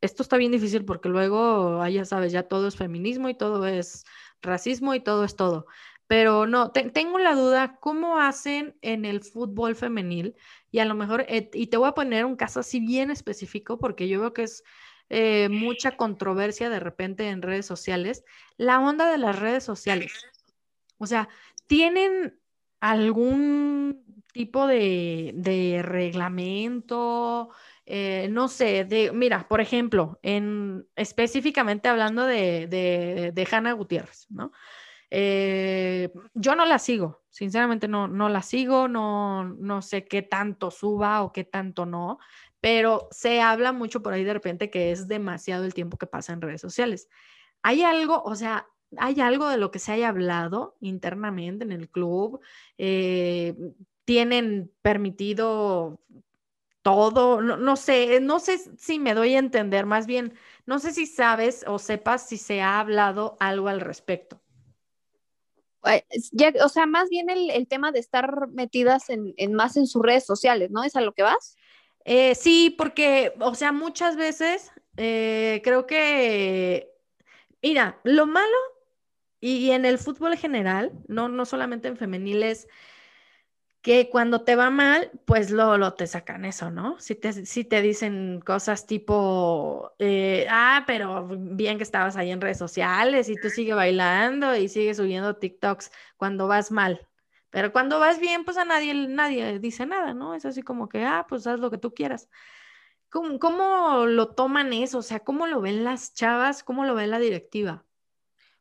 esto 0.00 0.22
está 0.22 0.36
bien 0.36 0.52
difícil 0.52 0.84
porque 0.84 1.08
luego, 1.08 1.82
ah, 1.82 1.90
ya 1.90 2.04
sabes, 2.04 2.32
ya 2.32 2.44
todo 2.44 2.68
es 2.68 2.76
feminismo 2.76 3.28
y 3.28 3.34
todo 3.34 3.66
es 3.66 4.04
racismo 4.40 4.94
y 4.94 5.00
todo 5.00 5.24
es 5.24 5.36
todo. 5.36 5.66
Pero 6.06 6.46
no, 6.46 6.72
tengo 6.72 7.18
la 7.18 7.34
duda, 7.36 7.76
¿cómo 7.78 8.18
hacen 8.18 8.74
en 8.82 9.04
el 9.04 9.20
fútbol 9.22 9.76
femenil? 9.76 10.34
Y 10.72 10.80
a 10.80 10.84
lo 10.84 10.94
mejor, 10.94 11.24
eh, 11.28 11.50
y 11.54 11.68
te 11.68 11.76
voy 11.76 11.88
a 11.88 11.94
poner 11.94 12.24
un 12.24 12.34
caso 12.34 12.60
así 12.60 12.80
bien 12.80 13.10
específico 13.12 13.78
porque 13.78 14.08
yo 14.08 14.20
veo 14.20 14.32
que 14.32 14.42
es 14.42 14.64
eh, 15.08 15.48
mucha 15.50 15.96
controversia 15.96 16.70
de 16.70 16.80
repente 16.80 17.28
en 17.28 17.42
redes 17.42 17.66
sociales, 17.66 18.24
la 18.56 18.80
onda 18.80 19.10
de 19.10 19.18
las 19.18 19.38
redes 19.38 19.64
sociales. 19.64 20.12
O 20.98 21.06
sea, 21.06 21.28
¿tienen 21.66 22.38
algún 22.78 24.04
tipo 24.32 24.66
de, 24.66 25.80
reglamento? 25.82 27.50
Eh, 27.86 28.28
no 28.30 28.48
sé, 28.48 28.84
de, 28.84 29.10
mira, 29.12 29.48
por 29.48 29.60
ejemplo, 29.60 30.18
en, 30.22 30.86
específicamente 30.96 31.88
hablando 31.88 32.24
de, 32.24 32.66
de, 32.68 33.32
de 33.32 33.48
Hanna 33.50 33.72
Gutiérrez, 33.72 34.26
¿no? 34.30 34.52
Eh, 35.10 36.12
yo 36.34 36.54
no 36.54 36.64
la 36.66 36.78
sigo, 36.78 37.24
sinceramente 37.30 37.88
no, 37.88 38.06
no 38.06 38.28
la 38.28 38.42
sigo, 38.42 38.86
no, 38.86 39.44
no 39.44 39.82
sé 39.82 40.04
qué 40.04 40.22
tanto 40.22 40.70
suba 40.70 41.22
o 41.22 41.32
qué 41.32 41.42
tanto 41.42 41.84
no, 41.84 42.18
pero 42.60 43.08
se 43.10 43.40
habla 43.40 43.72
mucho 43.72 44.02
por 44.02 44.12
ahí 44.12 44.22
de 44.22 44.34
repente 44.34 44.70
que 44.70 44.92
es 44.92 45.08
demasiado 45.08 45.64
el 45.64 45.74
tiempo 45.74 45.96
que 45.98 46.06
pasa 46.06 46.32
en 46.32 46.40
redes 46.40 46.60
sociales. 46.60 47.08
¿Hay 47.62 47.82
algo, 47.82 48.22
o 48.22 48.36
sea, 48.36 48.68
hay 48.96 49.20
algo 49.20 49.48
de 49.48 49.58
lo 49.58 49.70
que 49.72 49.80
se 49.80 49.92
haya 49.92 50.08
hablado 50.08 50.76
internamente 50.80 51.64
en 51.64 51.72
el 51.72 51.88
club? 51.88 52.40
Eh, 52.78 53.56
¿Tienen 54.04 54.70
permitido 54.82 56.00
todo? 56.82 57.40
No, 57.40 57.76
sé, 57.76 58.20
no 58.20 58.40
sé 58.40 58.58
si 58.78 58.98
me 58.98 59.14
doy 59.14 59.34
a 59.34 59.38
entender, 59.38 59.86
más 59.86 60.06
bien, 60.06 60.34
no 60.66 60.78
sé 60.78 60.92
si 60.92 61.06
sabes 61.06 61.64
o 61.66 61.78
sepas 61.78 62.28
si 62.28 62.36
se 62.36 62.60
ha 62.60 62.80
hablado 62.80 63.36
algo 63.40 63.68
al 63.68 63.80
respecto. 63.80 64.40
o 65.82 66.68
sea, 66.68 66.86
más 66.86 67.08
bien 67.08 67.30
el, 67.30 67.66
tema 67.68 67.92
de 67.92 68.00
estar 68.00 68.48
metidas 68.48 69.10
en, 69.10 69.34
en, 69.36 69.54
más 69.54 69.76
en 69.76 69.86
sus 69.86 70.02
redes 70.02 70.24
sociales, 70.24 70.70
¿no? 70.70 70.84
¿Es 70.84 70.96
a 70.96 71.00
lo 71.00 71.12
que 71.12 71.22
vas? 71.22 71.56
Eh, 72.04 72.34
sí, 72.34 72.74
porque, 72.76 73.34
o 73.40 73.54
sea, 73.54 73.72
muchas 73.72 74.16
veces 74.16 74.72
eh, 74.96 75.60
creo 75.64 75.86
que, 75.86 76.92
mira, 77.62 78.00
lo 78.04 78.26
malo 78.26 78.56
y, 79.40 79.70
en 79.70 79.84
el 79.84 79.98
fútbol 79.98 80.36
general, 80.36 80.92
no, 81.08 81.28
no 81.28 81.44
solamente 81.44 81.88
en 81.88 81.96
femeniles, 81.96 82.68
que 83.82 84.10
cuando 84.10 84.42
te 84.44 84.56
va 84.56 84.70
mal, 84.70 85.10
pues 85.24 85.50
lo, 85.50 85.78
lo 85.78 85.94
te 85.94 86.06
sacan 86.06 86.44
eso, 86.44 86.70
¿no? 86.70 86.98
Si 87.00 87.14
te, 87.14 87.32
si 87.46 87.64
te 87.64 87.80
dicen 87.82 88.40
cosas 88.44 88.86
tipo, 88.86 89.92
eh, 89.98 90.46
ah, 90.50 90.84
pero 90.86 91.26
bien 91.28 91.78
que 91.78 91.84
estabas 91.84 92.16
ahí 92.16 92.30
en 92.30 92.40
redes 92.40 92.58
sociales 92.58 93.28
y 93.28 93.36
tú 93.36 93.48
sigues 93.50 93.76
bailando 93.76 94.54
y 94.56 94.68
sigues 94.68 94.98
subiendo 94.98 95.36
TikToks 95.36 95.92
cuando 96.16 96.46
vas 96.46 96.70
mal, 96.70 97.08
pero 97.50 97.72
cuando 97.72 97.98
vas 97.98 98.20
bien, 98.20 98.44
pues 98.44 98.56
a 98.58 98.64
nadie, 98.64 98.94
nadie 99.08 99.58
dice 99.58 99.86
nada, 99.86 100.14
¿no? 100.14 100.34
Es 100.34 100.44
así 100.46 100.62
como 100.62 100.88
que, 100.88 101.04
ah, 101.04 101.26
pues 101.28 101.46
haz 101.46 101.58
lo 101.60 101.70
que 101.70 101.78
tú 101.78 101.94
quieras. 101.94 102.28
¿Cómo, 103.10 104.06
lo 104.06 104.34
toman 104.34 104.72
eso? 104.72 104.98
O 104.98 105.02
sea, 105.02 105.20
¿cómo 105.20 105.46
lo 105.48 105.60
ven 105.60 105.84
las 105.84 106.14
chavas? 106.14 106.62
¿Cómo 106.62 106.84
lo 106.84 106.94
ve 106.94 107.06
la 107.08 107.18
directiva? 107.18 107.84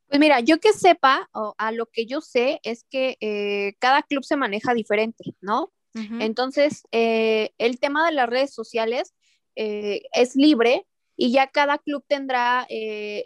Pues 0.09 0.19
mira, 0.19 0.39
yo 0.39 0.59
que 0.59 0.73
sepa, 0.73 1.29
o 1.33 1.53
a 1.59 1.71
lo 1.71 1.85
que 1.85 2.07
yo 2.07 2.19
sé, 2.19 2.59
es 2.63 2.83
que 2.89 3.15
eh, 3.21 3.73
cada 3.79 4.01
club 4.01 4.23
se 4.23 4.35
maneja 4.35 4.73
diferente, 4.73 5.35
¿no? 5.39 5.71
Entonces, 6.19 6.83
eh, 6.91 7.51
el 7.57 7.79
tema 7.79 8.05
de 8.05 8.13
las 8.13 8.29
redes 8.29 8.53
sociales 8.53 9.13
eh, 9.55 10.03
es 10.13 10.35
libre 10.35 10.85
y 11.17 11.31
ya 11.31 11.47
cada 11.47 11.77
club 11.77 12.05
tendrá 12.07 12.65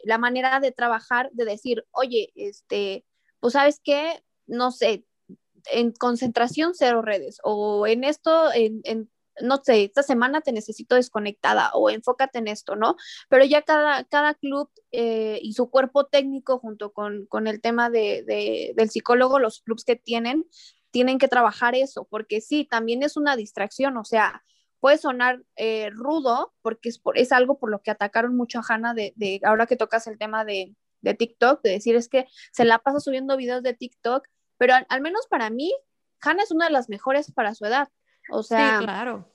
la 0.04 0.18
manera 0.18 0.60
de 0.60 0.72
trabajar, 0.72 1.30
de 1.34 1.46
decir, 1.46 1.86
oye, 1.92 2.32
este, 2.36 3.06
pues 3.40 3.54
sabes 3.54 3.80
qué, 3.84 4.24
no 4.48 4.72
sé, 4.72 5.06
en 5.72 5.92
concentración 5.92 6.74
cero 6.74 7.02
redes 7.02 7.38
o 7.44 7.86
en 7.88 8.04
esto, 8.04 8.52
en, 8.54 9.10
no 9.42 9.58
sé, 9.64 9.86
esta 9.86 10.04
semana 10.04 10.42
te 10.42 10.52
necesito 10.52 10.96
desconectada 10.96 11.72
o 11.74 11.90
enfócate 11.90 12.40
en 12.40 12.48
esto, 12.48 12.76
¿no? 12.76 12.96
Pero 13.30 13.46
ya 13.46 13.62
cada, 13.62 14.04
cada 14.06 14.34
club 14.36 14.70
eh, 14.92 15.40
y 15.42 15.54
su 15.54 15.70
cuerpo 15.70 16.06
técnico 16.06 16.60
junto 16.60 16.92
con, 16.92 17.28
el 17.48 17.62
tema 17.62 17.90
de, 17.90 18.74
del 18.76 18.90
psicólogo, 18.90 19.40
los 19.40 19.62
clubs 19.62 19.84
que 19.84 19.96
tienen, 19.96 20.46
tienen 20.92 21.18
que 21.18 21.28
trabajar 21.28 21.76
eso, 21.76 22.06
porque 22.10 22.42
sí, 22.42 22.66
también 22.66 23.04
es 23.04 23.18
una 23.18 23.36
distracción, 23.36 23.98
o 23.98 24.06
sea, 24.06 24.44
puede 24.80 24.98
sonar 24.98 25.42
eh, 25.56 25.90
rudo, 25.92 26.54
porque 26.62 26.90
es, 26.90 27.00
por, 27.00 27.18
es 27.18 27.32
algo 27.32 27.58
por 27.58 27.72
lo 27.72 27.82
que 27.82 27.92
atacaron 27.92 28.36
mucho 28.36 28.60
a 28.60 28.64
Hannah 28.68 28.94
de, 28.94 29.14
de 29.16 29.40
ahora 29.44 29.66
que 29.66 29.78
tocas 29.78 30.08
el 30.08 30.18
tema 30.18 30.46
de, 30.46 30.76
de 31.02 31.14
TikTok, 31.14 31.62
de 31.64 31.72
decir 31.72 31.96
es 31.96 32.10
que 32.10 32.28
se 32.52 32.66
la 32.66 32.80
pasa 32.80 33.00
subiendo 33.00 33.38
videos 33.38 33.64
de 33.64 33.74
TikTok 33.74 34.28
pero 34.58 34.76
al, 34.88 35.02
menos 35.02 35.28
para 35.28 35.50
mí, 35.50 35.74
Hannah 36.22 36.44
es 36.44 36.52
una 36.52 36.66
de 36.66 36.72
las 36.72 36.88
mejores 36.88 37.32
para 37.32 37.54
su 37.54 37.66
edad. 37.66 37.90
O 38.30 38.44
sea, 38.44 38.80
sí, 38.80 38.86
claro. 38.86 39.30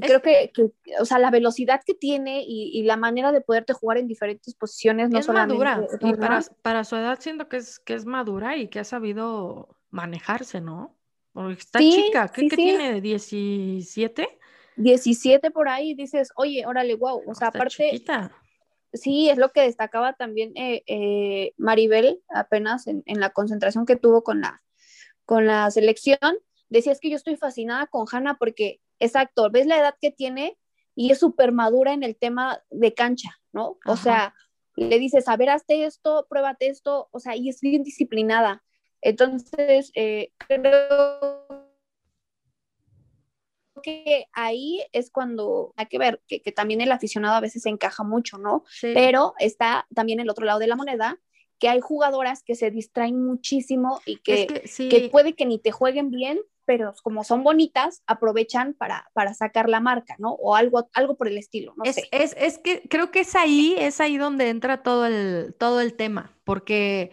Creo 0.00 0.22
que, 0.22 0.50
o 0.98 1.04
sea, 1.04 1.18
la 1.18 1.30
velocidad 1.30 1.82
que 1.84 1.94
tiene 1.94 2.42
y, 2.46 2.82
la 2.84 2.96
manera 2.96 3.32
de 3.32 3.42
poderte 3.42 3.74
jugar 3.74 3.98
en 3.98 4.08
diferentes 4.08 4.54
posiciones 4.54 5.10
no 5.10 5.18
es 5.18 5.28
madura. 5.28 5.86
Y 6.00 6.14
para, 6.14 6.42
para, 6.62 6.84
su 6.84 6.96
edad 6.96 7.20
siento 7.20 7.48
que 7.48 7.58
es, 7.58 7.78
que 7.78 7.94
es 7.94 8.06
madura 8.06 8.56
y 8.56 8.68
que 8.68 8.80
ha 8.80 8.84
sabido 8.84 9.76
manejarse, 9.90 10.60
¿no? 10.60 10.96
Porque 11.32 11.60
está 11.60 11.78
chica, 11.78 12.28
¿qué, 12.28 12.42
sí, 12.42 12.48
tiene? 12.48 13.02
¿17? 13.02 14.28
17 14.76 15.50
por 15.50 15.68
ahí, 15.68 15.94
dices, 15.94 16.30
oye, 16.36 16.64
órale, 16.66 16.94
wow. 16.94 17.22
O 17.26 17.34
sea, 17.34 17.48
aparte, 17.48 18.02
sí, 18.92 19.28
es 19.28 19.38
lo 19.38 19.50
que 19.50 19.62
destacaba 19.62 20.14
también 20.14 20.52
eh, 20.56 20.82
eh, 20.86 21.52
Maribel 21.56 22.22
apenas 22.28 22.86
en, 22.86 23.02
en, 23.06 23.20
la 23.20 23.30
concentración 23.30 23.86
que 23.86 23.96
tuvo 23.96 24.22
con 24.24 24.40
la, 24.40 24.62
con 25.24 25.46
la 25.46 25.70
selección, 25.70 26.18
decía 26.78 26.92
es 26.92 27.00
que 27.00 27.10
yo 27.10 27.16
estoy 27.16 27.36
fascinada 27.36 27.86
con 27.86 28.06
Hanna 28.10 28.36
porque, 28.38 28.80
exacto, 28.98 29.50
ves 29.50 29.66
la 29.66 29.78
edad 29.78 29.94
que 30.00 30.10
tiene 30.10 30.58
y 30.94 31.10
es 31.10 31.18
súper 31.18 31.52
madura 31.52 31.92
en 31.92 32.02
el 32.02 32.16
tema 32.16 32.62
de 32.70 32.94
cancha, 32.94 33.30
¿no? 33.52 33.78
O 33.86 33.96
sea, 33.96 34.34
le 34.76 34.98
dices, 34.98 35.28
a 35.28 35.36
ver, 35.36 35.50
hazte 35.50 35.84
esto, 35.84 36.26
pruébate 36.28 36.68
esto, 36.68 37.08
o 37.10 37.20
sea, 37.20 37.36
y 37.36 37.48
es 37.48 37.60
bien 37.60 37.82
disciplinada. 37.82 38.62
Entonces, 39.00 39.90
eh, 39.94 40.32
creo 40.38 41.44
que 43.82 44.26
ahí 44.32 44.82
es 44.92 45.10
cuando 45.10 45.74
hay 45.76 45.86
que 45.86 45.98
ver 45.98 46.22
que, 46.26 46.40
también 46.52 46.80
el 46.80 46.90
aficionado 46.90 47.34
a 47.34 47.40
veces 47.40 47.62
se 47.62 47.68
encaja 47.68 48.02
mucho, 48.02 48.38
¿no? 48.38 48.64
Pero 48.80 49.34
está 49.38 49.86
también 49.94 50.20
el 50.20 50.30
otro 50.30 50.46
lado 50.46 50.58
de 50.58 50.68
la 50.68 50.76
moneda, 50.76 51.18
que 51.58 51.68
hay 51.68 51.80
jugadoras 51.80 52.42
que 52.42 52.54
se 52.54 52.70
distraen 52.70 53.22
muchísimo 53.22 54.00
y 54.06 54.16
que, 54.16 54.46
que, 54.46 55.08
puede 55.10 55.34
que 55.34 55.46
ni 55.46 55.58
te 55.58 55.70
jueguen 55.70 56.10
bien, 56.10 56.40
pero 56.64 56.94
como 57.02 57.24
son 57.24 57.44
bonitas, 57.44 58.02
aprovechan 58.06 58.74
para, 58.74 59.10
para 59.12 59.34
sacar 59.34 59.68
la 59.68 59.80
marca, 59.80 60.16
¿no? 60.18 60.32
O 60.32 60.56
algo, 60.56 60.88
algo 60.94 61.16
por 61.16 61.28
el 61.28 61.38
estilo, 61.38 61.74
no 61.76 61.84
es, 61.84 61.96
sé. 61.96 62.08
Es, 62.12 62.34
es 62.38 62.58
que 62.58 62.82
creo 62.88 63.10
que 63.10 63.20
es 63.20 63.34
ahí, 63.34 63.74
es 63.78 64.00
ahí 64.00 64.16
donde 64.16 64.48
entra 64.48 64.82
todo 64.82 65.06
el, 65.06 65.54
todo 65.58 65.80
el 65.80 65.94
tema, 65.94 66.36
porque, 66.44 67.12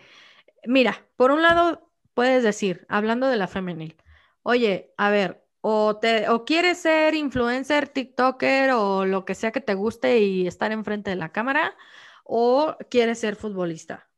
mira, 0.66 1.06
por 1.16 1.32
un 1.32 1.42
lado, 1.42 1.92
puedes 2.14 2.44
decir, 2.44 2.86
hablando 2.90 3.28
de 3.28 3.38
la 3.38 3.48
femenil, 3.48 3.96
oye, 4.44 4.94
a 4.98 5.10
ver, 5.10 5.46
o, 5.62 5.98
te, 5.98 6.28
o 6.30 6.44
quieres 6.46 6.80
ser 6.80 7.14
influencer, 7.14 7.88
TikToker 7.88 8.72
o 8.72 9.06
lo 9.06 9.26
que 9.26 9.36
sea 9.36 9.52
que 9.52 9.62
te 9.62 9.76
guste 9.76 10.20
y 10.20 10.48
estar 10.48 10.72
enfrente 10.72 11.12
de 11.12 11.16
la 11.16 11.32
cámara, 11.32 11.76
o 12.24 12.76
quieres 12.90 13.20
ser 13.20 13.36
futbolista. 13.36 14.10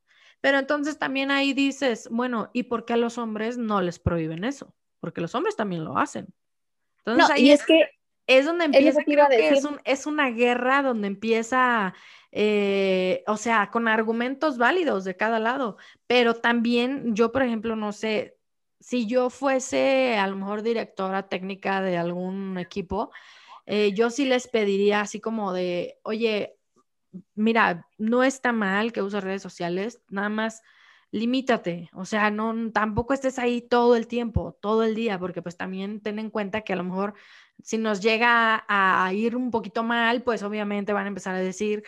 Pero 0.42 0.60
entonces 0.60 1.00
también 1.00 1.32
ahí 1.32 1.54
dices, 1.54 2.10
bueno, 2.12 2.50
¿y 2.54 2.64
por 2.64 2.86
qué 2.86 2.94
a 2.94 2.98
los 2.98 3.18
hombres 3.18 3.58
no 3.58 3.82
les 3.82 4.00
prohíben 4.00 4.44
eso? 4.44 4.74
Porque 5.04 5.20
los 5.20 5.36
hombres 5.36 5.58
también 5.58 5.84
lo 5.84 5.97
hacen. 5.97 6.34
Entonces 6.99 7.30
ahí 7.30 7.51
es, 7.51 7.66
que 7.66 7.89
es 8.26 8.45
donde 8.45 8.64
empieza, 8.64 9.04
creo 9.04 9.28
que 9.28 9.49
es, 9.49 9.68
es, 9.84 10.06
una 10.06 10.30
guerra 10.30 10.82
donde 10.82 11.08
empieza, 11.08 11.93
eh, 12.32 13.22
o 13.28 13.36
sea, 13.36 13.70
con 13.70 13.89
argumentos 13.89 14.58
válidos 14.58 15.04
de 15.04 15.18
cada 15.18 15.39
lado. 15.39 15.76
Pero 16.08 16.36
también 16.36 17.18
yo, 17.18 17.34
por 17.34 17.43
ejemplo, 17.43 17.76
no 17.76 17.91
sé, 17.91 18.38
si 18.80 19.06
yo 19.06 19.30
fuese 19.30 20.16
a 20.18 20.26
lo 20.28 20.38
mejor 20.38 20.62
directora 20.62 21.28
técnica 21.28 21.82
de 21.82 21.97
algún 21.97 22.58
equipo, 22.58 23.12
eh, 23.66 23.91
yo 23.91 24.10
sí 24.10 24.24
les 24.24 24.47
pediría 24.47 25.01
así 25.01 25.20
como 25.20 25.51
de, 25.51 25.99
oye, 26.04 26.56
mira, 27.36 27.89
no 27.97 28.24
está 28.24 28.54
mal 28.54 28.93
que 28.93 29.01
uses 29.01 29.22
redes 29.22 29.41
sociales, 29.41 30.01
nada 30.08 30.30
más 30.30 30.64
limítate, 31.14 31.91
o 31.93 32.05
sea, 32.05 32.32
no, 32.32 32.72
tampoco 32.72 33.14
estés 33.14 33.38
ahí 33.38 33.61
todo 33.61 33.95
el 33.95 34.07
tiempo, 34.07 34.57
todo 34.59 34.84
el 34.84 34.95
día, 34.95 35.20
porque 35.20 35.43
pues 35.43 35.55
también 35.55 36.01
ten 36.01 36.18
en 36.18 36.32
cuenta 36.32 36.61
que 36.61 36.74
a 36.74 36.76
lo 36.76 36.84
mejor 36.84 37.14
si 37.61 37.78
nos 37.78 38.01
llega 38.01 38.66
a 38.68 39.14
ir 39.14 39.36
un 39.36 39.51
poquito 39.51 39.84
mal, 39.84 40.24
pues 40.24 40.41
obviamente 40.41 40.91
van 40.91 41.05
a 41.05 41.09
empezar 41.09 41.36
a 41.36 41.39
decir, 41.39 41.84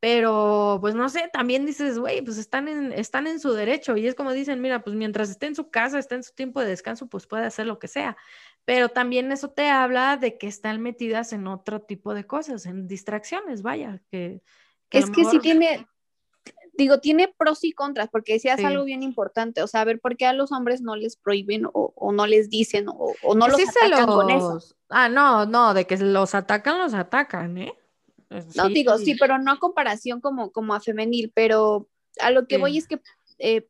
pero, 0.00 0.78
pues 0.80 0.96
no 0.96 1.08
sé, 1.08 1.30
también 1.32 1.64
dices, 1.64 1.96
güey, 1.98 2.22
pues 2.22 2.38
están 2.38 2.66
en, 2.66 2.92
están 2.92 3.28
en 3.28 3.38
su 3.38 3.52
derecho. 3.52 3.96
Y 3.96 4.06
es 4.06 4.14
como 4.16 4.32
dicen, 4.32 4.60
mira, 4.60 4.82
pues 4.82 4.94
mientras 4.96 5.30
esté 5.30 5.46
en 5.46 5.54
su 5.54 5.70
casa, 5.70 5.98
esté 5.98 6.16
en 6.16 6.22
su 6.24 6.34
tiempo 6.34 6.60
de 6.60 6.66
descanso, 6.66 7.08
pues 7.08 7.26
puede 7.26 7.46
hacer 7.46 7.66
lo 7.66 7.78
que 7.78 7.88
sea. 7.88 8.16
Pero 8.64 8.88
también 8.88 9.30
eso 9.32 9.50
te 9.50 9.70
habla 9.70 10.16
de 10.16 10.38
que 10.38 10.48
están 10.48 10.82
metidas 10.82 11.32
en 11.32 11.46
otro 11.46 11.82
tipo 11.82 12.14
de 12.14 12.26
cosas, 12.26 12.66
en 12.66 12.86
distracciones, 12.88 13.62
vaya. 13.62 14.02
Que, 14.10 14.42
es 14.90 15.08
que 15.10 15.24
sí 15.24 15.38
tiene, 15.38 15.86
digo, 16.76 17.00
tiene 17.00 17.32
pros 17.36 17.64
y 17.64 17.72
contras, 17.72 18.08
porque 18.10 18.34
decías 18.34 18.62
algo 18.64 18.84
bien 18.84 19.02
importante, 19.02 19.62
o 19.62 19.66
sea, 19.66 19.82
a 19.82 19.84
ver, 19.84 20.00
¿por 20.00 20.16
qué 20.16 20.26
a 20.26 20.32
los 20.32 20.52
hombres 20.52 20.80
no 20.80 20.96
les 20.96 21.16
prohíben 21.16 21.66
o, 21.72 22.12
no 22.12 22.26
les 22.26 22.50
dicen 22.50 22.86
o, 22.88 23.14
no 23.34 23.46
pues 23.46 23.58
los 23.58 23.68
atacan 23.68 24.06
con 24.06 24.30
eso? 24.30 24.60
Ah, 24.88 25.08
no, 25.08 25.46
no, 25.46 25.74
de 25.74 25.86
que 25.86 25.96
los 25.96 26.34
atacan, 26.34 26.78
los 26.78 26.94
atacan, 26.94 27.58
¿eh? 27.58 27.72
No 28.56 28.68
digo, 28.68 28.98
sí, 28.98 29.14
pero 29.18 29.38
no 29.38 29.52
a 29.52 29.58
comparación 29.58 30.20
como, 30.20 30.50
como 30.50 30.74
a 30.74 30.80
femenil, 30.80 31.30
pero 31.34 31.88
a 32.20 32.30
lo 32.30 32.46
que 32.46 32.58
voy 32.58 32.76
es 32.76 32.88
que 32.88 33.00
eh, 33.38 33.68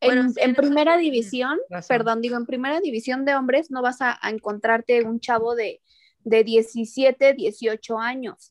en, 0.00 0.54
primera 0.54 0.96
división, 0.96 1.58
perdón, 1.88 2.22
digo, 2.22 2.36
en 2.36 2.46
primera 2.46 2.80
división 2.80 3.24
de 3.24 3.34
hombres 3.34 3.70
no 3.70 3.82
vas 3.82 4.00
a, 4.00 4.18
encontrarte 4.24 5.02
un 5.04 5.20
chavo 5.20 5.54
de, 5.54 5.80
de 6.24 6.42
17, 6.42 7.34
18 7.34 7.98
años. 7.98 8.50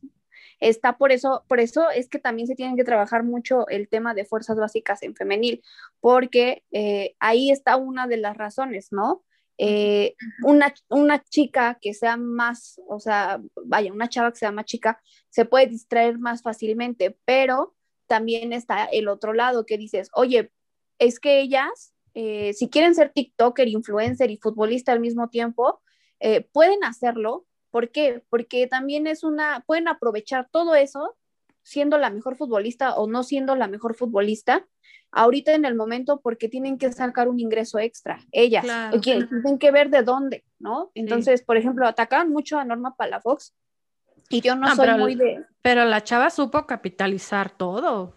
Está 0.61 0.97
por 0.97 1.11
eso, 1.11 1.43
por 1.49 1.59
eso 1.59 1.89
es 1.89 2.07
que 2.07 2.19
también 2.19 2.47
se 2.47 2.55
tienen 2.55 2.77
que 2.77 2.85
trabajar 2.85 3.23
mucho 3.23 3.67
el 3.67 3.89
tema 3.89 4.13
de 4.13 4.23
fuerzas 4.25 4.57
básicas 4.57 5.03
en 5.03 5.15
femenil, 5.15 5.61
porque 5.99 6.63
eh, 6.71 7.15
ahí 7.19 7.51
está 7.51 7.75
una 7.75 8.07
de 8.07 8.17
las 8.17 8.37
razones, 8.37 8.89
¿no? 8.91 9.23
Eh, 9.57 10.15
una, 10.43 10.73
una, 10.89 11.23
chica 11.23 11.77
que 11.81 11.93
sea 11.93 12.17
más, 12.17 12.81
o 12.87 12.99
sea, 12.99 13.41
vaya, 13.65 13.91
una 13.91 14.09
chava 14.09 14.31
que 14.31 14.39
sea 14.39 14.51
más 14.51 14.65
chica, 14.65 14.99
se 15.29 15.45
puede 15.45 15.67
distraer 15.67 16.17
más 16.17 16.41
fácilmente, 16.41 17.17
pero 17.25 17.75
también 18.07 18.53
está 18.53 18.85
el 18.85 19.07
otro 19.07 19.33
lado 19.33 19.65
que 19.65 19.77
dices, 19.77 20.09
oye, 20.13 20.51
es 20.99 21.19
que 21.19 21.41
ellas, 21.41 21.93
eh, 22.13 22.53
si 22.53 22.69
quieren 22.69 22.93
ser 22.93 23.11
TikToker, 23.11 23.67
influencer 23.67 24.31
y 24.31 24.37
futbolista 24.37 24.91
al 24.91 24.99
mismo 24.99 25.29
tiempo, 25.29 25.81
eh, 26.19 26.41
pueden 26.53 26.83
hacerlo. 26.83 27.45
¿Por 27.71 27.89
qué? 27.89 28.23
Porque 28.29 28.67
también 28.67 29.07
es 29.07 29.23
una, 29.23 29.63
pueden 29.65 29.87
aprovechar 29.87 30.47
todo 30.51 30.75
eso 30.75 31.17
siendo 31.63 31.97
la 31.97 32.09
mejor 32.09 32.35
futbolista 32.35 32.95
o 32.95 33.07
no 33.07 33.23
siendo 33.23 33.55
la 33.55 33.67
mejor 33.67 33.95
futbolista 33.95 34.65
ahorita 35.11 35.53
en 35.53 35.65
el 35.65 35.75
momento 35.75 36.21
porque 36.21 36.47
tienen 36.47 36.77
que 36.77 36.91
sacar 36.91 37.27
un 37.27 37.39
ingreso 37.39 37.79
extra, 37.79 38.19
ellas, 38.31 38.65
tienen 39.01 39.59
que 39.59 39.71
ver 39.71 39.89
de 39.89 40.03
dónde, 40.03 40.45
¿no? 40.59 40.91
Entonces, 40.95 41.43
por 41.43 41.57
ejemplo, 41.57 41.85
atacaban 41.85 42.29
mucho 42.29 42.57
a 42.57 42.65
Norma 42.65 42.95
Palafox 42.95 43.53
y 44.29 44.41
yo 44.41 44.55
no, 44.55 44.73
soy 44.75 44.89
muy 44.97 45.15
de... 45.15 45.45
Pero 45.61 45.85
la 45.85 46.01
chava 46.03 46.29
supo 46.29 46.65
capitalizar 46.65 47.51
todo. 47.51 48.13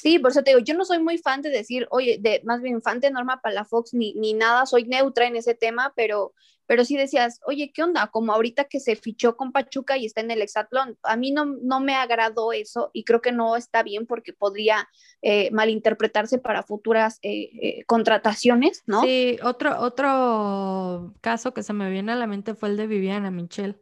Sí, 0.00 0.18
por 0.18 0.30
eso 0.30 0.42
te 0.42 0.52
digo, 0.52 0.60
yo 0.64 0.72
no 0.72 0.86
soy 0.86 0.98
muy 0.98 1.18
fan 1.18 1.42
de 1.42 1.50
decir, 1.50 1.86
oye, 1.90 2.16
de 2.18 2.40
más 2.44 2.62
bien 2.62 2.80
fan 2.80 3.00
de 3.00 3.10
Norma 3.10 3.42
Palafox 3.42 3.92
ni, 3.92 4.14
ni 4.14 4.32
nada, 4.32 4.64
soy 4.64 4.84
neutra 4.84 5.26
en 5.26 5.36
ese 5.36 5.54
tema, 5.54 5.92
pero, 5.94 6.32
pero 6.64 6.86
sí 6.86 6.96
decías, 6.96 7.38
oye, 7.44 7.70
¿qué 7.70 7.82
onda? 7.82 8.06
Como 8.06 8.32
ahorita 8.32 8.64
que 8.64 8.80
se 8.80 8.96
fichó 8.96 9.36
con 9.36 9.52
Pachuca 9.52 9.98
y 9.98 10.06
está 10.06 10.22
en 10.22 10.30
el 10.30 10.40
Exatlón, 10.40 10.96
a 11.02 11.16
mí 11.16 11.32
no, 11.32 11.44
no 11.44 11.80
me 11.80 11.96
agradó 11.96 12.54
eso 12.54 12.88
y 12.94 13.04
creo 13.04 13.20
que 13.20 13.30
no 13.30 13.56
está 13.56 13.82
bien 13.82 14.06
porque 14.06 14.32
podría 14.32 14.88
eh, 15.20 15.50
malinterpretarse 15.50 16.38
para 16.38 16.62
futuras 16.62 17.18
eh, 17.20 17.50
eh, 17.60 17.84
contrataciones, 17.84 18.82
¿no? 18.86 19.02
Sí, 19.02 19.36
otro, 19.42 19.80
otro 19.80 21.12
caso 21.20 21.52
que 21.52 21.62
se 21.62 21.74
me 21.74 21.90
viene 21.90 22.12
a 22.12 22.16
la 22.16 22.26
mente 22.26 22.54
fue 22.54 22.70
el 22.70 22.78
de 22.78 22.86
Viviana 22.86 23.30
Michel. 23.30 23.76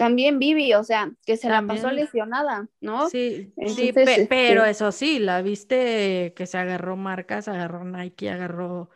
También 0.00 0.38
Vivi, 0.38 0.72
o 0.72 0.82
sea, 0.82 1.12
que 1.26 1.36
se 1.36 1.50
la 1.50 1.60
pasó 1.60 1.90
lesionada, 1.90 2.68
¿no? 2.80 3.10
Sí, 3.10 3.52
sí 3.66 3.92
este 3.94 4.26
pero 4.30 4.64
eso 4.64 4.92
sí, 4.92 5.18
la 5.18 5.42
viste 5.42 6.32
que 6.34 6.46
se 6.46 6.56
agarró 6.56 6.96
marcas, 6.96 7.48
agarró 7.48 7.84
Nike, 7.84 8.30
agarró... 8.30 8.88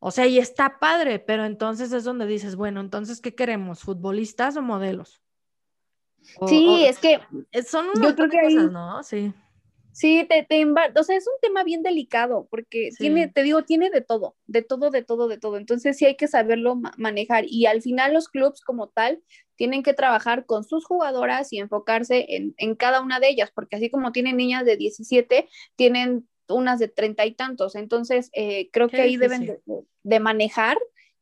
O 0.00 0.10
sea, 0.10 0.26
y 0.26 0.38
está 0.38 0.78
padre, 0.78 1.18
pero 1.18 1.46
entonces 1.46 1.92
es 1.92 2.04
donde 2.04 2.26
dices, 2.26 2.56
bueno, 2.56 2.82
entonces, 2.82 3.22
¿qué 3.22 3.34
queremos? 3.34 3.80
¿Futbolistas 3.80 4.54
o 4.58 4.60
modelos? 4.60 5.22
sí, 6.46 6.84
es 6.84 6.98
que 6.98 7.20
son 7.66 7.86
un 7.94 8.02
yo 8.02 8.14
creo 8.14 8.28
que 8.28 8.42
cosas, 8.42 8.70
¿no? 8.70 9.02
Sí. 9.02 9.32
Sí, 9.94 10.26
te, 10.28 10.42
te 10.42 10.64
o 10.64 11.04
sea, 11.04 11.16
es 11.16 11.26
un 11.28 11.34
tema 11.40 11.62
bien 11.62 11.84
delicado 11.84 12.48
porque 12.50 12.90
tiene, 12.98 13.28
te 13.28 13.44
digo, 13.44 13.62
tiene 13.62 13.90
de 13.90 14.00
todo, 14.00 14.34
de 14.46 14.62
todo, 14.62 14.90
de 14.90 15.02
todo, 15.04 15.28
de 15.28 15.38
todo. 15.38 15.56
Entonces 15.56 15.96
sí 15.96 16.04
hay 16.04 16.16
que 16.16 16.26
saberlo 16.26 16.74
manejar 16.98 17.44
y 17.46 17.66
al 17.66 17.80
final 17.80 18.12
los 18.12 18.28
clubs 18.28 18.60
como 18.60 18.88
tal 18.88 19.22
tienen 19.54 19.84
que 19.84 19.94
trabajar 19.94 20.46
con 20.46 20.64
sus 20.64 20.84
jugadoras 20.84 21.52
y 21.52 21.58
enfocarse 21.58 22.26
en, 22.28 22.54
en 22.56 22.74
cada 22.74 23.02
una 23.02 23.20
de 23.20 23.28
ellas, 23.28 23.52
porque 23.54 23.76
así 23.76 23.88
como 23.88 24.10
tienen 24.10 24.36
niñas 24.36 24.64
de 24.64 24.76
17, 24.76 25.48
tienen 25.76 26.28
unas 26.48 26.80
de 26.80 26.88
treinta 26.88 27.24
y 27.24 27.32
tantos. 27.32 27.76
Entonces, 27.76 28.30
eh, 28.32 28.70
creo 28.72 28.88
que 28.88 29.00
ahí 29.00 29.16
deben 29.16 29.46
de, 29.46 29.60
de, 30.02 30.20
manejar 30.20 30.76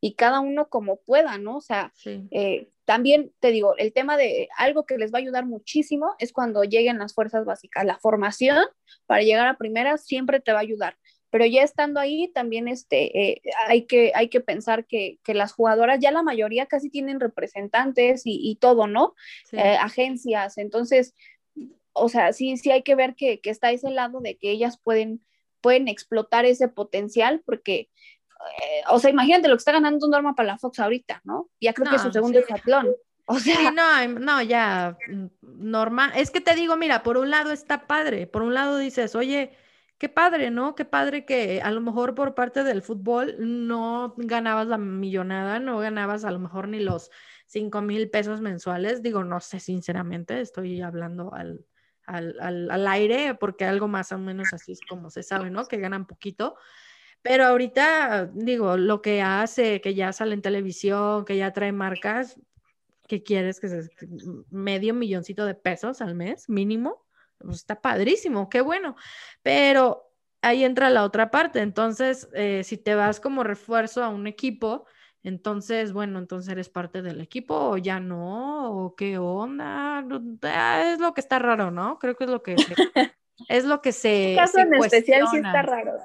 y 0.04 0.14
cada 0.14 0.40
uno 0.40 0.68
como 0.68 0.96
pueda, 0.96 1.38
¿no? 1.38 1.58
O 1.58 1.60
sea, 1.60 1.92
eh, 2.04 2.68
también 2.84 3.32
te 3.38 3.52
digo, 3.52 3.76
el 3.76 3.92
tema 3.92 4.16
de 4.16 4.48
algo 4.58 4.84
que 4.84 4.98
les 4.98 5.14
va 5.14 5.18
a 5.18 5.20
ayudar 5.20 5.46
muchísimo 5.46 6.16
es 6.18 6.32
cuando 6.32 6.64
lleguen 6.64 6.98
las 6.98 7.14
fuerzas 7.14 7.44
básicas. 7.44 7.84
La 7.84 7.98
formación 7.98 8.64
para 9.06 9.22
llegar 9.22 9.46
a 9.46 9.56
primera 9.56 9.96
siempre 9.98 10.40
te 10.40 10.50
va 10.50 10.58
a 10.58 10.62
ayudar. 10.62 10.98
Pero 11.30 11.46
ya 11.46 11.62
estando 11.62 12.00
ahí, 12.00 12.32
también 12.34 12.66
este, 12.66 13.16
eh, 13.16 13.42
hay, 13.68 13.86
que, 13.86 14.10
hay 14.16 14.28
que 14.28 14.40
pensar 14.40 14.86
que, 14.86 15.20
que, 15.22 15.34
las 15.34 15.52
jugadoras, 15.52 16.00
ya 16.00 16.10
la 16.10 16.24
mayoría 16.24 16.66
casi 16.66 16.90
tienen 16.90 17.20
representantes 17.20 18.26
y, 18.26 18.40
y 18.42 18.56
todo, 18.56 18.88
¿no? 18.88 19.14
Eh, 19.52 19.76
agencias. 19.80 20.58
Entonces, 20.58 21.14
o 21.92 22.08
sea, 22.08 22.32
sí, 22.32 22.56
sí 22.56 22.72
hay 22.72 22.82
que 22.82 22.96
ver 22.96 23.14
que, 23.14 23.40
que, 23.40 23.50
está 23.50 23.70
ese 23.70 23.90
lado 23.90 24.20
de 24.20 24.36
que 24.36 24.50
ellas 24.50 24.80
pueden, 24.82 25.24
pueden 25.60 25.86
explotar 25.86 26.44
ese 26.44 26.66
potencial, 26.66 27.40
porque 27.46 27.88
eh, 28.62 28.82
o 28.88 28.98
sea, 28.98 29.10
imagínate 29.10 29.48
lo 29.48 29.54
que 29.54 29.60
está 29.60 29.72
ganando 29.72 30.08
Norma 30.08 30.34
para 30.34 30.48
la 30.48 30.58
Fox 30.58 30.78
ahorita, 30.78 31.20
¿no? 31.24 31.48
Ya 31.60 31.72
creo 31.72 31.88
que 31.88 31.96
es 31.96 32.02
su 32.02 32.12
segundo 32.12 32.40
sí. 32.40 32.54
O 33.26 33.38
sea, 33.38 33.70
no, 33.70 34.18
no, 34.18 34.42
ya, 34.42 34.96
mm, 35.08 35.26
Norma, 35.42 36.12
es 36.16 36.30
que 36.30 36.40
te 36.40 36.54
digo, 36.54 36.76
mira, 36.76 37.02
por 37.02 37.18
un 37.18 37.30
lado 37.30 37.52
está 37.52 37.86
padre, 37.86 38.26
por 38.26 38.42
un 38.42 38.54
lado 38.54 38.78
dices, 38.78 39.14
oye, 39.14 39.52
qué 39.98 40.08
padre, 40.08 40.50
¿no? 40.50 40.74
Qué 40.74 40.84
padre 40.84 41.24
que 41.24 41.62
a 41.62 41.70
lo 41.70 41.80
mejor 41.80 42.14
por 42.14 42.34
parte 42.34 42.64
del 42.64 42.82
fútbol 42.82 43.36
no 43.38 44.14
ganabas 44.16 44.66
la 44.66 44.78
millonada, 44.78 45.60
no 45.60 45.78
ganabas 45.78 46.24
a 46.24 46.30
lo 46.32 46.40
mejor 46.40 46.68
ni 46.68 46.80
los 46.80 47.10
cinco 47.46 47.82
mil 47.82 48.10
pesos 48.10 48.40
mensuales, 48.40 49.02
digo, 49.02 49.22
no 49.24 49.38
sé, 49.40 49.60
sinceramente, 49.60 50.40
estoy 50.40 50.80
hablando 50.82 51.32
al, 51.34 51.64
al, 52.06 52.36
al, 52.40 52.70
al 52.70 52.88
aire, 52.88 53.34
porque 53.34 53.64
algo 53.64 53.88
más 53.88 54.10
o 54.10 54.18
menos 54.18 54.52
así 54.52 54.72
es 54.72 54.80
como 54.88 55.10
se 55.10 55.22
sabe, 55.22 55.50
¿no? 55.50 55.66
Que 55.66 55.76
ganan 55.76 56.06
poquito, 56.06 56.56
pero 57.22 57.44
ahorita, 57.44 58.30
digo, 58.34 58.76
lo 58.76 59.00
que 59.00 59.22
hace, 59.22 59.80
que 59.80 59.94
ya 59.94 60.12
sale 60.12 60.34
en 60.34 60.42
televisión, 60.42 61.24
que 61.24 61.36
ya 61.36 61.52
trae 61.52 61.72
marcas, 61.72 62.38
¿qué 63.06 63.22
quieres? 63.22 63.60
Que 63.60 63.68
se, 63.68 63.90
medio 64.50 64.92
milloncito 64.92 65.46
de 65.46 65.54
pesos 65.54 66.00
al 66.00 66.14
mes, 66.14 66.48
mínimo. 66.48 67.04
Pues 67.38 67.58
está 67.58 67.80
padrísimo, 67.80 68.48
qué 68.48 68.60
bueno. 68.60 68.96
Pero 69.42 70.12
ahí 70.42 70.64
entra 70.64 70.90
la 70.90 71.04
otra 71.04 71.30
parte. 71.30 71.60
Entonces, 71.60 72.28
eh, 72.34 72.62
si 72.64 72.76
te 72.76 72.94
vas 72.94 73.20
como 73.20 73.44
refuerzo 73.44 74.02
a 74.02 74.08
un 74.08 74.26
equipo, 74.26 74.86
entonces, 75.22 75.92
bueno, 75.92 76.18
entonces 76.18 76.50
eres 76.50 76.68
parte 76.68 77.02
del 77.02 77.20
equipo 77.20 77.54
o 77.54 77.76
ya 77.76 78.00
no, 78.00 78.72
o 78.72 78.96
qué 78.96 79.18
onda. 79.18 80.04
Ah, 80.42 80.92
es 80.92 80.98
lo 80.98 81.14
que 81.14 81.20
está 81.20 81.38
raro, 81.38 81.70
¿no? 81.70 81.98
Creo 81.98 82.16
que 82.16 82.24
es 82.24 82.30
lo 82.30 82.42
que 82.42 82.56
es 83.48 83.64
lo 83.64 83.80
que 83.80 83.92
se. 83.92 84.32
En 84.32 84.36
caso 84.36 84.58
en 84.58 84.74
especial 84.74 85.28
sí 85.30 85.36
está 85.36 85.62
raro. 85.62 85.98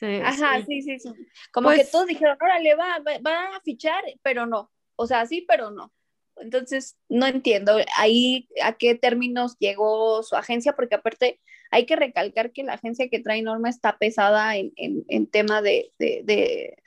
Ajá, 0.00 0.64
sí, 0.66 0.82
sí, 0.82 0.98
sí. 0.98 1.10
Como 1.52 1.70
que 1.70 1.76
pues 1.76 1.90
todos 1.90 2.06
dijeron, 2.06 2.36
órale, 2.40 2.74
va, 2.74 2.98
va, 3.24 3.56
a 3.56 3.60
fichar, 3.60 4.02
pero 4.22 4.46
no. 4.46 4.70
O 4.96 5.06
sea, 5.06 5.26
sí, 5.26 5.44
pero 5.46 5.70
no. 5.70 5.92
Entonces, 6.36 6.96
no 7.08 7.26
entiendo 7.26 7.76
ahí 7.96 8.48
a 8.62 8.72
qué 8.72 8.94
términos 8.94 9.56
llegó 9.58 10.22
su 10.22 10.36
agencia, 10.36 10.74
porque 10.74 10.94
aparte 10.94 11.40
hay 11.70 11.86
que 11.86 11.96
recalcar 11.96 12.52
que 12.52 12.64
la 12.64 12.74
agencia 12.74 13.08
que 13.08 13.20
trae 13.20 13.42
Norma 13.42 13.68
está 13.68 13.98
pesada 13.98 14.56
en, 14.56 14.72
en, 14.76 15.26
tema 15.26 15.62
de, 15.62 15.92
de, 15.98 16.22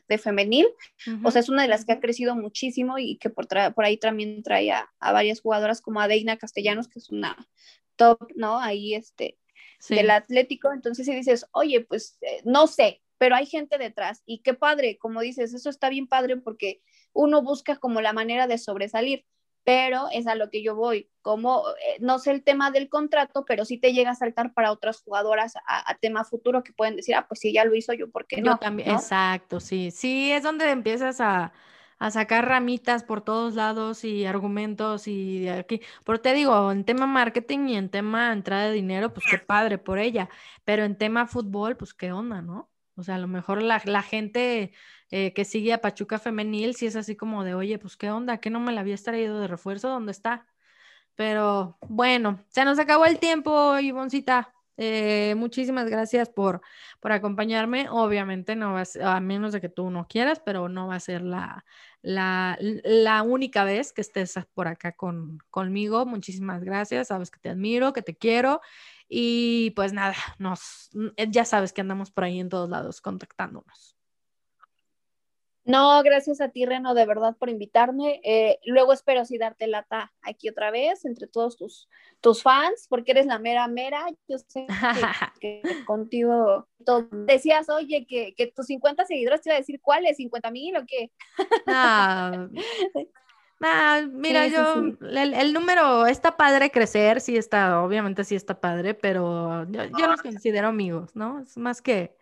de, 0.08 0.18
femenil. 0.18 0.68
O 1.24 1.32
sea, 1.32 1.40
es 1.42 1.50
una 1.50 1.64
de 1.64 1.68
las 1.68 1.86
que 1.86 1.94
ha 1.94 2.00
crecido 2.00 2.36
muchísimo 2.36 3.00
y 3.00 3.18
que 3.18 3.32
por, 3.32 3.48
por 3.74 3.86
ahí 3.86 3.98
también 3.98 4.44
trae 4.44 4.72
a, 4.72 4.92
a, 5.00 5.12
varias 5.12 5.42
jugadoras 5.42 5.82
como 5.82 6.02
a 6.02 6.08
Deina 6.08 6.38
Castellanos, 6.38 6.88
que 6.88 7.00
es 7.00 7.10
una 7.10 7.36
top, 7.96 8.20
¿no? 8.36 8.60
Ahí 8.60 8.94
este, 8.94 9.40
del 9.90 10.12
Atlético. 10.12 10.72
Entonces, 10.72 11.06
si 11.06 11.16
dices, 11.16 11.48
oye, 11.52 11.82
pues 11.82 12.18
eh, 12.22 12.42
no 12.46 12.68
sé, 12.68 13.02
pero 13.24 13.38
hay 13.38 13.46
gente 13.46 13.78
detrás 13.78 14.22
y 14.26 14.40
qué 14.40 14.54
padre, 14.54 14.98
como 14.98 15.22
dices, 15.22 15.54
eso 15.54 15.70
está 15.70 15.88
bien 15.88 16.08
padre 16.08 16.36
porque 16.36 16.82
uno 17.14 17.42
busca 17.42 17.78
como 17.78 18.02
la 18.02 18.12
manera 18.12 18.48
de 18.48 18.58
sobresalir, 18.58 19.26
pero 19.64 20.10
es 20.12 20.28
a 20.28 20.36
lo 20.36 20.50
que 20.50 20.62
yo 20.62 20.76
voy, 20.76 21.10
como 21.22 21.64
eh, 21.70 21.96
no 22.02 22.20
sé 22.20 22.32
el 22.32 22.44
tema 22.44 22.70
del 22.70 22.90
contrato, 22.90 23.46
pero 23.46 23.64
sí 23.64 23.78
te 23.78 23.94
llega 23.94 24.12
a 24.12 24.16
saltar 24.16 24.54
para 24.54 24.74
otras 24.74 25.02
jugadoras 25.02 25.54
a, 25.66 25.98
tema 26.02 26.26
futuro 26.26 26.66
que 26.66 26.74
pueden 26.74 26.98
decir, 26.98 27.16
ah, 27.16 27.26
pues 27.26 27.40
si 27.40 27.54
ya 27.54 27.64
lo 27.64 27.76
hizo 27.76 27.94
yo, 27.94 28.12
¿por 28.12 28.28
qué 28.28 28.42
no? 28.42 28.58
también, 28.58 28.92
exacto, 28.92 29.62
sí, 29.62 29.92
sí, 29.92 30.30
es 30.34 30.44
donde 30.44 30.70
empiezas 30.70 31.22
a, 31.22 31.54
a 32.00 32.12
sacar 32.12 32.46
ramitas 32.46 33.06
por 33.06 33.22
todos 33.22 33.56
lados 33.56 34.04
y 34.04 34.26
argumentos 34.26 35.08
y 35.08 35.48
aquí. 35.48 35.80
Pero 36.04 36.20
te 36.20 36.34
digo, 36.34 36.74
en 36.74 36.84
tema 36.84 37.08
marketing 37.08 37.70
y 37.70 37.78
en 37.78 37.88
tema 37.88 38.34
entrada 38.34 38.66
de 38.66 38.74
dinero, 38.74 39.14
pues 39.14 39.26
qué 39.32 39.38
padre 39.38 39.78
por 39.78 39.98
ella. 39.98 40.28
Pero 40.66 40.84
en 40.84 40.98
tema 40.98 41.26
fútbol, 41.26 41.78
pues 41.78 41.94
qué 41.94 42.12
onda, 42.12 42.42
¿no? 42.42 42.73
O 42.96 43.04
sea, 43.04 43.16
a 43.16 43.20
lo 43.20 43.28
mejor 43.28 43.62
la, 43.64 43.80
gente 44.02 44.74
eh, 45.12 45.34
que 45.34 45.46
sigue 45.46 45.74
a 45.74 45.82
Pachuca 45.82 46.20
Femenil, 46.20 46.76
si 46.76 46.86
es 46.86 46.96
así 46.96 47.16
como 47.16 47.44
de, 47.44 47.56
oye, 47.56 47.80
pues 47.80 47.98
qué 47.98 48.12
onda, 48.12 48.40
que 48.40 48.50
no 48.50 48.60
me 48.60 48.72
la 48.72 48.82
habías 48.82 49.04
traído 49.04 49.40
de 49.40 49.48
refuerzo, 49.48 49.90
¿dónde 49.90 50.12
está? 50.12 50.46
Pero 51.16 51.78
bueno, 51.82 52.44
se 52.50 52.66
nos 52.66 52.80
acabó 52.80 53.06
el 53.06 53.20
tiempo, 53.20 53.78
Ivoncita. 53.80 54.54
Eh, 54.78 55.36
muchísimas 55.38 55.88
gracias 55.88 56.30
por, 56.30 56.62
por 57.00 57.12
acompañarme. 57.12 57.88
Obviamente 57.90 58.56
no 58.56 58.74
va 58.74 58.82
a, 58.82 58.86
ser, 58.86 59.04
a 59.04 59.20
menos 59.20 59.54
de 59.54 59.62
que 59.62 59.70
tú 59.70 59.90
no 59.92 60.08
quieras, 60.08 60.42
pero 60.44 60.70
no 60.70 60.88
va 60.88 60.96
a 60.96 61.00
ser 61.00 61.22
la, 61.22 61.64
la, 62.02 62.58
la 62.60 63.22
única 63.22 63.64
vez 63.64 63.94
que 63.94 64.02
estés 64.02 64.34
por 64.54 64.68
acá 64.68 64.94
con, 64.94 65.40
conmigo. 65.52 66.06
Muchísimas 66.06 66.64
gracias. 66.64 67.10
Sabes 67.10 67.30
que 67.30 67.40
te 67.40 67.50
admiro, 67.50 67.94
que 67.94 68.02
te 68.02 68.16
quiero 68.16 68.62
y 69.16 69.70
pues 69.72 69.94
nada, 69.94 70.16
nos, 70.40 70.90
eh, 71.18 71.28
ya 71.30 71.46
sabes 71.46 71.72
que 71.72 71.82
andamos 71.82 72.10
por 72.10 72.24
ahí 72.24 72.40
en 72.40 72.50
todos 72.50 72.68
lados 72.68 73.00
contactándonos. 73.00 73.96
No, 75.66 76.02
gracias 76.02 76.42
a 76.42 76.50
ti, 76.50 76.66
Reno, 76.66 76.96
de 76.96 77.06
verdad 77.06 77.38
por 77.38 77.50
invitarme. 77.50 78.20
Eh, 78.24 78.60
luego 78.66 78.92
espero 78.92 79.24
sí 79.24 79.38
darte 79.38 79.68
lata 79.68 80.12
aquí 80.24 80.50
otra 80.50 80.72
vez 80.72 81.06
entre 81.06 81.28
todos 81.28 81.56
tus, 81.56 81.88
tus 82.22 82.42
fans, 82.42 82.88
porque 82.90 83.12
eres 83.12 83.28
la 83.28 83.38
mera 83.38 83.68
mera. 83.68 84.08
Yo 84.28 84.40
sé 84.40 84.66
que, 85.40 85.62
contigo 85.86 86.68
todo. 86.84 87.08
decías, 87.12 87.70
oye, 87.70 88.08
que, 88.08 88.34
que, 88.36 88.48
tus 88.48 88.66
50 88.66 89.06
seguidores 89.06 89.42
te 89.42 89.50
iba 89.50 89.56
a 89.56 89.60
decir 89.60 89.80
cuáles, 89.80 90.18
50 90.18 90.50
mil 90.50 90.76
o 90.76 90.86
qué. 90.88 91.12
Ah, 91.68 92.48
Ah, 93.62 94.02
mira, 94.12 94.48
yo, 94.48 94.84
El, 95.02 95.54
número 95.54 96.06
está 96.06 96.36
padre 96.36 96.72
crecer, 96.72 97.22
sí 97.22 97.38
está, 97.38 97.82
obviamente 97.82 98.24
sí 98.24 98.36
está 98.36 98.60
padre, 98.60 98.94
pero 98.94 99.66
yo, 99.72 100.08
los 100.08 100.22
considero 100.22 100.68
amigos, 100.68 101.16
¿no? 101.16 101.40
Es 101.40 101.58
más 101.58 101.82
que, 101.82 102.16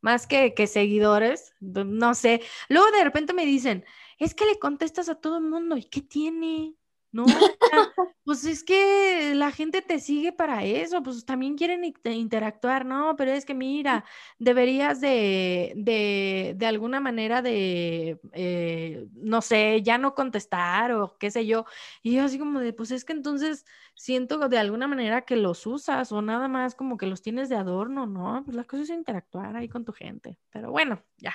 más 0.00 0.26
que, 0.26 0.54
que 0.54 0.66
seguidores, 0.66 1.54
no 1.60 2.14
sé. 2.14 2.40
Luego 2.68 2.90
de 2.90 3.04
repente 3.04 3.32
me 3.34 3.44
dicen, 3.44 3.84
es 4.18 4.34
que 4.34 4.46
le 4.46 4.58
contestas 4.58 5.08
a 5.08 5.14
todo 5.16 5.38
el 5.38 5.44
mundo, 5.44 5.76
¿y 5.76 5.84
qué 5.84 6.00
tiene? 6.00 6.74
No, 7.12 7.24
pues 8.28 8.44
es 8.44 8.62
que 8.62 9.32
la 9.34 9.50
gente 9.52 9.80
te 9.80 9.98
sigue 9.98 10.34
para 10.34 10.62
eso, 10.62 11.02
pues 11.02 11.24
también 11.24 11.56
quieren 11.56 11.82
interactuar, 12.04 12.84
¿no? 12.84 13.16
Pero 13.16 13.30
es 13.30 13.46
que 13.46 13.54
mira, 13.54 14.04
deberías 14.38 15.00
de, 15.00 15.72
de, 15.76 16.52
de 16.54 16.66
alguna 16.66 17.00
manera 17.00 17.40
de, 17.40 18.20
eh, 18.34 19.06
no 19.14 19.40
sé, 19.40 19.80
ya 19.82 19.96
no 19.96 20.14
contestar 20.14 20.92
o 20.92 21.16
qué 21.16 21.30
sé 21.30 21.46
yo. 21.46 21.64
Y 22.02 22.16
yo 22.16 22.24
así 22.24 22.38
como 22.38 22.60
de, 22.60 22.74
pues 22.74 22.90
es 22.90 23.06
que 23.06 23.14
entonces 23.14 23.64
siento 23.94 24.46
de 24.50 24.58
alguna 24.58 24.86
manera 24.86 25.22
que 25.22 25.36
los 25.36 25.66
usas 25.66 26.12
o 26.12 26.20
nada 26.20 26.48
más 26.48 26.74
como 26.74 26.98
que 26.98 27.06
los 27.06 27.22
tienes 27.22 27.48
de 27.48 27.56
adorno, 27.56 28.06
¿no? 28.06 28.42
Pues 28.44 28.54
la 28.54 28.64
cosa 28.64 28.82
es 28.82 28.90
interactuar 28.90 29.56
ahí 29.56 29.70
con 29.70 29.86
tu 29.86 29.94
gente. 29.94 30.38
Pero 30.50 30.70
bueno, 30.70 31.02
ya. 31.16 31.34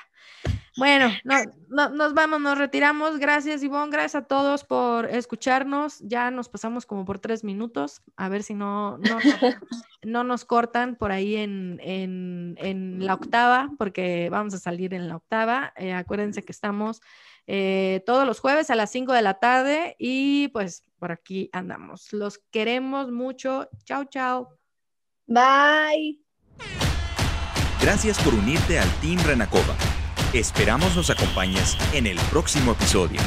Bueno, 0.76 1.12
no, 1.70 1.90
nos 1.90 2.14
vamos, 2.14 2.42
nos 2.42 2.58
retiramos. 2.58 3.20
Gracias, 3.20 3.62
Ivonne. 3.64 3.92
Gracias 3.92 4.24
a 4.24 4.28
todos 4.28 4.64
por 4.64 5.06
escucharnos. 5.06 6.00
Ya 6.00 6.32
nos 6.32 6.50
pasamos 6.50 6.83
como 6.86 7.06
por 7.06 7.20
tres 7.20 7.44
minutos. 7.44 8.02
A 8.16 8.30
ver 8.30 8.44
si 8.44 8.54
no, 8.54 8.98
no, 8.98 9.18
no 10.04 10.24
nos 10.24 10.46
cortan 10.46 10.96
por 10.96 11.12
ahí 11.12 11.36
en, 11.36 11.80
en, 11.82 13.06
la 13.06 13.14
octava, 13.14 13.72
porque 13.78 14.30
vamos 14.30 14.54
a 14.54 14.60
salir 14.60 14.94
en 14.94 15.08
la 15.08 15.18
octava. 15.18 15.74
Eh, 15.78 15.94
acuérdense 15.94 16.44
que 16.44 16.52
estamos 16.52 17.02
eh, 17.48 18.04
todos 18.06 18.26
los 18.26 18.40
jueves 18.40 18.70
a 18.70 18.76
las 18.76 18.92
cinco 18.92 19.14
de 19.14 19.22
la 19.22 19.36
tarde 19.36 19.96
y 20.00 20.48
pues 20.50 20.84
por 21.00 21.12
aquí 21.12 21.50
andamos. 21.54 22.14
Los 22.14 22.40
queremos 22.52 23.12
mucho. 23.12 23.70
Chao, 23.86 24.06
chao. 24.06 24.58
Bye. 25.28 26.20
Gracias 27.82 28.18
por 28.24 28.34
unirte 28.34 28.80
al 28.80 28.90
Team 29.02 29.20
Renacova. 29.26 29.76
Esperamos 30.34 30.96
nos 30.96 31.10
acompañes 31.10 31.78
en 31.94 32.08
el 32.08 32.18
próximo 32.32 32.72
episodio. 32.72 33.20